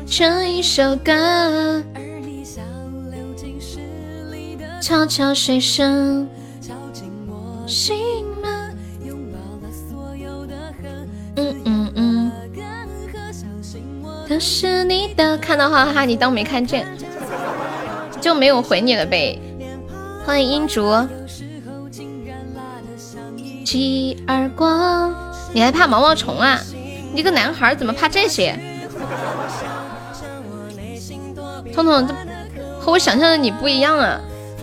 [0.06, 1.82] 这一首歌，
[4.80, 6.28] 悄悄水声，
[7.66, 7.96] 心
[8.42, 8.76] 门。
[11.36, 12.32] 嗯嗯嗯，
[14.28, 15.38] 都是你的。
[15.38, 16.86] 看到哈哈，你当没看见，
[18.20, 19.40] 就没有回你了呗。
[20.26, 20.90] 欢迎英竹，
[23.64, 25.14] 几耳光，
[25.52, 26.60] 你还怕毛毛虫啊？
[27.12, 28.58] 你个男孩怎么怕这些？
[31.72, 32.14] 彤彤，这
[32.78, 34.20] 和我想象的你不一样啊！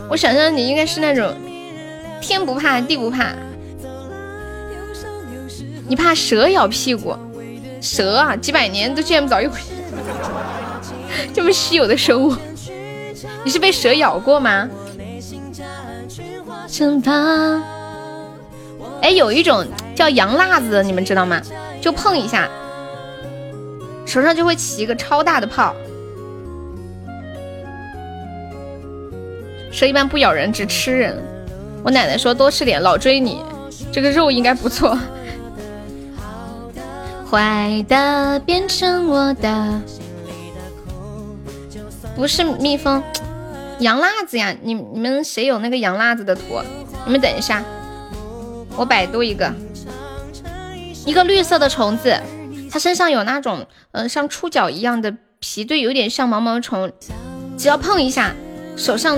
[0.10, 1.34] 我想象的你应该是那种
[2.22, 3.34] 天不怕地不怕，
[5.88, 7.16] 你怕蛇咬屁股？
[7.82, 9.60] 蛇啊，几百年都见不着一回，
[11.34, 12.36] 这么稀有的生物，
[13.44, 14.70] 你是被蛇咬过吗？
[19.02, 19.66] 哎，有一种
[19.96, 21.42] 叫羊辣子的，你们知道吗？
[21.82, 22.50] 就碰一下，
[24.06, 25.76] 手上就会起一个超大的泡。
[29.72, 31.18] 蛇一般不咬人，只吃人。
[31.84, 33.42] 我奶奶说多吃点，老追你，
[33.92, 34.98] 这个肉应该不错。
[37.30, 39.82] 坏的变成我的，
[42.16, 43.02] 不是蜜蜂，
[43.80, 44.54] 羊辣子呀！
[44.62, 46.62] 你你们谁有那个羊辣子的图？
[47.06, 47.64] 你们等一下，
[48.78, 49.54] 我百度一个。
[51.06, 52.16] 一个绿色的虫子，
[52.70, 56.92] 它身上有那种嗯像触角一样的皮，对，有点像毛毛虫。
[57.58, 58.34] 只要碰一下，
[58.78, 59.18] 手上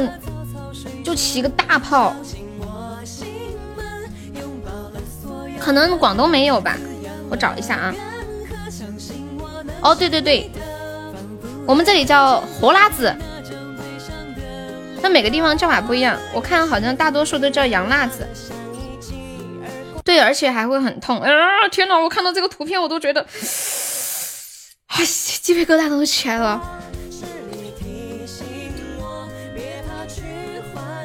[1.04, 2.16] 就起一个大泡。
[5.60, 6.78] 可能广东没有吧，
[7.30, 7.96] 我找一下啊。
[9.82, 10.50] 哦，对对对，
[11.66, 13.14] 我们这里叫活辣子，
[15.02, 16.18] 那每个地方叫法不一样。
[16.34, 18.26] 我看好像大多数都叫洋辣子。
[20.04, 21.20] 对，而且还会很痛。
[21.20, 21.30] 啊！
[21.72, 23.22] 天哪，我看到这个图片我都觉得，
[24.88, 26.60] 哎，鸡皮疙瘩都起来了。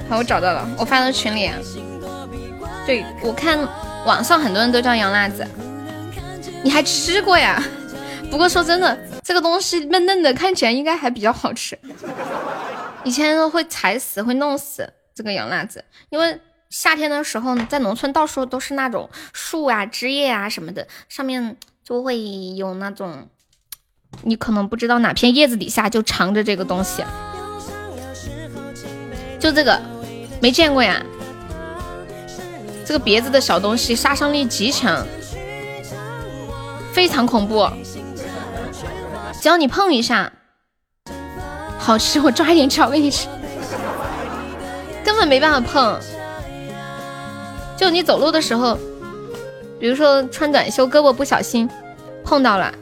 [0.09, 1.51] 好，我找到了，我发到群里。
[2.87, 3.59] 对，我看
[4.05, 5.47] 网上很多人都叫羊辣子，
[6.65, 7.63] 你还吃过呀？
[8.31, 11.79] 不过说真的，这个东西嫩嫩的，看起来应该还比较好吃。
[13.05, 16.41] 以前会踩死，会弄死这个羊辣子，因为。
[16.71, 22.21] 夏天的时候，在农村到处都是那种树啊、枝叶啊什么的，上面就会
[22.57, 23.29] 有那种，
[24.23, 27.03] 你可能不知道哪片叶子底下就藏着这个东西，
[29.39, 29.81] 就这个
[30.43, 31.03] 没见过呀。
[32.85, 35.07] 这个别子的小东西杀伤力极强，
[36.93, 37.69] 非常恐怖。
[39.41, 40.33] 只要你碰一下，
[41.79, 43.29] 好吃，我抓一点巧克力吃，
[45.05, 46.01] 根本没办法碰。
[47.79, 48.77] 就你走路的时候，
[49.79, 51.71] 比如说穿短袖，胳膊不小心
[52.25, 52.75] 碰到了，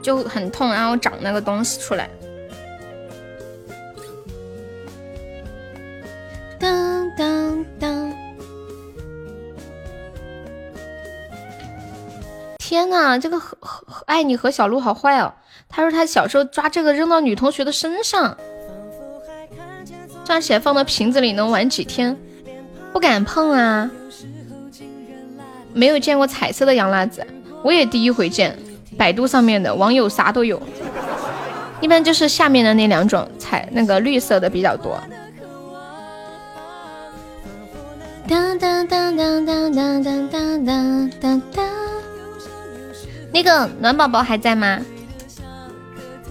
[0.00, 2.08] 就很痛，然后长那个东西出来。
[6.58, 8.12] 当当当！
[12.58, 15.34] 天呐，这个和和爱你和小鹿好坏哦。
[15.68, 18.36] 他说他小时候抓这个扔到女同学的身上，
[20.24, 22.16] 抓起来放到瓶子里能玩几天。
[22.92, 23.90] 不敢碰啊！
[25.72, 27.26] 没有见过彩色的洋辣子，
[27.62, 28.56] 我也第一回见。
[28.98, 30.60] 百度上面的网友啥都有，
[31.80, 35.00] 一般就是下面的那两种彩，那个绿色的比较多。
[38.28, 41.64] 当当当当当当当当当当。
[43.32, 44.80] 那个暖宝宝还在吗？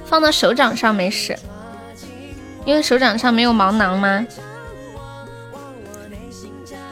[0.05, 1.37] 放到手掌上没事，
[2.65, 4.25] 因为手掌上没有毛囊吗？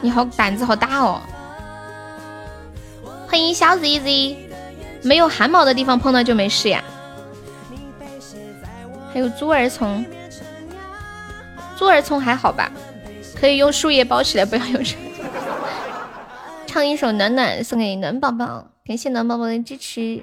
[0.00, 1.20] 你好，胆子好大哦！
[3.26, 4.36] 欢迎小 Z Z，
[5.02, 6.82] 没有汗毛的地方碰到就没事呀。
[9.12, 10.04] 还有猪儿虫，
[11.76, 12.70] 猪儿虫还好吧？
[13.34, 14.86] 可以用树叶包起来，不要用人。
[16.66, 20.22] 唱一首暖暖送给暖宝宝，感谢暖宝宝的支持。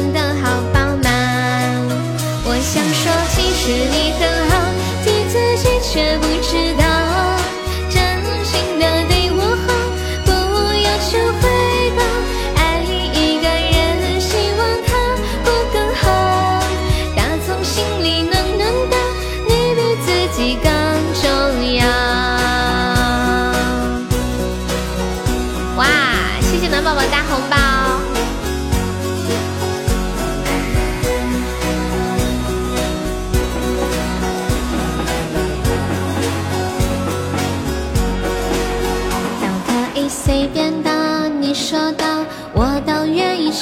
[0.00, 1.12] 真的好饱满。
[2.42, 3.99] 我想说，其实你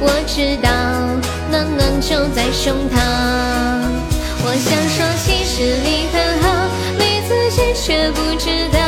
[0.00, 0.68] 我知道。
[1.50, 3.00] 暖暖就在胸膛，
[4.44, 6.46] 我想说，其实你很好，
[6.98, 8.78] 你自己却不知道，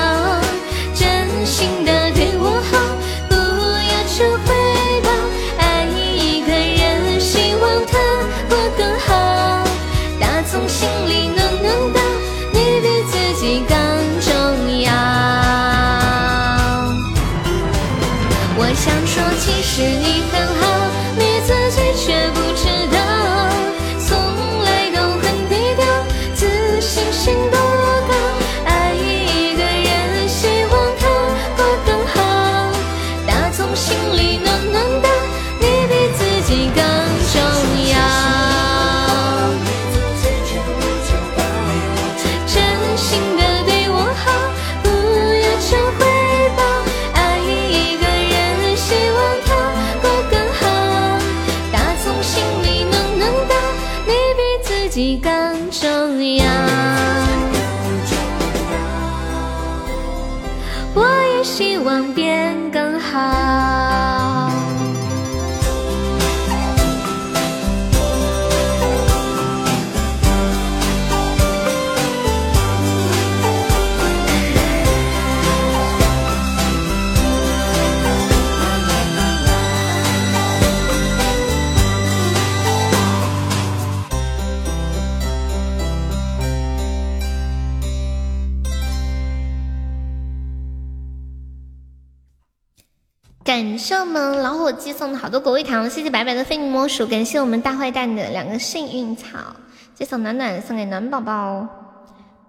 [93.91, 99.57] 谢我们老伙计送的好多果味糖，谢谢白白的非你莫属，感谢我们大坏蛋的两个幸运草，
[99.97, 101.67] 这首暖暖送给暖宝宝。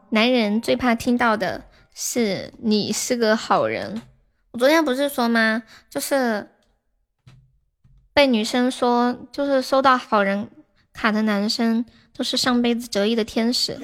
[0.09, 1.63] 男人最怕听到的
[1.95, 4.03] 是你是个好人。
[4.51, 5.63] 我昨天不是说吗？
[5.89, 6.47] 就是
[8.13, 10.47] 被女生说，就是收到好人
[10.93, 11.83] 卡的男生
[12.15, 13.79] 都是上辈子折翼的天使。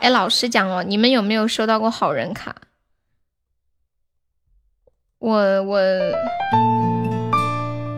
[0.00, 2.54] 哎，老实讲哦，你们有没有收到过好人卡？
[5.26, 5.80] 我我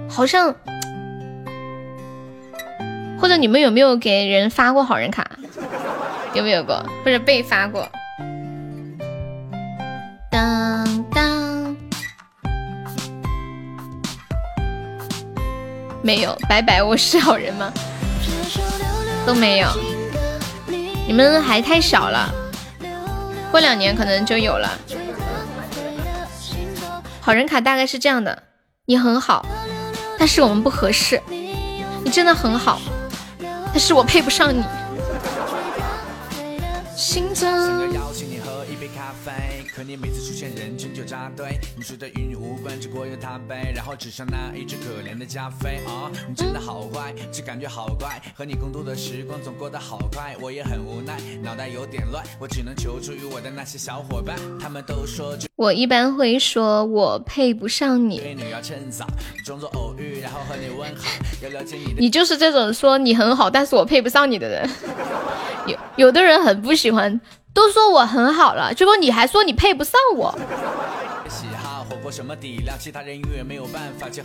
[0.08, 0.54] 好像，
[3.20, 5.28] 或者你们有没有给人发过好人卡？
[6.32, 6.82] 有没有过？
[7.04, 7.86] 或者被发过？
[10.30, 11.76] 当当，
[16.00, 17.70] 没有，拜拜，我是好人吗？
[19.26, 19.68] 都没有，
[21.06, 22.32] 你们还太小了，
[23.50, 24.78] 过两年可能就有了。
[27.28, 28.42] 好人卡大概是这样的，
[28.86, 29.44] 你很好，
[30.18, 31.20] 但是我们不合适。
[31.28, 32.80] 你真的很好，
[33.66, 34.64] 但是我配不上你。
[36.96, 37.82] 心脏。
[39.78, 41.56] 可你每次出现，人群就扎堆。
[41.76, 45.78] 你说的与你无关，只过有他背，然后指向那一只可怜的加菲。
[45.86, 48.20] 啊，你真的好坏，这感觉好怪。
[48.34, 52.24] 和你共度的时光总过得好快，我也很无奈，脑袋有点乱。
[52.40, 55.38] 我只能求助于我的那些小伙伴，他们都说。
[55.54, 58.20] 我一般会说我配不上你。
[61.96, 64.68] 你就是这种说你很好，但是我配不上你的人。
[65.68, 67.20] 有有的人很不喜欢。
[67.58, 70.32] 都说我很好了，结果你还说你配不上我。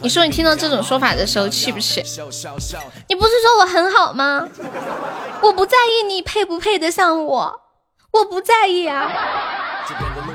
[0.02, 2.04] 你说你听到这种说法的时候气不气？
[3.10, 4.48] 你不是说我很好吗？
[5.42, 7.62] 我不在意你配不配得上我，
[8.12, 9.12] 我不在意啊。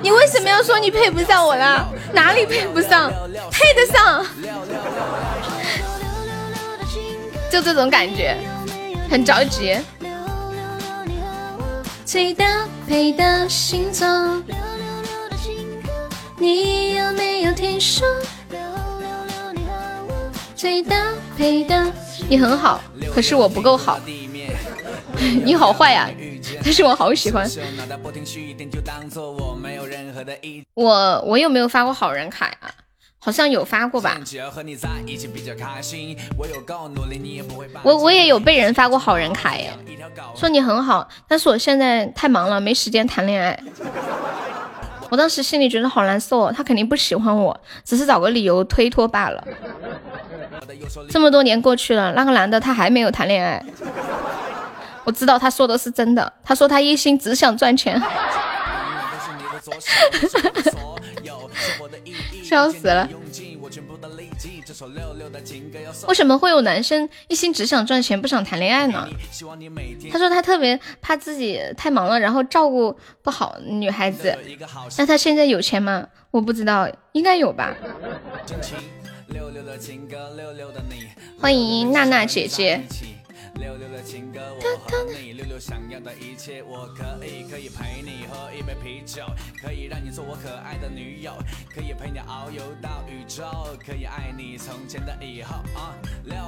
[0.03, 1.87] 你为什么要说你配不上我呢？
[2.13, 3.13] 哪里配不上？
[3.53, 4.27] 配得上。
[7.49, 8.37] 就这种感觉，
[9.09, 9.79] 很着急。
[12.09, 14.09] 最搭配的星座，
[16.39, 18.09] 你有没有听说？
[20.57, 21.93] 最搭配的，
[22.27, 22.81] 你很好，
[23.15, 24.01] 可是我不够好。
[25.45, 26.09] 你好坏呀，
[26.65, 27.47] 但是我好喜欢。
[30.73, 32.57] 我我有没有发过好人卡呀？
[33.29, 34.19] 好像有发过吧，
[37.83, 39.71] 我我也有被人发过好人卡耶，
[40.35, 43.63] 说你很好，但是我现在太忙了，没时间谈恋爱。
[45.13, 49.47] 我当时心里觉得好难受，他肯定不喜欢我，只是找个理由推脱罢了。
[51.11, 53.63] 这么多年过去了，那个男的他还没有谈恋爱，
[55.05, 58.01] 我知道他说的是真的，他说他一心只想赚钱。
[62.49, 63.07] 笑死了！
[66.07, 69.07] 为什么会有男生一心只想赚钱，不想谈恋爱呢？
[70.11, 74.35] 他说他特别怕自己太忙了，然后照顾不好女孩子。
[74.97, 76.07] 那他现在有钱吗？
[76.31, 77.77] 我不知道，应该有吧。
[81.39, 82.81] 欢迎娜娜姐姐。
[83.59, 89.25] 六六的情歌，我和你六六想要的一切，我可以可以陪你喝一杯啤酒，
[89.61, 91.33] 可以让你做我可爱的女友，
[91.75, 93.45] 可以陪你遨游到宇宙，
[93.85, 95.57] 可以爱你从前的以后。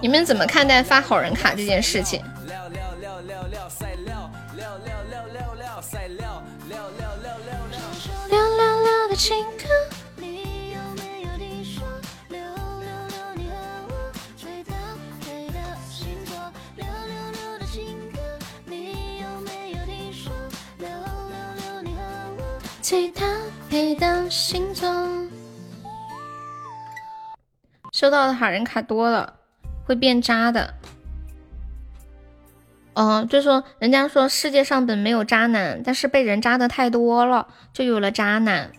[0.01, 2.23] 你们怎么看待发好人卡这件事情？
[2.47, 4.15] 六六六六六赛六
[4.55, 6.17] 六六六六六赛六
[6.69, 9.69] 六六六六六六六六的情歌。
[22.91, 23.23] 最搭
[23.69, 24.91] 配的星座，
[27.93, 29.35] 收到的好人卡多了
[29.85, 30.75] 会变渣的。
[32.95, 38.73] 哦，就说人家说世界上本没有渣男，但是被人渣的太多了，就有了渣男。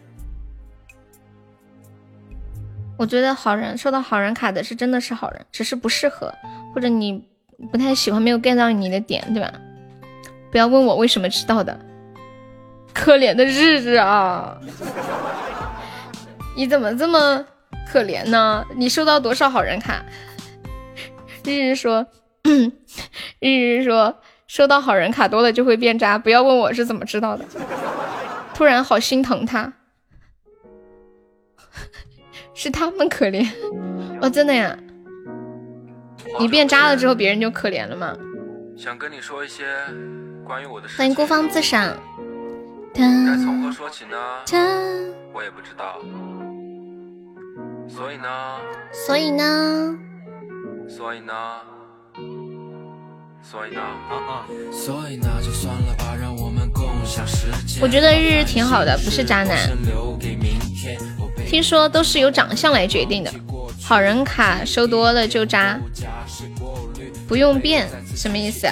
[2.98, 6.36] 我觉得好人收到好人卡的是真的是好人，只是不适合，
[6.76, 7.26] 或者你
[7.72, 9.54] 不太喜欢，没有 get 到你的点，对吧？
[10.52, 11.80] 不要问我为什么知道的。
[12.94, 14.58] 可怜的日日啊，
[16.56, 17.46] 你怎么这么
[17.92, 18.66] 可怜呢？
[18.76, 20.04] 你收到多少好人卡？
[21.44, 22.06] 日日说，
[23.40, 24.16] 日日说
[24.48, 27.46] 收到好人卡多了就会变渣，不要问我是怎么知道的。
[28.54, 29.74] 突然好心疼他，
[32.54, 33.50] 是他们可怜
[34.22, 34.78] 哦，真的呀？
[36.40, 38.16] 你变渣了之后，别人就可怜了吗？
[38.78, 39.66] 想跟你说一些
[40.46, 40.98] 关于我的事。
[40.98, 41.98] 欢迎孤芳自赏。
[42.94, 44.18] 该从何说起呢？
[45.34, 46.00] 我也不知道。
[47.88, 48.28] 所以呢？
[49.06, 49.98] 所以呢？
[50.90, 51.34] 所以呢？
[53.42, 53.82] 所以呢？
[54.72, 55.28] 所以呢？
[55.42, 57.82] 就算了吧，让我们共享时间。
[57.82, 59.58] 我觉得日日挺好的，不是渣男。
[61.48, 63.32] 听说都是由长相来决定的，
[63.82, 65.80] 好人卡收多了就渣。
[67.28, 68.68] 不用变，什么意思？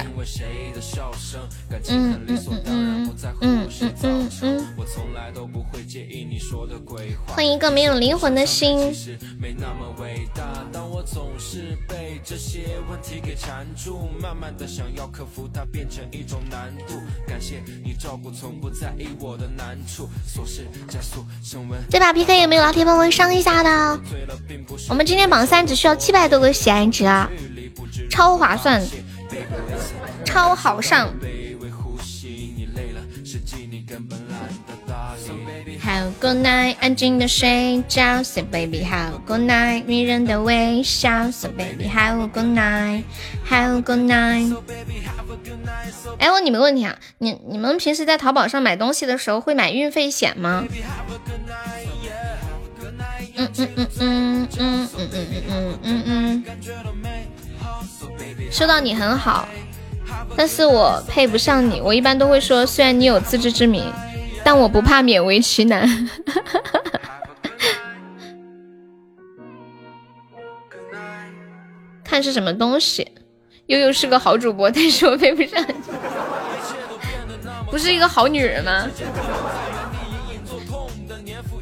[1.70, 16.94] 感情很理所当然不在乎事情发生我从来都不会介意你说的鬼话换一个没有灵魂的心其实没那么伟大当我总是被这些问题给缠住慢慢的想要克服它变成一种难度。
[17.24, 24.00] 感谢你照顾从不在意我的难处琐事加速升温这把 pk 有没有老铁帮我上一下的？
[24.88, 27.30] 我们今天榜三只需要七百多个喜爱值啊
[28.10, 28.82] 超划算
[30.24, 31.08] 超好上
[35.80, 43.04] 好，Good night，安静的睡觉，Say baby，好，Good night，迷人的微笑，Say baby，好，Good night，
[43.44, 44.56] 好，Good night。
[46.18, 50.64] 哎，问你们问题啊，你你们平时在淘宝上买东西的时候会买运费险吗？
[53.36, 56.44] 嗯嗯嗯嗯嗯嗯嗯嗯嗯嗯。
[58.50, 59.48] 收到你很好，
[60.36, 61.80] 但是我配不上你。
[61.80, 63.92] 我一般都会说，虽然你有自知之明。
[64.42, 65.86] 但我不怕勉为其难。
[72.02, 73.06] 看是什么东西，
[73.66, 75.74] 悠悠是个好主播，但是我配不上你。
[77.70, 78.88] 不是一个好女人吗？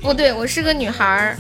[0.01, 1.37] 不对，我是个女孩儿。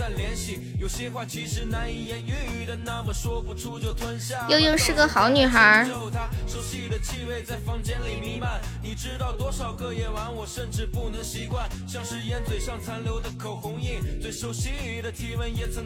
[4.49, 5.87] 悠悠是个好女孩。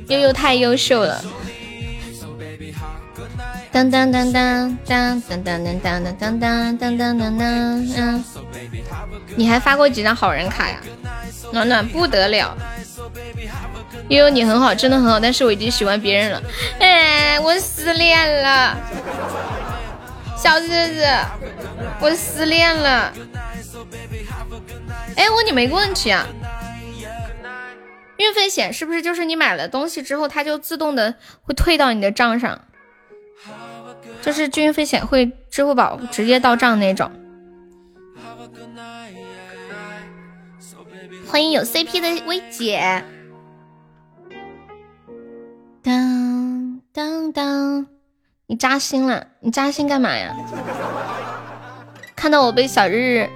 [0.09, 1.23] 悠悠太优秀了。
[3.71, 8.25] 当当当当当当当当当当当当当当当。
[9.37, 10.77] 你还发过几张好人卡呀？
[11.53, 12.57] 暖暖不得了。
[14.09, 16.43] 悠悠你很好，真的很好，但是我已经喜欢别人了。
[16.81, 18.77] 哎，我失恋了，
[20.37, 21.07] 小日子，
[22.01, 23.13] 我失恋了。
[25.17, 26.27] 哎，问你没问题啊？
[28.23, 32.61] 运费险是不是就是你买了东西之后，它就自动的会退到你的账上？
[34.21, 37.11] 就是运费险会支付宝直接到账那种。
[41.27, 43.03] 欢迎有 CP 的薇姐。
[45.83, 47.89] 当当当，
[48.47, 49.27] 你扎心了？
[49.41, 50.33] 你扎心干嘛呀？
[52.15, 53.29] 看到我被小日日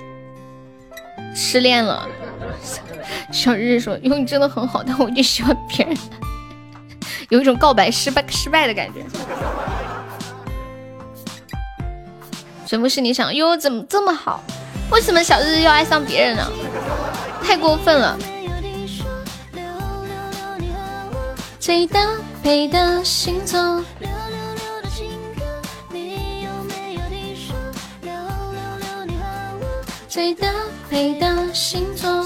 [1.35, 2.09] 失恋了。
[3.33, 5.97] 小日日说：“因为你真的很好，但我就喜欢别人，
[7.31, 9.05] 有一种告白失败失败的感觉。”
[12.67, 13.35] 全部是你想？
[13.35, 14.43] 哟，怎么这么好？
[14.91, 16.43] 为什么小日日要爱上别人呢？
[17.45, 18.19] 太过分了！
[21.61, 22.01] 最搭
[22.43, 23.85] 配的星座。
[30.09, 30.49] 最搭
[30.97, 32.25] 配的星座。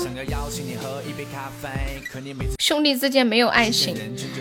[2.61, 3.97] 兄弟之间没有爱情。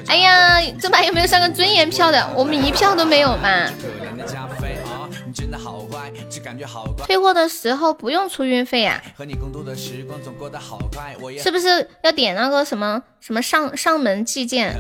[0.06, 2.32] 哎呀，这把有没有上个尊严票的？
[2.35, 3.67] 我们一票都没有嘛。
[6.99, 9.01] 退货的时候不用出运费呀？
[11.41, 14.75] 是不是要点那个什么什么上上门寄件？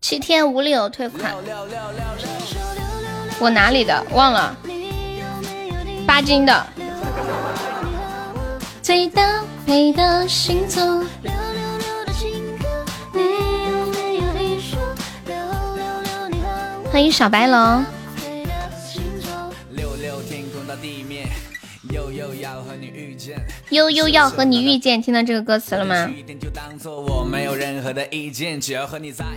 [0.00, 1.34] 七天无理由退款，
[3.40, 4.06] 我哪里的？
[4.12, 4.56] 忘了，
[6.06, 6.66] 八斤的。
[8.86, 11.04] 最搭配的星座。
[16.92, 17.84] 欢迎小白龙。
[23.70, 26.08] 悠悠要和你遇见，听到这个歌词了吗？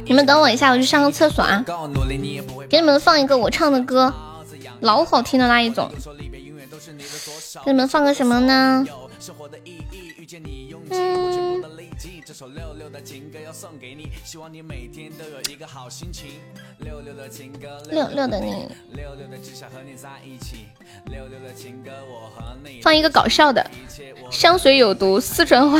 [0.05, 1.65] 你们等我一下，我去上个厕所啊！
[2.69, 4.13] 给你们放一个我唱的歌，
[4.81, 5.91] 老好听的那一种。
[7.65, 8.85] 给你们放个什么呢？
[9.19, 10.13] 生活的意义。
[10.17, 12.23] 遇见你，用尽我全部的力气。
[12.25, 16.39] 这首六六的情歌要送给你，希望你每天都有一个好心情。
[16.79, 20.67] 六六的情歌，六六的你，六六的只想和你在一起。
[21.05, 22.81] 六六的情歌，我和你。
[22.81, 23.69] 放一个搞笑的，
[24.31, 25.79] 香水有毒，四川话。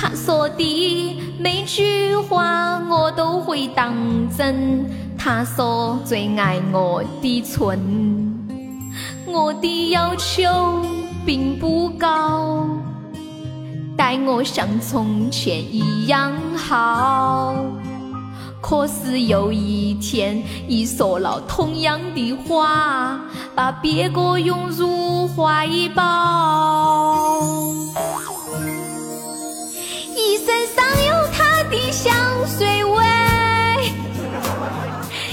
[0.00, 3.92] 他说的每句话我都会当
[4.30, 4.88] 真。
[5.18, 8.38] 他说最爱我的唇，
[9.26, 10.48] 我的要求
[11.26, 12.64] 并不高，
[13.96, 17.56] 待我像从前一样好。
[18.60, 23.20] 可是有一天，一说了同样的话，
[23.52, 27.42] 把别个拥入怀抱。
[30.28, 32.14] 你身上有他的香
[32.46, 33.02] 水味，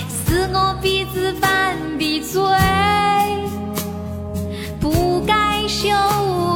[0.08, 2.40] 是我鼻子犯的罪，
[4.80, 6.55] 不该嗅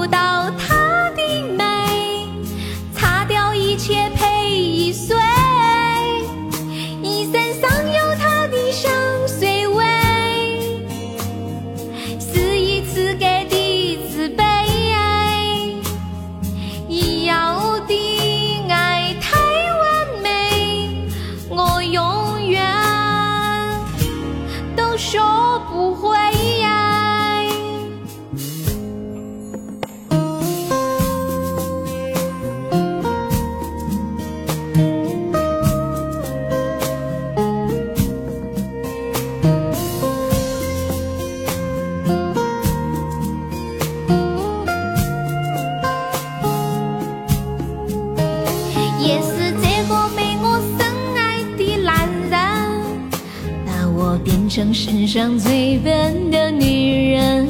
[54.59, 57.47] 成世上最笨的女人。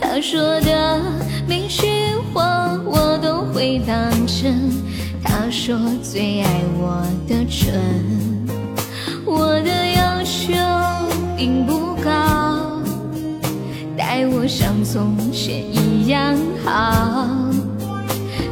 [0.00, 1.00] 他说的
[1.46, 1.86] 每句
[2.34, 4.72] 话我都会当真。
[5.22, 6.48] 他说最爱
[6.80, 7.80] 我的唇，
[9.24, 10.52] 我的要求
[11.36, 12.82] 并不高，
[13.96, 17.28] 待我像从前一样好。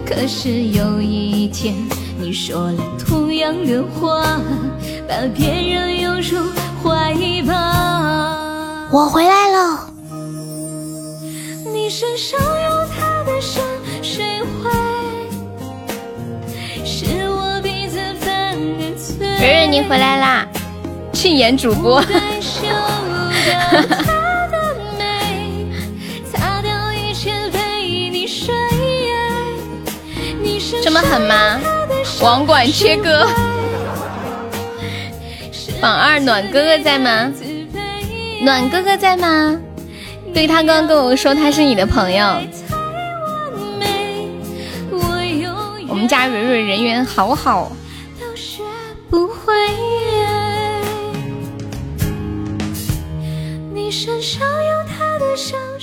[0.06, 1.74] 可是有一天
[2.20, 4.40] 你说了同样的话，
[5.08, 6.38] 把别人拥入
[6.84, 7.14] 怀
[7.46, 7.54] 抱。
[8.90, 9.88] 我回来了。
[11.72, 13.64] 你身上有他的香
[14.02, 14.70] 水味，
[16.84, 19.26] 是我鼻子犯的罪。
[19.38, 20.46] 蕊蕊，你回来啦！
[21.14, 22.04] 庆言主播。
[30.82, 31.58] 这么狠吗？
[32.20, 33.26] 网管切歌。
[35.84, 37.30] 榜二暖哥哥在吗？
[38.40, 39.60] 暖哥哥在吗？
[40.32, 42.24] 对他刚刚跟我说他是你的朋友。
[45.86, 47.70] 我们家蕊蕊人缘好好。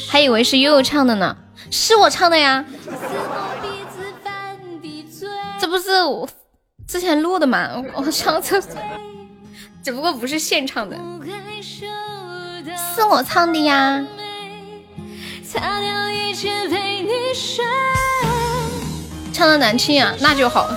[0.09, 1.38] 还以为是悠悠唱的呢，
[1.69, 2.65] 是我唱的呀。
[5.59, 6.27] 这不是我
[6.88, 7.69] 之前录的吗？
[7.93, 8.71] 我上厕所，
[9.84, 10.95] 只不过不是现唱的，
[12.95, 14.06] 是我唱的呀。
[19.34, 20.69] 唱的难听啊，那就好。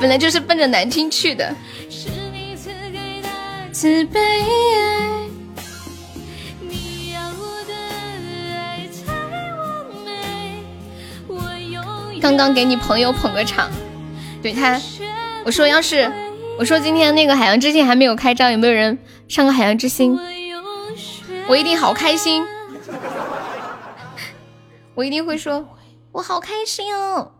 [0.00, 1.54] 本来就是奔着难听去的。
[3.72, 4.42] 自卑
[12.22, 13.70] 刚刚给你朋友捧个场，
[14.42, 14.80] 对他，
[15.44, 16.10] 我说要是
[16.58, 20.18] 我说今天那个海洋之心还没有开张，有没有人上个海洋之心？
[21.48, 22.42] 我一定好开心，
[24.94, 25.68] 我一定会说，
[26.12, 27.32] 我好开心哦。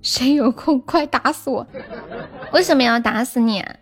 [0.00, 1.66] 谁有空快打死我！
[2.52, 3.60] 为什么要打死你？
[3.60, 3.81] 那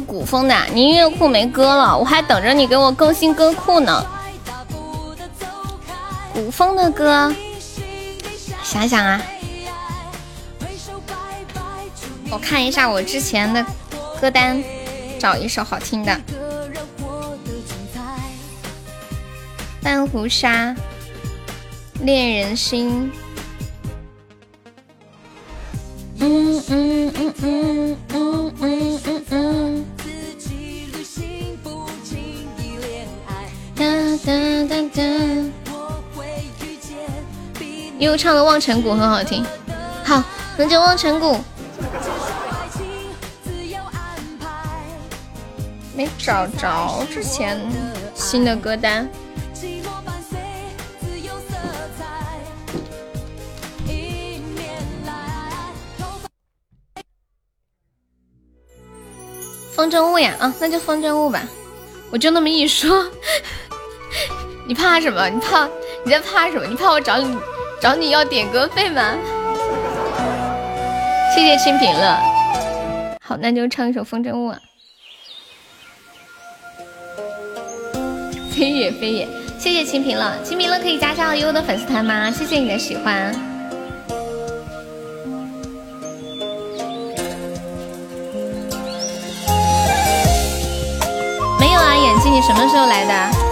[0.00, 4.04] 古风的，你音乐库没歌了，我还等着你给我更新歌库呢。
[6.32, 7.34] 古风的歌，
[8.62, 9.20] 想想啊，
[12.30, 13.64] 我看一下我之前的
[14.20, 14.62] 歌单，
[15.18, 16.20] 找一首好听的。
[19.82, 20.76] 半壶纱，
[22.00, 23.10] 恋人心。
[26.20, 28.27] 嗯嗯嗯嗯嗯
[38.18, 39.46] 唱的《望尘谷》很好听，
[40.04, 40.20] 好，
[40.56, 41.34] 那就《望尘谷》。
[45.94, 47.56] 没找着之前
[48.16, 49.08] 新的歌单。
[59.72, 61.40] 风筝雾呀，啊，那就风筝雾吧。
[62.10, 63.08] 我就那么一说，
[64.66, 65.28] 你怕什么？
[65.28, 65.68] 你怕
[66.04, 66.66] 你在怕什么？
[66.66, 67.38] 你怕我找你
[67.80, 69.14] 找你要点歌费吗？
[71.34, 72.18] 谢谢清平乐。
[73.22, 74.58] 好，那就唱一首风筝误啊。
[78.50, 80.32] 飞也飞也，谢谢清平乐。
[80.42, 82.30] 清平乐可以加上悠悠的粉丝团吗？
[82.30, 83.32] 谢谢你的喜欢。
[91.60, 93.47] 没有啊，眼睛，你什么时候来的？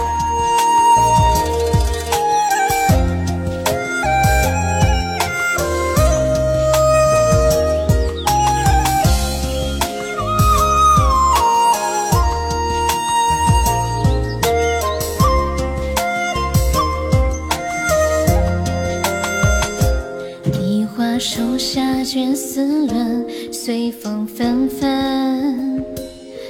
[22.07, 25.83] 卷丝纶，随风纷纷。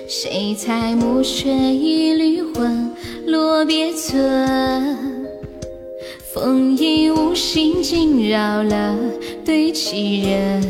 [0.08, 2.92] 谁裁暮雪一缕魂？
[3.26, 4.96] 落别村。
[6.32, 8.96] 风影无心惊扰了
[9.44, 10.62] 对棋人，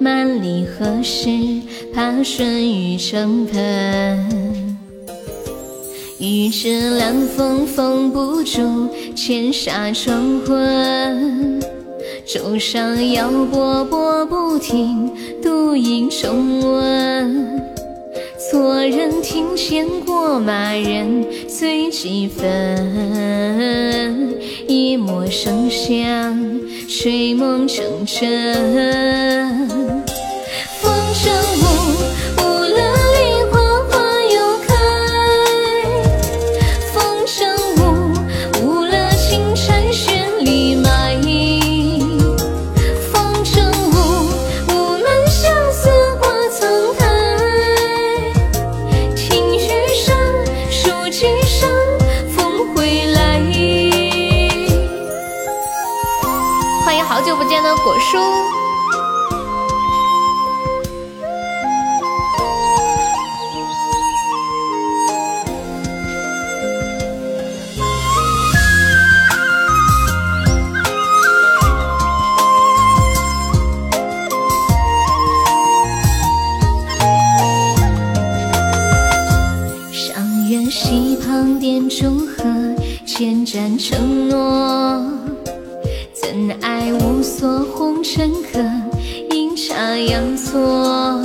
[0.00, 1.28] 万里何时
[1.92, 4.78] 怕顺雨成盆？
[6.16, 11.60] 一纸凉风封不住千纱窗魂，
[12.32, 15.10] 舟上摇波波不停，
[15.42, 17.60] 独影重温。
[18.38, 22.48] 错人庭前过马人醉几分，
[24.68, 26.40] 一抹笙香，
[26.88, 29.79] 睡梦成真。
[83.52, 85.02] 盏承诺。
[86.12, 86.28] 怎
[86.60, 88.60] 爱无所红尘客，
[89.34, 91.20] 阴差阳错。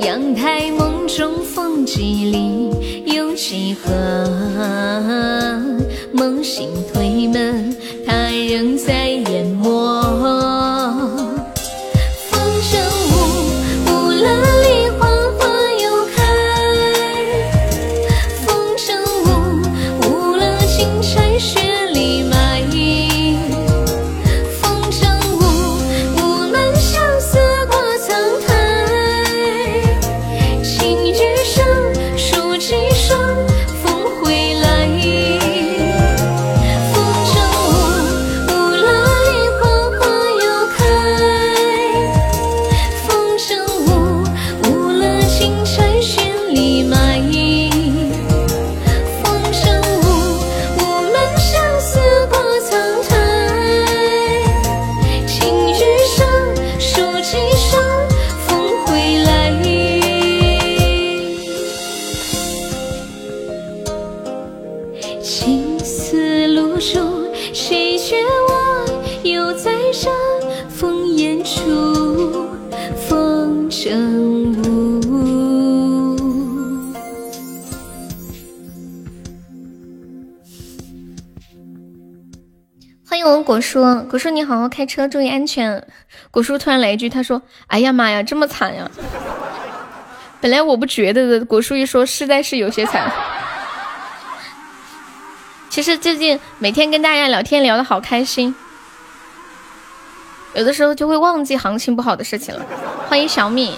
[0.00, 2.68] 阳台梦中风几里，
[3.06, 3.90] 又几何？
[6.12, 9.22] 梦醒推门，他仍在
[83.74, 85.84] 说果叔，你好好开车，注意安全。
[86.30, 88.88] 果叔突然来一句，他说：“哎呀妈呀，这么惨呀！”
[90.40, 93.10] 本来我不觉得的，果叔一说，实在是有些惨。
[95.68, 98.54] 其实最近每天跟大家聊天聊的好开心，
[100.54, 102.64] 有的时候就会忘记行情不好的事情了。
[103.08, 103.76] 欢迎小米，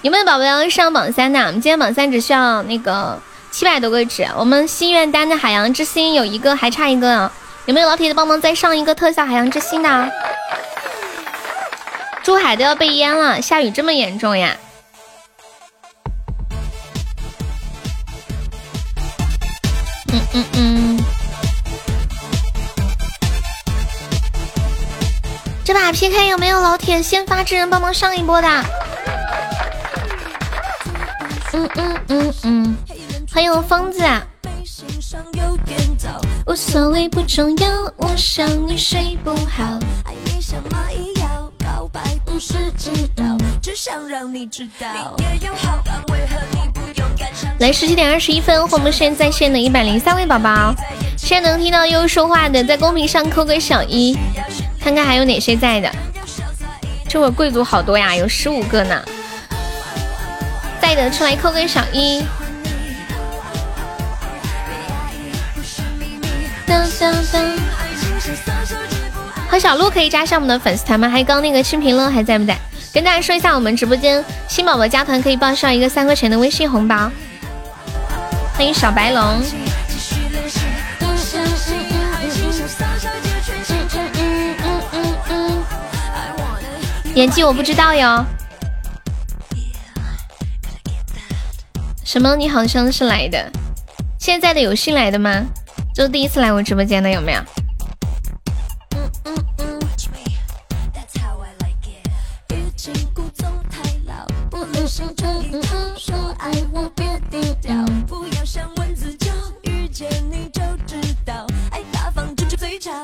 [0.00, 1.38] 有没有宝宝要上榜三的？
[1.38, 7.32] 我们今天榜三只需要那个七百多个纸，我们心愿单的海洋之心有一个，还差一个啊。
[7.66, 10.12] 有没有老铁的帮忙再上一个特效海洋之心的？
[12.24, 14.56] 珠海都要被淹了，下雨这么严重呀？
[20.12, 21.04] 嗯嗯嗯。
[25.64, 28.48] 这把 PK 有没有老铁先发制人帮忙上一波的？
[31.52, 32.76] 嗯嗯嗯嗯，
[33.32, 34.02] 欢迎我疯子。
[36.52, 37.66] 无所谓不重要，
[37.96, 39.64] 我想你睡不好。
[40.04, 43.24] 爱你像蚂蚁咬，告白不是知道，
[43.62, 45.16] 只想让你知道。
[47.58, 50.74] 来，十七点二十一分，我们现在线的一百零三位宝宝，
[51.16, 54.14] 现在能听到悠悠说话的，在公屏上扣个小一，
[54.78, 55.90] 看看还有哪些在的。
[57.08, 59.02] 这会儿贵族好多呀，有十五个呢，
[60.82, 62.22] 在的出来扣个小一。
[66.72, 67.42] 当当当！
[69.46, 71.06] 何小鹿可以加上我们的粉丝团吗？
[71.06, 72.56] 还有刚刚那个清平乐还在不在？
[72.94, 77.12] 跟大家说一下，我们直播间新宝宝加团可以报上一个三块钱的微信红包。
[78.54, 79.42] 欢迎小白龙。
[87.14, 88.24] 演技我不知道哟。
[92.02, 92.34] 什么？
[92.34, 93.52] 你好像是来的，
[94.18, 95.44] 现在的有新来的吗？
[95.94, 97.40] 就第一次来我直播间的有没有？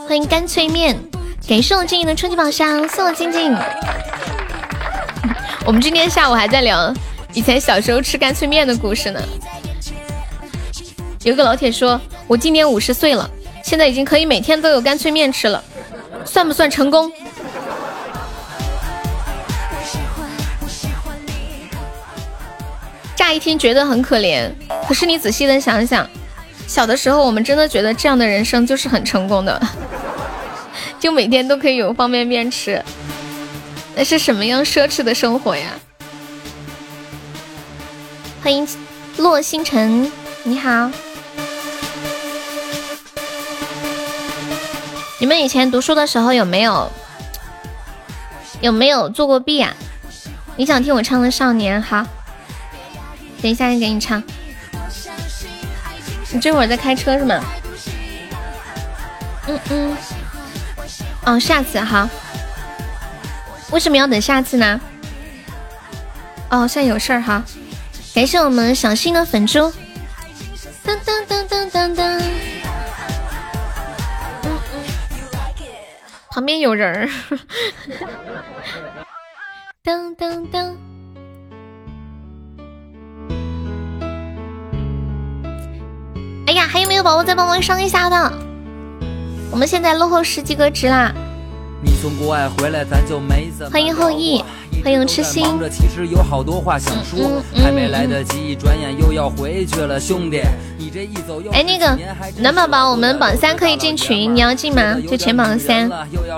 [0.08, 0.98] 欢迎干脆面，
[1.46, 3.54] 感谢我静静的初级宝箱，送我静静。
[5.66, 6.92] 我们今天下午还在聊
[7.34, 9.20] 以前小时候吃干脆面的故事呢。
[11.24, 13.28] 有个老铁说，我今年五十岁了，
[13.64, 15.64] 现在已经可以每天都有干脆面吃了，
[16.26, 17.10] 算不算成功？
[23.16, 24.50] 乍一听觉得很可怜，
[24.86, 26.06] 可是你仔细的想想，
[26.66, 29.58] 小的时候我们真的觉得这样的人生就是很成功的，
[31.00, 32.84] 就每天都可以有方便面吃，
[33.96, 35.70] 那是什么样奢侈的生活呀？
[38.42, 38.68] 欢迎
[39.16, 40.90] 洛星辰，你好。
[45.18, 46.90] 你们以前读书的时候有没有
[48.60, 49.74] 有没有做过弊啊？
[50.56, 52.06] 你想听我唱的《少年》好，
[53.42, 54.22] 等一下给你唱。
[56.30, 57.42] 你这会儿在开车是吗？
[59.46, 59.96] 嗯嗯。
[61.24, 62.08] 哦，下次好。
[63.70, 64.80] 为什么要等下次呢？
[66.48, 67.42] 哦，现在有事儿哈。
[68.14, 69.72] 感谢我们小新的粉猪。
[70.84, 72.22] 噔噔噔噔噔噔。
[76.38, 77.08] 旁边有人儿，
[79.82, 80.72] 噔噔噔！
[86.46, 88.32] 哎呀，还有没有宝宝再帮忙上一下的？
[89.50, 91.12] 我们现在落后十几个值啦！
[93.72, 94.44] 欢迎后羿。
[94.82, 95.44] 欢迎痴心。
[95.70, 100.40] 其实有好多话想说，嗯嗯嗯、还没来得及，转眼又要回去了，兄弟。
[100.78, 101.50] 你这一走又……
[101.50, 101.98] 哎，那个
[102.38, 104.96] 暖宝宝，我们榜三可以进群，你要进吗？
[105.08, 105.88] 就前榜三。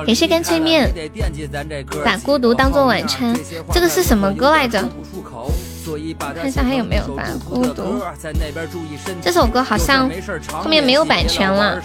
[0.07, 0.91] 感谢干脆面，
[2.05, 3.37] 把孤独当做晚餐，
[3.73, 4.83] 这个是什么歌来着？
[6.35, 7.29] 看一下还有没有吧。
[7.49, 8.03] 孤独，
[9.23, 10.11] 这首歌好像
[10.53, 11.81] 后面没有版权了。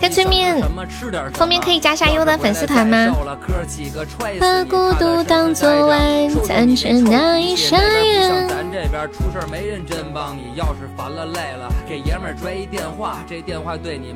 [0.00, 0.60] 干脆面，
[1.38, 3.14] 后面可以加下优的粉丝团吗？
[4.40, 8.48] 把孤独当作晚餐，却难以下咽。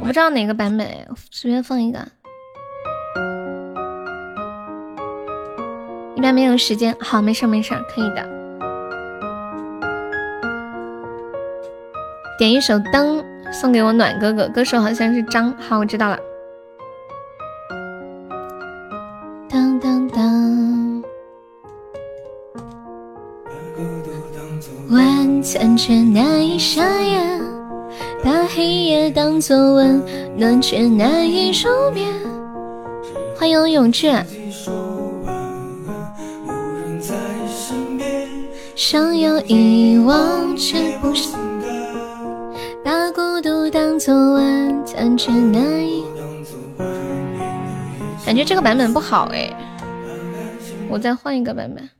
[0.00, 0.86] 我不知道哪个版本，
[1.30, 2.06] 随便放一个。
[6.18, 8.28] 一般没有时间，好，没事没事，可以的。
[12.36, 13.18] 点一首《灯》
[13.52, 16.18] 送给我暖哥哥，歌手好像是张，好，我知道了。
[19.48, 21.04] 当当当，
[24.90, 27.40] 晚餐却难以下咽，
[28.24, 30.02] 把黑夜当作温
[30.36, 32.12] 暖却难以入眠。
[33.38, 34.12] 欢迎永志。
[38.78, 41.36] 想要遗忘却不行，
[42.84, 46.04] 把孤独当作晚餐却难以。
[48.24, 49.52] 感觉这个版本不好哎，
[50.88, 51.90] 我再换一个版本。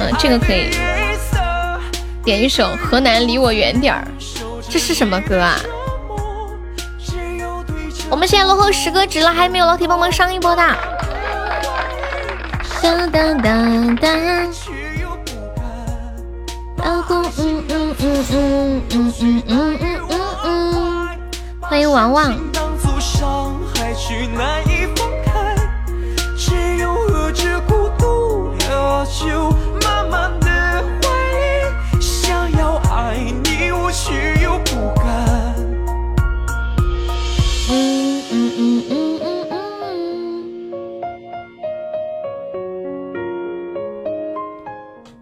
[0.00, 0.70] 嗯，这个可以。
[2.24, 4.08] 点一首《河南离我远点儿》，
[4.70, 5.60] 这是什么歌啊？
[8.08, 10.62] 我们现在落后十个值了，还没有老铁帮忙上一波的。
[12.82, 13.48] 哒哒哒
[14.00, 14.08] 哒，
[16.78, 19.78] 老公，嗯嗯嗯嗯嗯嗯嗯
[20.08, 21.08] 嗯嗯，
[21.60, 22.34] 欢迎王王。
[29.28, 29.52] 有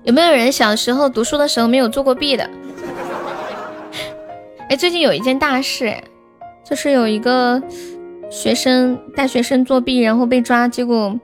[0.06, 2.48] 没有人小时候读书的时候没有做过弊的？
[4.68, 5.94] 哎，最近有一件大事，
[6.68, 7.62] 就是有一个
[8.30, 11.18] 学生大学生作弊，然后被抓，结果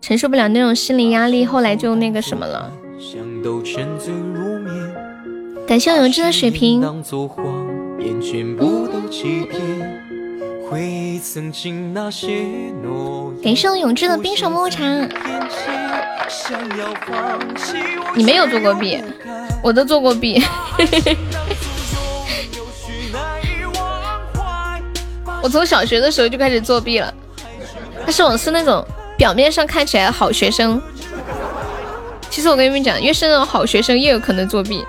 [0.00, 2.72] 承受不了那种心理压力，后来就那个什么了。
[5.66, 6.80] 感谢永志的水瓶。
[13.42, 14.84] 感谢我永志的冰手抹茶。
[18.14, 19.02] 你没有做过弊，
[19.62, 20.42] 我都做过弊。
[25.42, 27.12] 我从小学的时候就开始作弊了，
[28.04, 28.82] 但是我是那种
[29.18, 30.80] 表面上看起来好学生，
[32.30, 34.82] 其实我跟你们讲，越是那种好学生，越有可能作弊，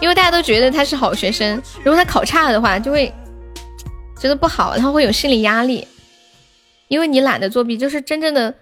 [0.00, 3.12] 因为大家都觉得他是好学生，如果他考差了的话，就会
[4.20, 5.88] 觉得不好，然后会有心理压力，
[6.86, 8.54] 因为你懒得作弊，就是真正的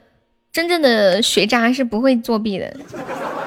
[0.52, 2.76] 真正的学渣是不会作弊的，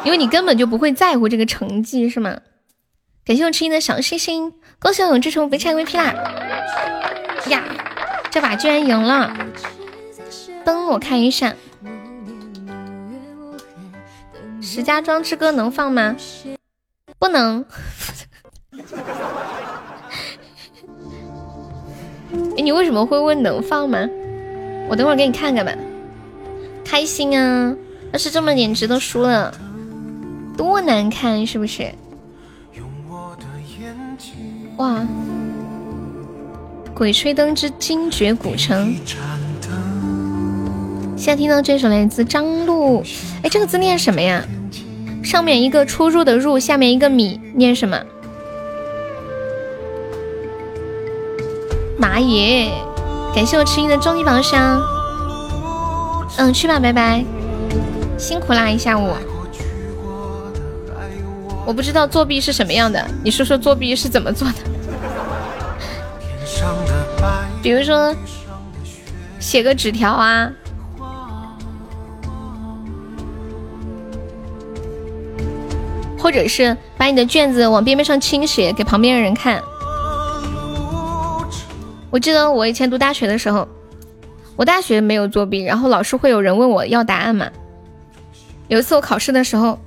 [0.06, 2.40] 因为你根本就不会在乎这个成绩，是吗？
[3.24, 6.14] 感谢我吃音的小星星，恭喜我永志成为白 VP 啦！
[7.50, 7.64] 呀，
[8.32, 9.32] 这把居然赢了！
[10.66, 11.54] 灯我看一下，
[14.66, 16.16] 《石家庄之歌》能放吗？
[17.20, 17.66] 不能。
[22.58, 24.08] 哎，你为什么会问能放吗？
[24.90, 25.72] 我等会儿给你看看吧。
[26.92, 27.74] 开心啊！
[28.12, 29.54] 要是这么点值都输了，
[30.58, 31.90] 多难看，是不是？
[34.76, 35.02] 哇！
[36.94, 38.94] 鬼吹灯之精绝古城。
[41.16, 43.02] 现在听到这首来自张璐，
[43.42, 44.44] 哎，这个字念什么呀？
[45.24, 47.98] 上面一个出入的入，下面一个米，念什么？
[51.98, 52.70] 马爷，
[53.34, 54.82] 感谢我迟音的终极宝箱。
[56.38, 57.24] 嗯，去吧，拜拜，
[58.18, 59.14] 辛苦啦一下午。
[61.66, 64.56] 我不知道作弊是什么样的，你说说作弊是怎么做的？
[67.62, 68.16] 比如说
[69.40, 70.52] 写个纸条啊，
[76.18, 79.62] 或者是把你的卷子往边边上倾斜，给旁边的人看。
[82.10, 83.68] 我记得我以前读大学的时候，
[84.62, 87.50] 我大学没有作弊，然后老师会有人问我要答案嘛。
[88.68, 89.80] 有一次我考试的时候。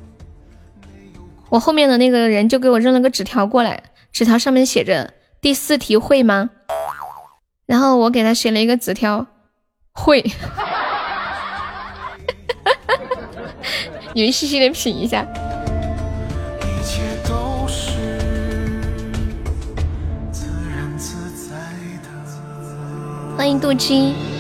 [1.48, 3.80] 我后面的那个人就给我扔了个纸条过来，
[4.10, 6.50] 纸条上面写着第四题会吗？
[7.66, 9.24] 然后我给他写了一个纸条，
[9.92, 10.24] 会。
[14.12, 15.24] 你们细细的品一下。
[23.36, 24.33] 欢迎杜姬。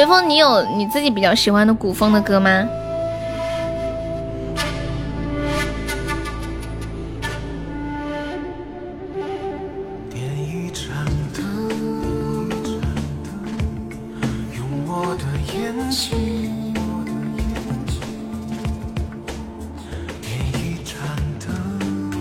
[0.00, 2.66] 随风，你有你自己比较喜欢的古风的歌吗？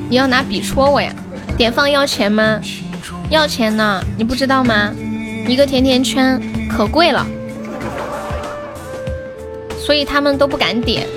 [0.10, 1.14] 你要拿笔戳我呀？
[1.56, 2.60] 点放要钱吗？
[3.30, 4.04] 要钱呢？
[4.18, 4.94] 你不知道吗？
[5.48, 7.26] 一个甜甜圈可贵了。
[9.90, 11.08] 所以他们都不敢点。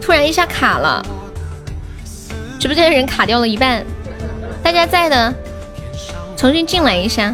[0.00, 1.00] 突然一下卡了，
[2.58, 3.86] 直播间的人卡掉了一半。
[4.60, 5.32] 大家在的，
[6.36, 7.32] 重新进来一下。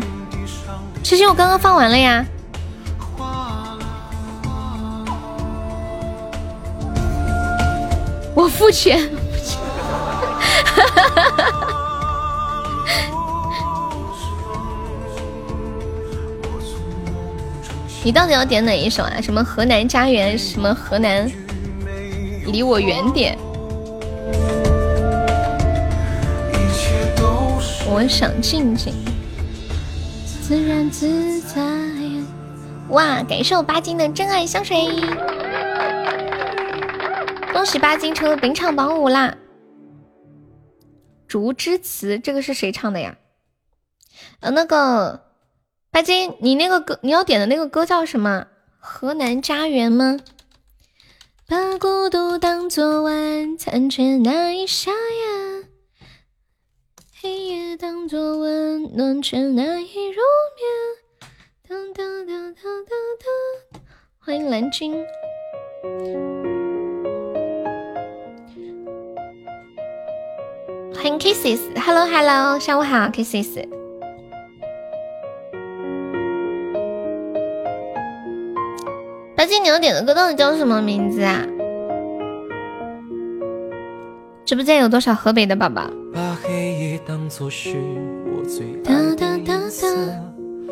[1.03, 2.23] 其实我刚刚放完了呀。
[8.35, 9.11] 我付钱。
[18.05, 19.21] 你到底要点哪一首啊？
[19.21, 20.37] 什么河南家园？
[20.37, 21.31] 什么河南？
[22.47, 23.39] 离我远点。
[27.87, 28.93] 我想静静，
[30.43, 31.63] 自然自在。
[32.89, 33.23] 哇！
[33.23, 34.89] 感谢我八金的真爱香水，
[37.53, 39.37] 恭喜八金成了本场榜五啦！
[41.29, 43.17] 竹之词，这个是谁唱的呀？
[44.41, 45.32] 呃，那个。
[45.93, 48.47] 白金，你那个歌，你要点的那个歌叫什么？
[48.79, 50.17] 河南家园吗？
[51.47, 55.65] 把孤独当作晚餐，却难以下咽；
[57.21, 60.23] 黑夜当作温暖，却难以入
[60.57, 61.31] 眠。
[61.69, 63.83] 当当当当当当，
[64.19, 64.95] 欢迎蓝军，
[70.95, 73.82] 欢迎 Kisses，Hello Hello，下午好，Kisses。
[79.43, 81.45] 白金，你要点的歌到底叫什么名字啊？
[84.45, 85.83] 直播间有多少河北的宝宝？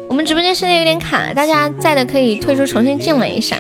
[0.08, 3.57] 我们直播间现在有点卡，大家在的可以退出，重新进来一下。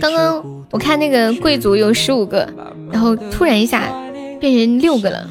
[0.00, 2.52] 刚刚我看那个贵族有十五个，
[2.90, 3.92] 然后突然一下
[4.40, 5.24] 变成六个了，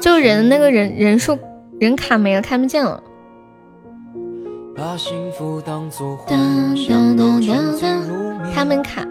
[0.00, 1.36] 就人那个人人数
[1.80, 3.02] 人卡没了，看不见了。
[8.52, 9.06] 他们卡，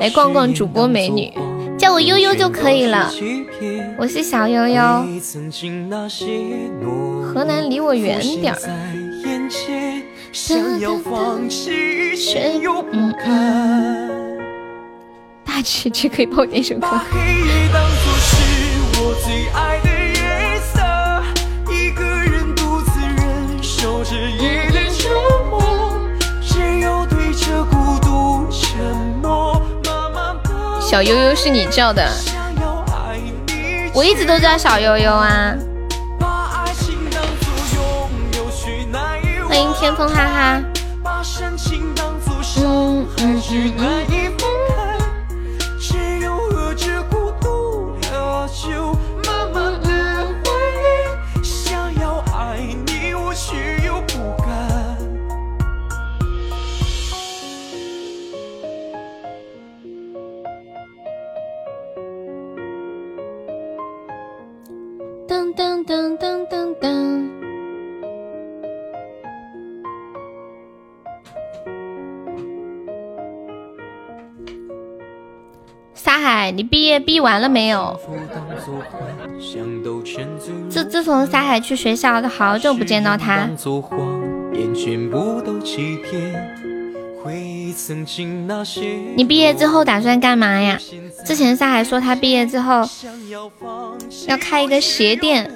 [0.00, 1.32] 来逛逛主播美女，
[1.78, 3.08] 叫我悠悠就可以了。
[3.98, 5.06] 我是小悠悠，
[7.22, 8.58] 河南离我远点儿。
[8.64, 9.08] 嗯
[12.92, 13.14] 嗯，
[15.44, 16.86] 大姐姐可以帮我点首歌。
[30.96, 32.10] 小悠悠是你叫的，
[33.92, 35.54] 我一直都叫小悠悠啊。
[39.46, 40.62] 欢迎天风哈哈。
[42.56, 43.42] 嗯嗯
[43.76, 44.06] 嗯。
[44.08, 44.45] 噔
[65.86, 67.30] 噔噔噔噔。
[75.94, 77.96] 沙海，你毕业毕完了没有？
[80.68, 83.48] 自自从沙海去学校，都好久不见到他。
[89.14, 90.80] 你毕业之后打算干嘛呀？
[91.24, 92.82] 之前沙海说他毕业之后
[94.26, 95.48] 要开一个鞋店。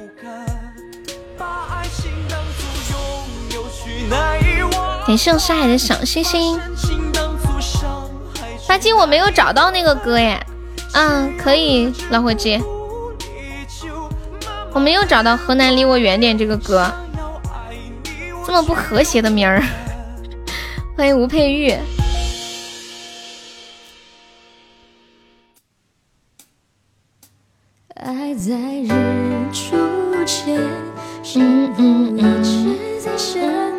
[5.07, 6.61] 感谢沙海的小星星。
[8.67, 10.39] 发金我没有找到那个歌耶。
[10.93, 12.61] 嗯，可以，老伙计，
[14.73, 16.91] 我没有找到《河南离我远点》这个歌，
[18.47, 19.63] 这么不和谐的名儿。
[20.97, 21.73] 欢迎吴佩玉。
[27.95, 28.89] 爱在日
[29.53, 29.77] 出
[30.25, 30.59] 前，
[31.23, 31.39] 是
[31.77, 31.83] 否
[32.17, 33.70] 一直在身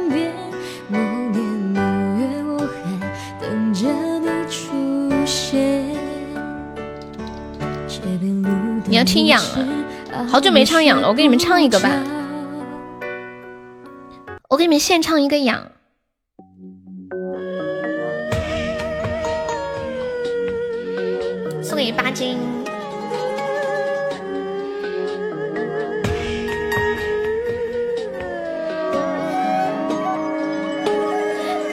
[9.04, 11.90] 听痒了，好久没唱痒了，我给你们唱一个吧。
[14.50, 15.72] 我给你们现唱一个痒。
[21.64, 22.38] 送给八斤。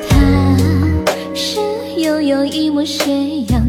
[0.08, 1.58] 他是
[1.96, 3.60] 悠悠一抹斜阳，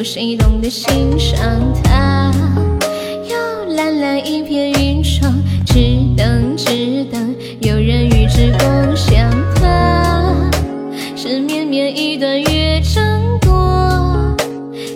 [0.00, 0.88] 有谁懂得欣
[1.20, 1.38] 赏
[1.84, 2.32] 他？
[3.28, 5.30] 有蓝蓝一片云窗，
[5.66, 5.74] 只
[6.16, 10.34] 等只等有人与之共享它。
[11.14, 14.34] 是绵绵一段乐章多。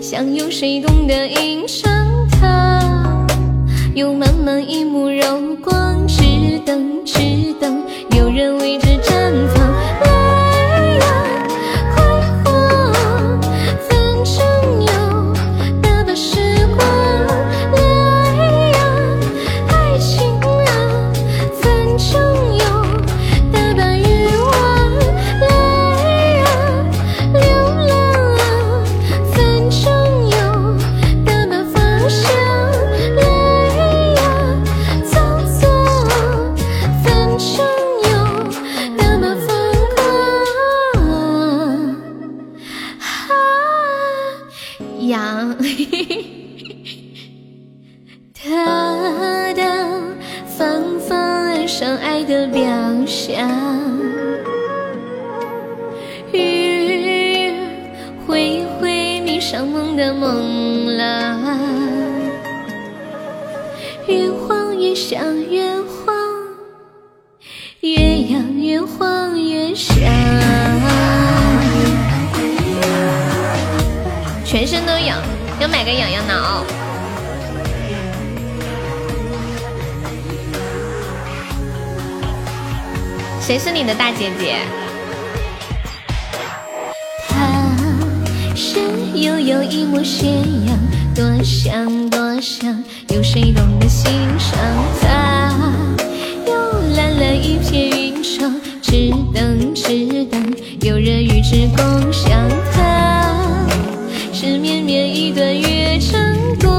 [0.00, 3.26] 想有谁懂得吟唱它？
[3.94, 6.93] 有满满一幕柔光，只等
[83.64, 84.56] 是你的大姐姐？
[87.26, 87.66] 他
[88.54, 88.78] 是
[89.14, 90.26] 悠悠一抹斜
[90.66, 90.78] 阳，
[91.14, 94.58] 多想多想，有谁懂得欣赏
[95.00, 95.54] 他？
[96.46, 96.52] 有
[96.94, 103.66] 蓝蓝一片云窗，只等只等有人与之共享它。
[104.30, 106.20] 是绵绵一段乐章
[106.60, 106.70] 多，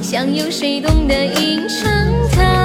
[0.00, 1.90] 想有谁懂得吟唱
[2.30, 2.59] 他？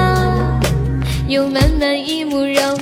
[1.28, 2.78] 有满满一幕柔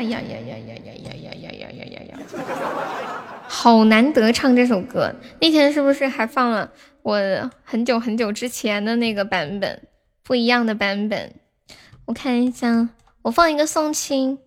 [0.00, 2.18] 哎呀呀呀呀呀呀呀呀呀呀呀呀！
[3.46, 6.72] 好难得唱这首歌，那天是不是还放了
[7.02, 9.86] 我很久很久之前的那个版本，
[10.22, 11.34] 不一样的版本？
[12.06, 12.88] 我看一下，
[13.20, 14.38] 我放一个送亲。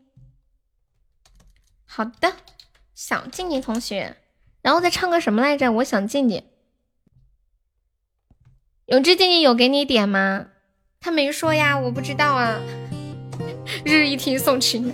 [1.85, 2.33] 好的，
[2.95, 4.17] 小静静同学，
[4.63, 5.71] 然后再唱个什么来着？
[5.73, 6.41] 我想静静。
[8.87, 10.47] 永志静静有给你点吗？
[10.99, 12.59] 他没说呀，我不知道啊。
[13.83, 14.93] 日 日一听送亲，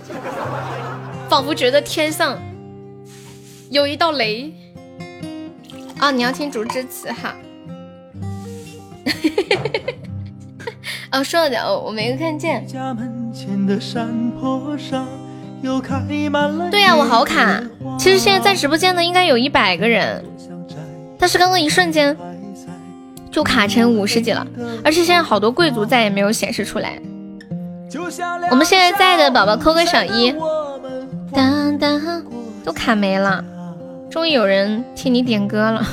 [1.28, 2.38] 仿佛觉得天上
[3.70, 4.52] 有一道雷
[5.98, 6.10] 啊！
[6.10, 7.34] 你要听竹枝词哈。
[11.12, 12.66] 哦，说的哦，我没看见。
[12.66, 15.06] 家门前的山坡上
[15.62, 16.00] 又开
[16.30, 17.62] 满了对呀、我好卡。
[17.98, 20.24] 其实现在在直播间的应该有一百个人，
[21.18, 22.16] 但是刚刚一瞬间
[23.30, 24.46] 就卡成五十几了，
[24.84, 27.00] 而且现在好多贵族再也没有显示出来。
[28.50, 30.32] 我们现在在的宝宝扣个小一，
[31.32, 32.00] 当当
[32.64, 33.44] 都卡没了，
[34.10, 35.84] 终于有人替你点歌了。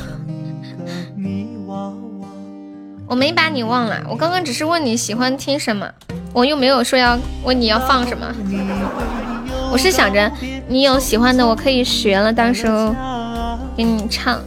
[3.08, 5.90] 我没把你忘了，我刚刚只是问你喜欢听什么，
[6.34, 8.28] 我又没有说要问你要放什么。
[9.72, 10.32] 我是想着
[10.68, 12.94] 你有喜欢的，我可以学了，到时候
[13.76, 14.40] 给你唱。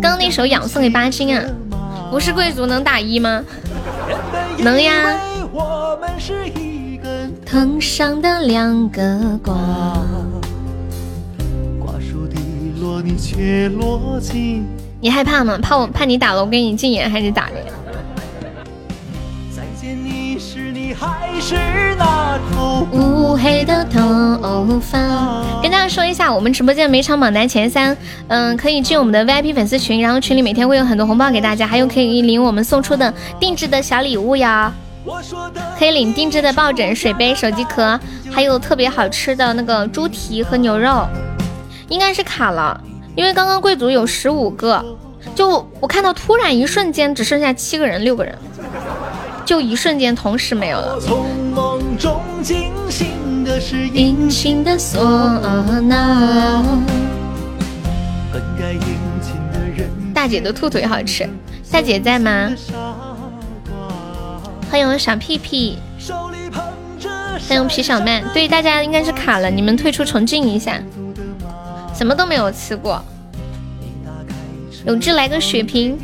[0.00, 1.44] 刚刚那首《痒》送给巴金啊，
[2.10, 3.44] 不是贵族能打一吗？
[4.58, 5.18] 能呀。
[7.44, 9.54] 藤上的两个瓜，
[11.80, 12.38] 瓜熟蒂
[12.80, 14.66] 落，你却落进。
[15.00, 15.58] 你害怕吗？
[15.62, 17.54] 怕我怕你打了我给你禁言还是咋的？
[20.98, 21.54] 还是
[21.96, 24.98] 那头乌黑的头发。
[25.62, 27.96] 跟大家说一下，我们直播间每场榜单前三，
[28.26, 34.72] 嗯，可以进我们的 VIP 粉丝群，然后群里每天会有很多红包给大家，还有可以领我们送出的定制的小礼物呀。
[35.78, 37.98] 可以领定制的抱枕、水杯、手机壳，
[38.30, 41.06] 还有特别好吃的那个猪蹄和牛肉。
[41.88, 42.78] 应该是卡了，
[43.14, 44.84] 因为刚刚贵族有十五个，
[45.34, 48.36] 就我看到突然一瞬间只剩下七个人、六个人，
[49.48, 51.00] 就一瞬间同时没有了。
[51.00, 56.62] 从梦中惊醒的是隐形的唢呐。
[58.30, 58.80] 本该殷
[59.22, 61.26] 勤的人，大姐的兔腿好吃，
[61.72, 62.52] 大姐在吗？
[64.70, 65.78] 欢迎我小屁屁，
[67.48, 68.22] 欢迎皮小曼。
[68.34, 70.78] 对，大家应该是卡了，你们退出重进一下。
[71.94, 73.02] 什么都没有吃过。
[74.84, 75.98] 永志来个血瓶，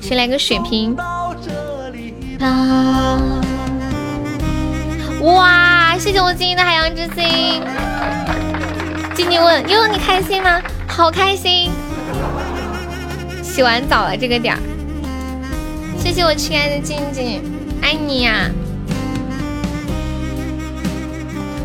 [0.00, 0.96] 谁来个血瓶？
[2.40, 3.20] 啊！
[5.20, 7.62] 哇，谢谢我静怡的海洋之心。
[9.14, 10.60] 静静问：悠悠，你开心吗？
[10.88, 11.70] 好开心。
[13.42, 14.60] 洗完澡了这个点儿。
[15.98, 17.42] 谢谢我亲爱的静静，
[17.82, 18.50] 爱你呀、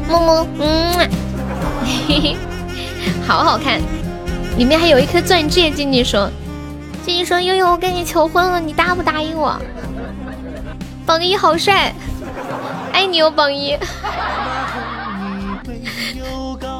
[0.09, 1.09] 么么，嗯，
[2.07, 2.37] 嘿嘿，
[3.25, 3.79] 好好看，
[4.57, 5.71] 里面还有一颗钻戒。
[5.71, 6.29] 静静说，
[7.05, 9.57] 静静说，悠悠，我跟你求婚了，你答不答应我？
[11.05, 11.93] 榜一好帅，
[12.91, 13.77] 爱你哦，榜一。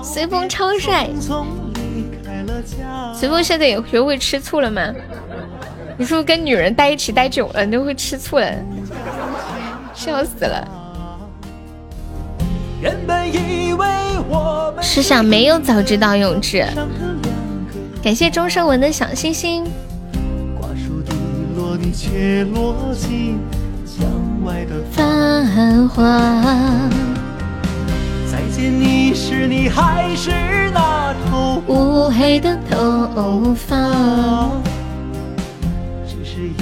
[0.04, 1.08] 随风超帅，
[3.14, 4.82] 随风现在也学会吃醋了吗？
[5.98, 8.52] 你是不是跟女人待一起待久了，你就会吃醋了？
[9.94, 10.68] 笑死了！
[12.82, 13.88] 原本以为
[14.28, 16.66] 我们试想没有早知道永志，
[18.04, 19.66] 感谢钟声文的小星星。
[23.96, 24.06] 瓜熟蒂落，你却落进江
[24.44, 26.04] 外的繁华。
[28.30, 30.32] 再见你时，你还是
[30.74, 33.76] 那头乌黑的头发。
[36.08, 36.54] 只是眼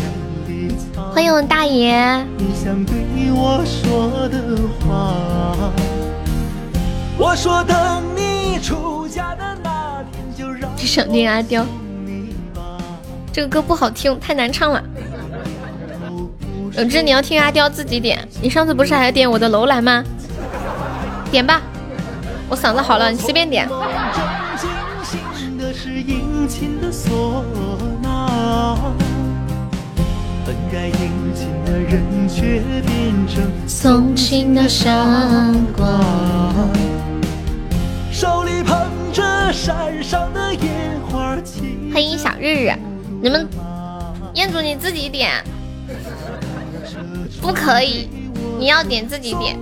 [0.47, 2.95] 里藏欢迎我大爷，你想对
[3.31, 4.37] 我说的
[4.79, 5.15] 话。
[7.17, 11.43] 我说等你出嫁的那天，就让阿。
[13.31, 14.83] 这个歌不好听，太难唱了。
[16.75, 18.27] 永志，你要听阿刁自己点。
[18.41, 20.03] 你上次不是还点我的楼兰吗？
[21.29, 21.61] 点吧，
[22.49, 23.69] 我嗓子好了，你随便点。
[30.45, 34.91] 本该殷勤的人却变成送情的傻
[35.77, 35.85] 瓜。
[38.11, 38.75] 手里捧
[39.13, 41.91] 着山上的烟花气。
[41.93, 42.73] 欢迎小日日，
[43.21, 43.47] 你们
[44.33, 45.31] 彦祖你自己点，
[47.43, 48.07] 不可以，
[48.57, 49.59] 你要点自己点。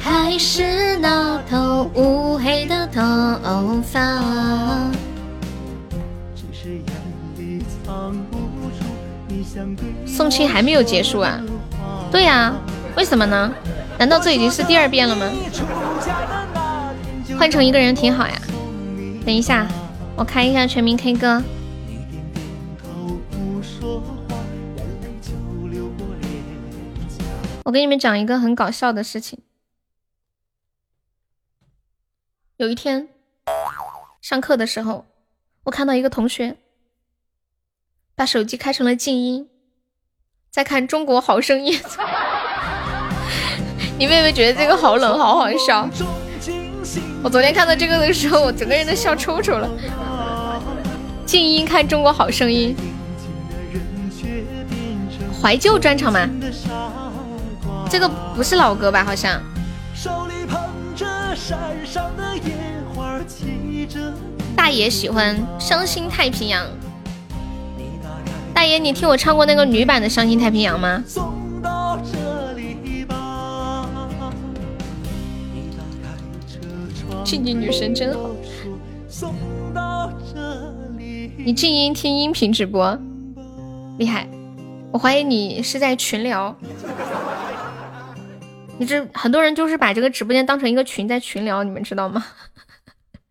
[0.00, 4.22] 还是那头乌黑的头发。
[10.06, 11.38] 送亲还没有结束啊？
[12.10, 12.54] 对呀、
[12.96, 13.52] 为什么呢？
[13.98, 15.26] 难道这已经是第二遍了吗？
[17.38, 18.32] 换成一个人挺好呀。
[19.26, 19.66] 等一下，
[20.16, 21.42] 我开一下全民 K 歌。
[27.64, 29.40] 我给你们讲一个很搞笑的事情。
[32.56, 33.08] 有一天
[34.20, 35.06] 上课的时候，
[35.64, 36.56] 我看到一个同学
[38.14, 39.48] 把手机开成了静音，
[40.50, 41.78] 在看《中国好声音》。
[43.98, 45.88] 你妹妹觉得这个好冷，好好笑。
[47.22, 49.68] 我昨天看到这个的时候，我整个人都笑抽抽了。
[51.26, 52.74] 静音看《中国好声音》，
[55.40, 56.28] 怀旧专场吗？
[57.90, 59.02] 这个不是老歌吧？
[59.02, 59.42] 好像
[59.92, 60.60] 手里捧
[60.94, 61.04] 着
[61.34, 62.56] 山上的烟
[62.94, 64.14] 花，骑着
[64.54, 66.64] 大爷喜欢《伤心太平洋》。
[68.54, 71.02] 大爷，你听我唱过那个女版的《伤心太平洋》吗？
[71.04, 73.88] 送到这里吧。
[75.52, 76.14] 你打开
[76.46, 76.60] 车
[76.94, 78.30] 窗，静静女神真好。
[79.08, 79.34] 送
[79.74, 81.32] 到这里。
[81.38, 82.96] 你静音听音频直播，
[83.98, 84.28] 厉害！
[84.92, 86.56] 我怀疑你是在群聊。
[88.80, 92.24] 你这很多人就是把这个直播间当成一个群，在群聊，你们知道吗？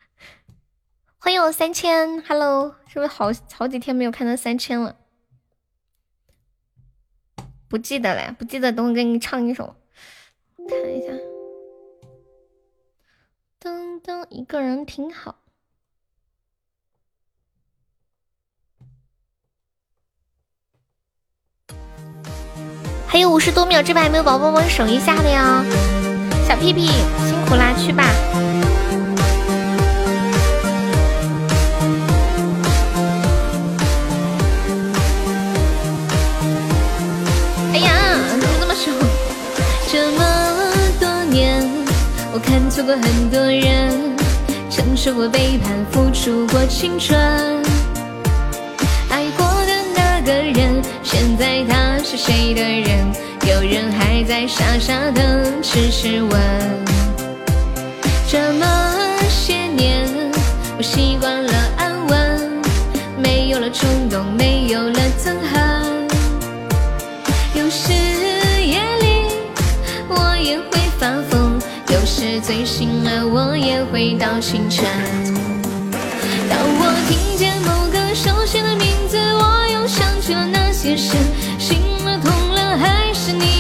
[1.18, 4.96] 欢迎我三千，Hello，是不是好好几天没有看到三千了？
[7.68, 9.76] 不记得了，不记得，等我给你唱一首，
[10.70, 11.08] 看一下。
[13.60, 15.40] 噔噔，一个人挺好。
[23.12, 25.66] 还有五十多秒，这边还没有宝宝帮忙守一下的呀，
[26.48, 26.86] 小屁屁
[27.28, 28.04] 辛苦啦，去吧。
[37.74, 37.92] 哎呀，
[38.30, 38.92] 怎么这么熟？
[39.92, 40.24] 这么
[41.00, 41.68] 多年，
[42.32, 44.16] 我看错过很多人，
[44.70, 47.18] 承受过背叛，付出过青春。
[52.10, 53.06] 是谁的人？
[53.46, 56.42] 有人还在傻傻等，痴痴问。
[58.28, 58.66] 这么
[59.30, 60.10] 些年，
[60.76, 62.62] 我习惯了安稳，
[63.22, 66.10] 没有了冲动，没有了憎恨。
[67.54, 69.30] 有时夜里
[70.08, 74.84] 我也会发疯，有时醉醒了我也会到清晨。
[76.50, 81.16] 当我听见某个熟悉的名字，我又想起了那些事，
[81.58, 83.59] 心了痛了还是你。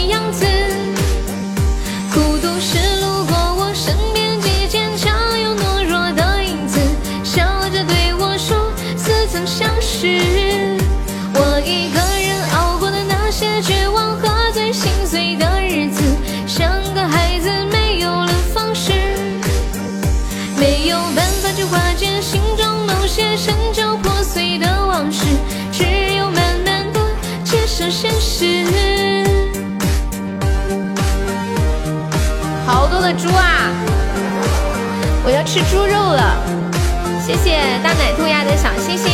[37.29, 37.51] 谢谢
[37.83, 39.07] 大奶兔鸭的小星星。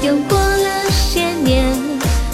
[0.00, 1.66] 又过了些年，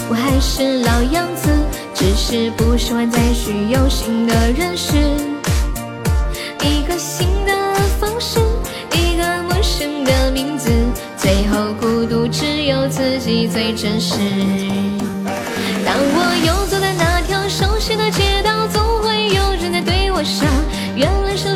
[0.07, 1.49] 我还是老样子，
[1.93, 4.95] 只是不喜欢再去有新的认识，
[6.63, 7.51] 一个新的
[7.99, 8.39] 方式，
[8.93, 10.71] 一个陌生的名字，
[11.17, 14.15] 最后孤独只有自己最真实。
[15.89, 20.45] 当我又走在那条熟悉的街道，总会有人在对我笑，
[20.95, 21.48] 原来是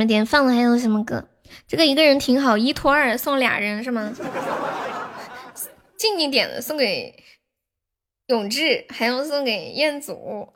[0.00, 1.28] 们点放的还有什么歌？
[1.68, 4.14] 这个一个人挺好，一拖二送俩人是吗？
[5.98, 7.22] 静静点的送给
[8.28, 10.54] 永志，还要送给彦祖。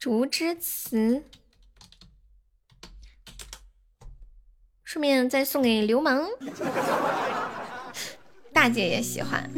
[0.00, 1.22] 竹之词，
[4.82, 6.26] 顺便再送给流氓，
[8.52, 9.48] 大姐也喜欢。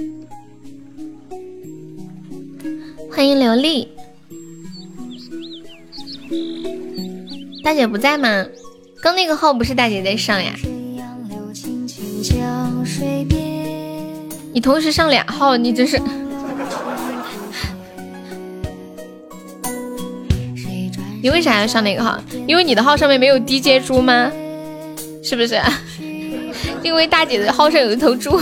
[3.10, 3.97] 欢迎刘丽，
[7.62, 8.47] 大姐不在吗？
[9.02, 10.52] 刚那个号不是大姐在上呀？
[14.52, 16.00] 你同时上俩号，你真是。
[21.22, 22.18] 你为啥要上那个号？
[22.47, 24.30] 因为你的号上面没有 DJ 猪吗？
[25.22, 25.60] 是不是？
[26.82, 28.40] 因为大姐的号上有一头猪。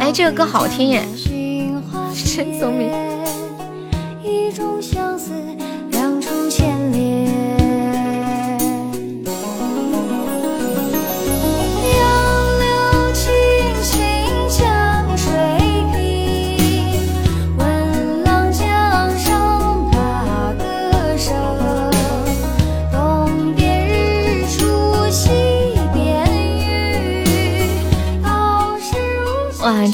[0.00, 1.02] 哎，这个歌好听耶！
[2.36, 2.90] 真聪明。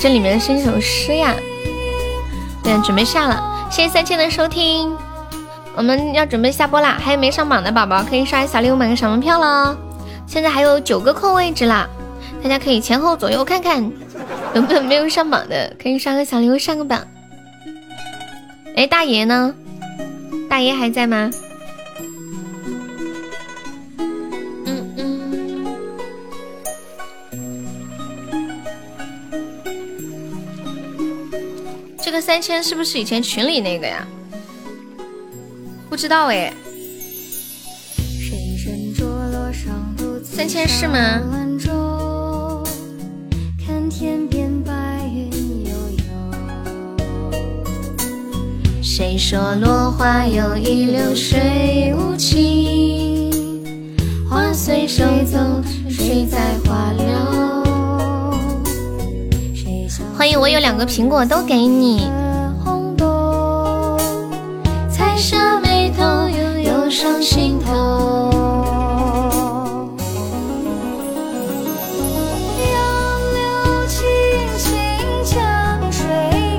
[0.00, 1.34] 这里面是一首诗呀！
[2.62, 4.96] 对，准备下了，谢谢三千的收听，
[5.74, 6.96] 我们要准备下播啦！
[7.02, 9.76] 还有没上榜的宝宝可以刷小礼物买个小门票了，
[10.24, 11.88] 现在还有九个空位置啦，
[12.42, 13.90] 大家可以前后左右看看，
[14.54, 17.00] 有没有没有上榜的，可以刷个小礼物上个榜。
[18.76, 19.52] 哎，大爷呢？
[20.48, 21.28] 大爷还在吗？
[32.28, 34.06] 三千是不是以前群里那个呀？
[35.88, 36.52] 不知道哎。
[40.22, 41.22] 三千是吗？
[43.66, 44.72] 看天边白
[45.06, 47.32] 云悠悠。
[48.82, 53.96] 谁说落花有意流水无情？
[54.28, 55.38] 花随手走，
[55.88, 57.06] 水在花流。
[60.14, 62.10] 欢迎我有两个苹果都给你。
[65.18, 67.72] 下眉头，又又上心头。
[72.62, 72.72] 杨
[73.34, 73.98] 柳青
[74.56, 74.70] 青
[75.24, 76.06] 江水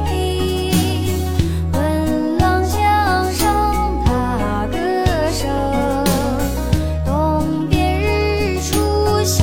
[0.10, 0.12] 平，
[1.72, 4.78] 闻郎江上踏歌
[5.32, 5.48] 声。
[7.06, 9.42] 东边日出西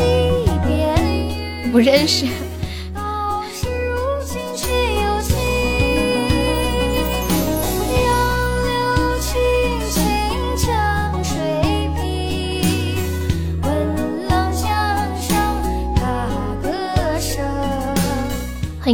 [0.67, 0.95] 边
[1.65, 2.27] 雨，不认识。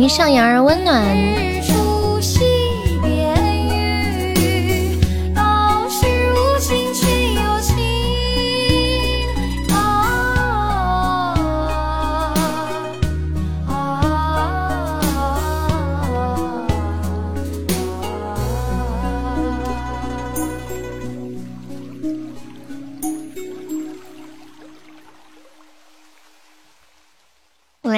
[0.03, 1.52] 迎上扬而温暖。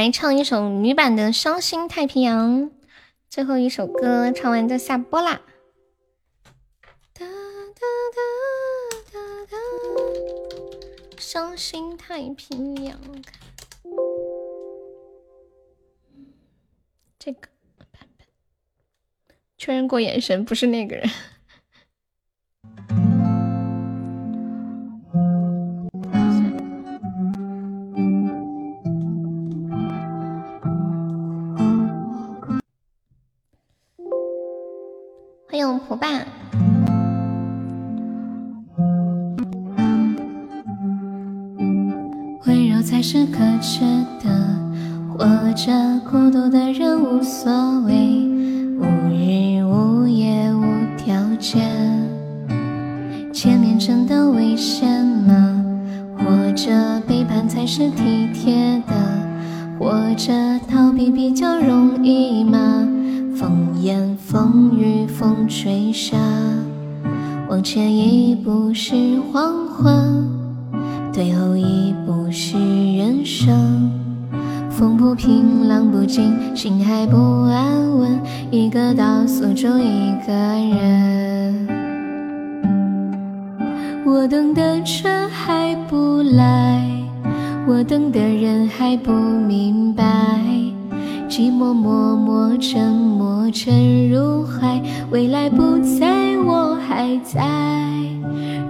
[0.04, 2.64] 来唱一首女版的《伤心太平洋》，
[3.30, 5.40] 最后一首歌唱完就下播啦。
[7.14, 8.20] 哒哒哒
[9.10, 9.18] 哒
[9.50, 9.56] 哒，
[11.18, 13.00] 伤心太平洋。
[17.18, 17.48] 这个
[17.90, 18.26] 版本，
[19.56, 21.08] 确认过眼神，不是那个人。
[35.64, 36.06] 迎蒲爸。
[42.46, 43.80] 温柔才是可耻
[44.22, 44.28] 的，
[45.10, 45.72] 活着
[46.10, 47.50] 孤独的人无所
[47.86, 48.28] 谓，
[48.78, 50.62] 无日无夜无
[50.98, 51.62] 条件。
[53.32, 55.64] 见面真的危险吗？
[56.18, 58.94] 或者背叛才是体贴的？
[59.78, 60.32] 或者
[60.70, 62.86] 逃避比较容易吗？
[63.34, 66.16] 风言风语风吹沙，
[67.48, 68.94] 往前一步是
[69.32, 70.28] 黄昏，
[71.12, 72.56] 退后一步是
[72.96, 73.90] 人生。
[74.70, 78.20] 风不平浪不静，心还不安稳，
[78.52, 81.68] 一个岛锁住一个人。
[84.06, 86.88] 我等的车还不来，
[87.66, 90.04] 我等的人还不明白。
[91.36, 94.80] 寂寞默默沉没沉入海，
[95.10, 97.44] 未来不在我还在。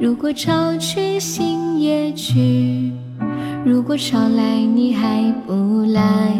[0.00, 2.90] 如果潮去心也去，
[3.66, 6.34] 如果潮来你还不来，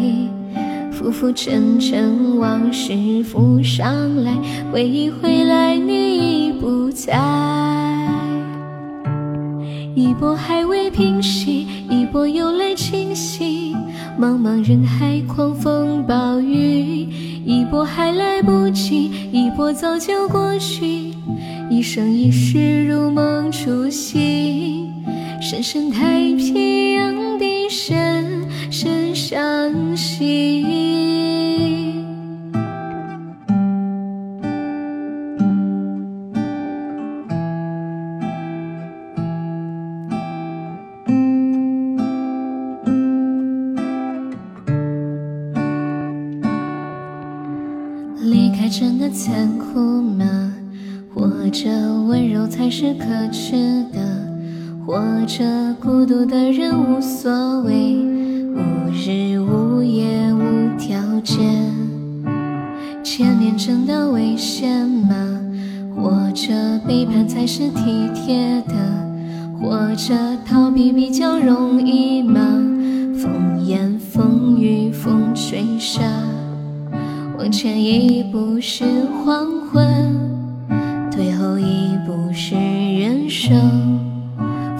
[0.91, 3.85] 浮浮沉沉往事浮上
[4.23, 4.35] 来，
[4.73, 7.21] 回忆回来你已不在。
[9.93, 13.75] 一波还未平息，一波又来侵袭。
[14.17, 15.74] 茫茫人海，狂风，
[17.75, 21.13] 我还来不及，一波早就过去。
[21.69, 24.93] 一生一世如梦初醒，
[25.41, 30.84] 深深太平洋底深深伤心。
[52.99, 53.99] 可耻的？
[54.85, 55.43] 或者
[55.81, 57.97] 孤独的人无所谓，
[58.53, 61.43] 无日无夜无条件。
[63.03, 65.15] 见面真的危险吗？
[65.95, 66.53] 或者
[66.87, 68.75] 背叛才是体贴的？
[69.59, 70.13] 或者
[70.45, 72.39] 逃避比较容易吗？
[73.15, 76.03] 风言风语风吹沙。
[77.37, 78.83] 往前一步是
[79.23, 80.14] 黄昏，
[83.45, 83.99] 生。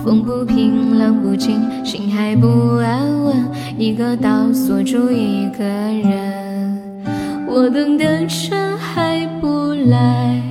[0.04, 3.36] 风不平浪不静，心还不安稳，
[3.78, 7.04] 一个岛锁住一个人。
[7.48, 10.42] 我等的车还不来，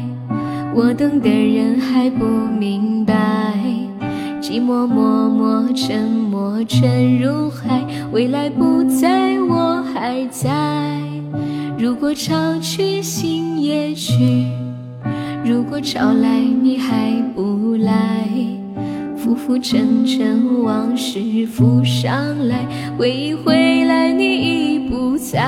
[0.77, 3.15] 我等的人还不明白。
[4.41, 11.01] 寂寞默默沉没沉入海，未来不在我还在。
[11.77, 14.47] 如果潮去心也去，
[15.45, 18.27] 如果潮来你还不来，
[19.15, 22.67] 浮浮沉沉往事浮上来，
[22.97, 25.47] 回忆回来你已不在。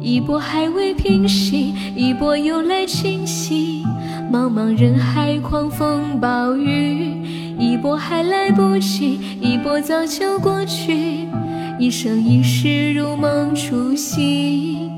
[0.00, 3.84] 一波还未平息，一波又来侵袭，
[4.32, 7.20] 茫茫人海狂风暴雨，
[7.58, 11.28] 一波还来不及，一波早就过去。
[11.78, 14.90] 一生一世如梦初醒，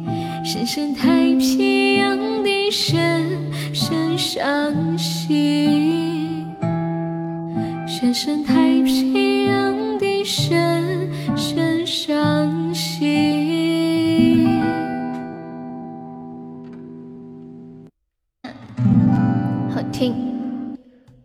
[0.50, 6.56] 深深太平洋的深深伤心，
[7.86, 14.48] 深深太平洋的深深伤心。
[19.70, 20.14] 好听，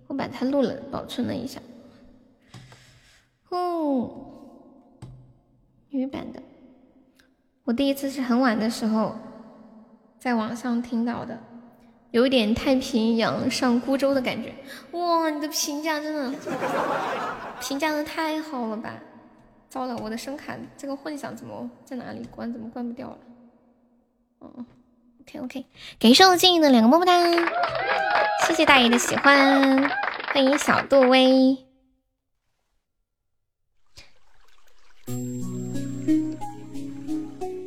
[0.08, 1.62] 我把它录了，保存了一下。
[3.48, 4.10] 哦。
[5.92, 6.42] 女版的，
[7.66, 9.18] 我第一次是很晚的时候
[10.20, 11.38] 在网上听到的，
[12.12, 14.54] 有一点太平洋上孤舟的感觉。
[14.92, 16.38] 哇，你的评价真的
[17.62, 18.96] 评价的太好了吧！
[19.70, 22.52] 糟了，我的声卡这个混响怎么在哪里关？
[22.52, 23.18] 怎么关不掉了？
[24.40, 24.66] 哦
[25.22, 25.66] ，OK OK，
[26.00, 27.14] 感谢我静的两个么么哒，
[28.46, 29.90] 谢谢大爷的喜欢，
[30.34, 31.58] 欢迎小杜威。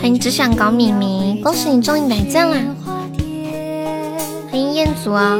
[0.00, 2.56] 欢迎只想搞米米，恭喜你中一百赞啦！
[4.48, 5.38] 欢迎彦祖啊！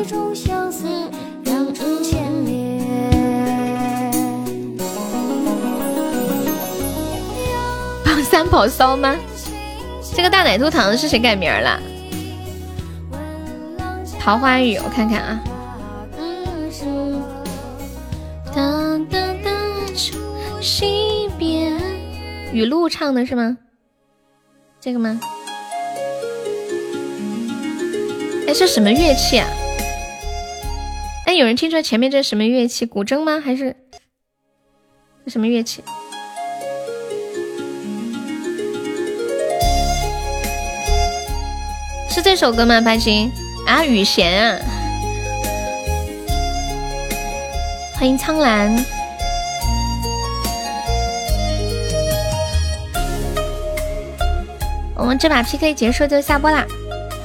[8.05, 9.17] 跑三跑骚吗？
[10.15, 11.81] 这个大奶兔糖是谁改名了？
[14.19, 15.41] 桃花雨，我看看啊。
[22.53, 23.57] 雨露唱的是吗？
[24.89, 25.21] 这个吗？
[28.47, 29.47] 哎，是什么乐器啊？
[31.27, 32.87] 哎，有人听出来前面这什么乐器？
[32.87, 33.39] 古筝吗？
[33.39, 33.77] 还是
[35.27, 35.83] 什么乐器？
[42.09, 42.81] 是这首歌吗？
[42.81, 43.31] 白金
[43.67, 44.59] 啊，雨贤啊！
[47.99, 48.98] 欢迎苍兰。
[54.99, 56.67] 我们这把 PK 结束就下播啦，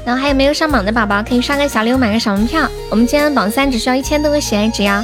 [0.06, 2.70] 然后还有没有上榜的宝宝可以刷个小礼物买个小门票。
[2.92, 5.04] 我们今天榜三只需要一千多个喜爱值呀，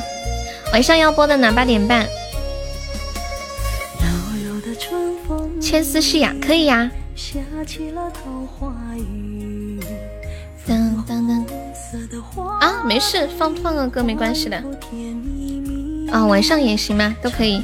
[0.71, 2.05] 晚上要播的呢，八点半。
[5.59, 6.89] 千丝细呀，可以呀。
[12.59, 14.63] 啊，没事，放放个歌没关系的。
[16.11, 17.15] 啊，晚上也行吗？
[17.21, 17.63] 都可以。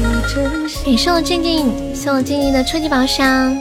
[0.33, 3.59] 感谢我静静，送我静静的初级宝箱。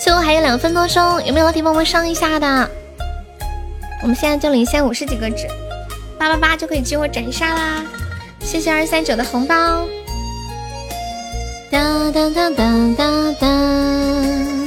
[0.00, 2.70] 最后还有两分多钟，有没有老铁帮我上一下的？
[4.02, 5.48] 我们现在就领先五十几个值，
[6.16, 7.84] 八八八就可以激活斩杀啦！
[8.40, 9.54] 谢谢二三九的红包。
[11.72, 11.80] 哒
[12.12, 14.59] 哒哒哒哒哒。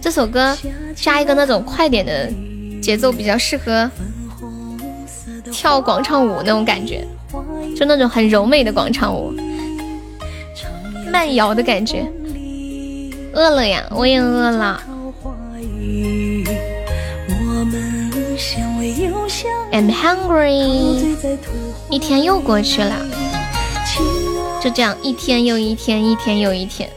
[0.00, 0.56] 这首歌
[0.94, 2.28] 加一个那种快点的
[2.82, 3.90] 节奏，比较适合
[5.50, 7.06] 跳广场舞那种感觉，
[7.76, 9.32] 就那种很柔美的广场舞，
[11.10, 12.06] 慢摇的感觉。
[13.32, 14.82] 饿了呀，我也饿了。
[19.72, 21.16] I'm hungry。
[21.88, 22.94] 一天又过去了，
[24.60, 26.90] 就这样一天又一天，一天又一天。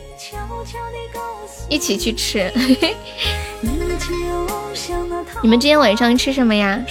[1.69, 2.51] 一起去吃。
[5.41, 6.83] 你们今天晚上吃什么呀？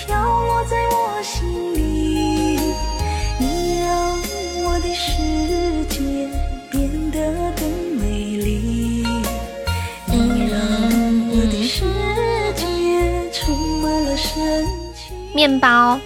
[15.35, 15.99] 面包，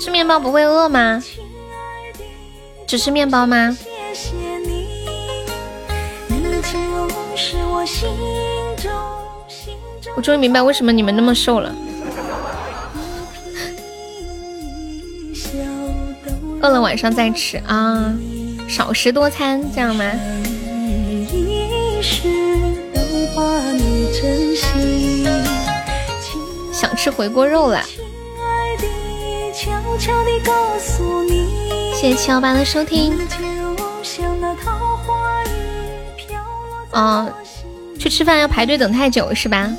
[0.00, 1.22] 吃面包不会饿吗？
[2.86, 3.76] 只吃面包吗？
[10.16, 11.74] 我终于明白为什么你们那么瘦了。
[16.62, 18.14] 饿了晚上再吃啊，
[18.68, 20.04] 少食多餐，这样吗？
[26.72, 27.82] 想吃回锅肉了。
[31.94, 33.18] 谢谢七幺八的收听。
[36.92, 37.32] 嗯。
[37.98, 39.70] 去吃饭要排队等太久是吧？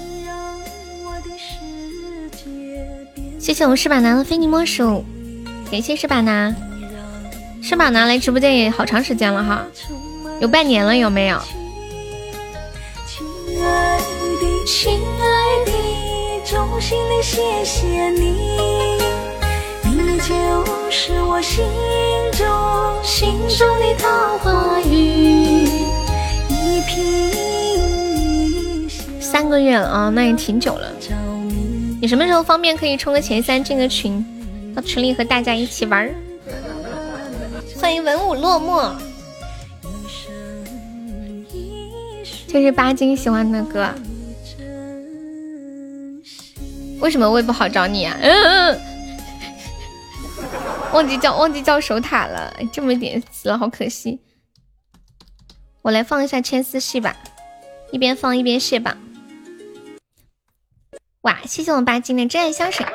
[3.46, 5.06] 谢谢我是板拿的非你莫属，
[5.70, 6.52] 感谢是板拿，
[7.62, 9.64] 是板拿来直播间也好长时间了哈，
[10.42, 11.40] 有半年了有没有？
[13.06, 13.24] 亲
[13.64, 14.06] 爱的，
[14.66, 15.72] 亲爱的，
[16.44, 18.34] 衷心的谢谢你，
[19.84, 21.64] 你就是我心
[22.32, 22.44] 中
[23.04, 25.68] 心中的桃花雨，
[26.50, 28.90] 一颦
[29.22, 30.92] 三个月了啊，那也挺久了。
[32.06, 34.24] 你什么时候方便可以冲个前三进个群，
[34.76, 36.14] 到群里和大家一起玩儿。
[37.82, 38.94] 欢迎文武落寞，
[42.48, 43.90] 这是巴金喜欢的歌。
[47.00, 48.16] 为什么胃不好找你啊？
[48.22, 48.80] 嗯，
[50.94, 54.20] 忘记叫忘记叫守塔了，这么点死了，好可惜。
[55.82, 57.18] 我来放一下牵丝戏吧，
[57.92, 58.96] 一边放一边卸榜。
[61.26, 62.86] 哇，谢谢我们巴金的真爱香水，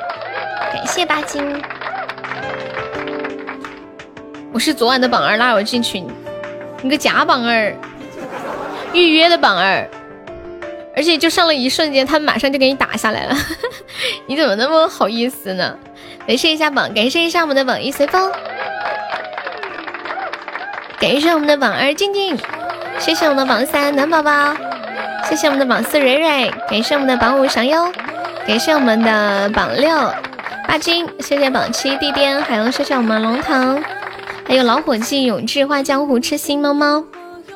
[0.71, 1.61] 感谢巴金。
[4.53, 6.07] 我是昨晚的榜二，拉我进群，
[6.81, 7.75] 你个假榜二，
[8.93, 9.85] 预约的榜二，
[10.95, 13.35] 而且就上了一瞬间，他们马上就给你打下来了，
[14.27, 15.77] 你怎么那么好意思呢？
[16.25, 18.31] 感谢一下榜，感谢一下我们的榜一随风，
[20.97, 22.37] 感谢我们的榜二静静，
[22.97, 24.55] 谢谢我们的榜三暖宝宝，
[25.25, 27.91] 谢谢我们的榜四蕊蕊，感谢我们的榜五祥优。
[28.47, 29.89] 感谢我们的榜六
[30.67, 33.81] 八金，谢谢榜七地边，还有谢谢我们龙腾，
[34.45, 37.03] 还有老伙计永志画江湖痴心猫猫，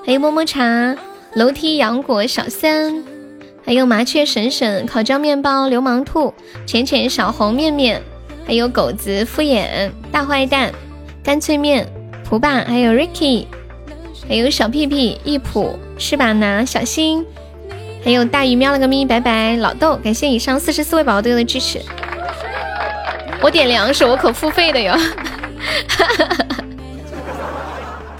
[0.05, 0.95] 还有么么茶
[1.33, 3.03] 楼梯杨果小三，
[3.65, 6.33] 还有麻雀婶婶烤焦面包流氓兔
[6.65, 8.01] 浅浅小红面面，
[8.45, 10.71] 还有狗子敷衍大坏蛋
[11.23, 11.85] 干脆面
[12.23, 13.47] 蒲爸，还有 Ricky，
[14.29, 17.25] 还有小屁屁一普是把拿小心。
[18.05, 21.81] 还有大鱼喵了个咪，拜拜老豆，感谢以上四十四位宝宝对我的支持。
[23.41, 24.95] 我点粮食，我可付费的哟。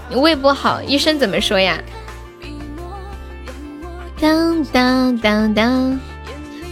[0.08, 1.78] 你 胃不好，医生怎么说呀？
[4.20, 6.00] 当当当当，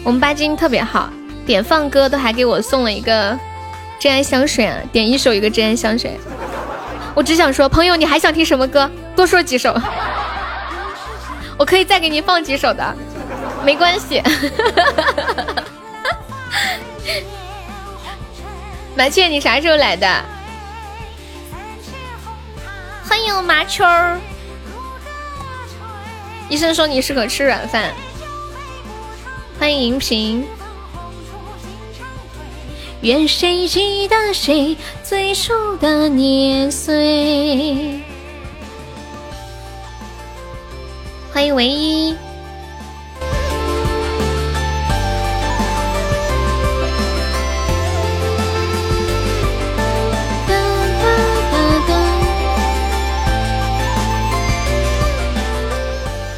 [0.02, 1.08] 我们巴金特别好，
[1.46, 3.38] 点放歌都还给我送了一个
[4.00, 4.76] 真爱香水啊！
[4.90, 6.18] 点一首一个真爱香水。
[7.14, 8.90] 我只想说，朋友，你还想听什么歌？
[9.14, 9.72] 多说几首。
[11.57, 12.97] 我可以再给你放几首的，
[13.65, 14.23] 没关系。
[18.97, 20.07] 麻雀，你啥时候来的？
[23.08, 24.20] 欢迎麻雀儿。
[26.49, 27.92] 医生说你适合吃软饭。
[29.58, 30.47] 欢迎银屏。
[33.02, 38.00] 愿谁记得谁最初的年岁。
[41.34, 42.14] 欢迎唯一，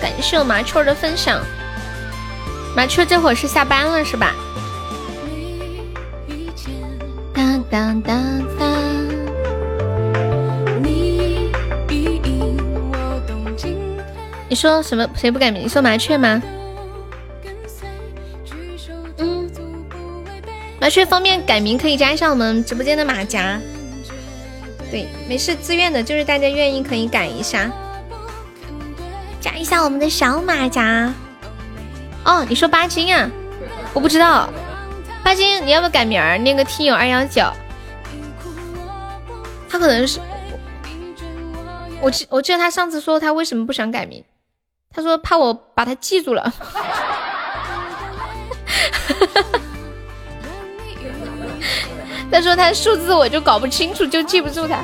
[0.00, 1.42] 感谢我麻雀的分享。
[2.75, 4.33] 麻雀这会儿是下班了是吧？
[7.34, 9.06] 当当当当。
[14.57, 15.07] 你说什么？
[15.15, 15.65] 谁不改名？
[15.65, 16.43] 你说麻雀吗？
[19.18, 19.51] 嗯，
[20.81, 23.60] 麻雀方便改名可以加一下我们直播间的马甲。
[24.91, 27.70] 对，没事，自愿的，就是大家愿意可以改一下，
[29.43, 31.12] 加一下我们的小马甲。
[32.25, 33.31] 哦，你说巴金啊？
[33.93, 34.49] 我不知道，
[35.23, 36.39] 巴金你要不要改名儿？
[36.39, 37.43] 那个听友二幺九，
[39.68, 40.18] 他可能是
[42.01, 44.25] 我记我记得他上次说他为什么不想改名。
[44.97, 46.42] 他说怕我把他记住了，
[52.33, 54.78] 他说他数字我就搞不清楚，就记不住他。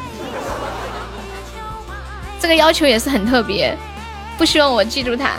[2.39, 3.75] 这个要求也是很特别，
[4.37, 5.31] 不希望我记住他。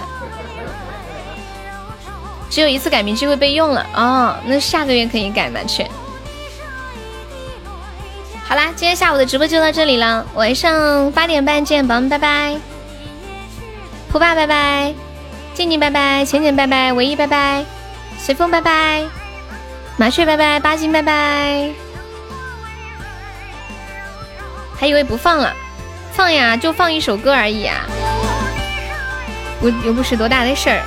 [2.49, 5.59] 只有一次改名机会被用了哦，那下个月可以改吗？
[5.67, 5.85] 去。
[8.43, 12.72] 好啦，今天下午的直播就到这里了，晚上八点半见，宝宝们，拜拜。
[14.13, 14.93] 蒲爸拜拜，
[15.55, 17.65] 静静拜拜，浅浅拜拜，唯一拜拜，
[18.19, 19.03] 随风拜拜，
[19.97, 21.67] 麻雀拜拜，八金拜拜，
[24.79, 25.51] 还以为不放了，
[26.11, 27.87] 放呀，就放一首歌而已啊，
[29.59, 30.83] 我又不是多大的事儿，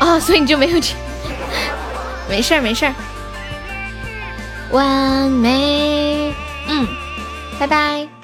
[0.00, 0.96] 哦，所以你就没有去，
[2.28, 2.94] 没事儿没事儿，
[4.72, 6.34] 完美，
[6.66, 6.88] 嗯，
[7.60, 8.15] 拜拜。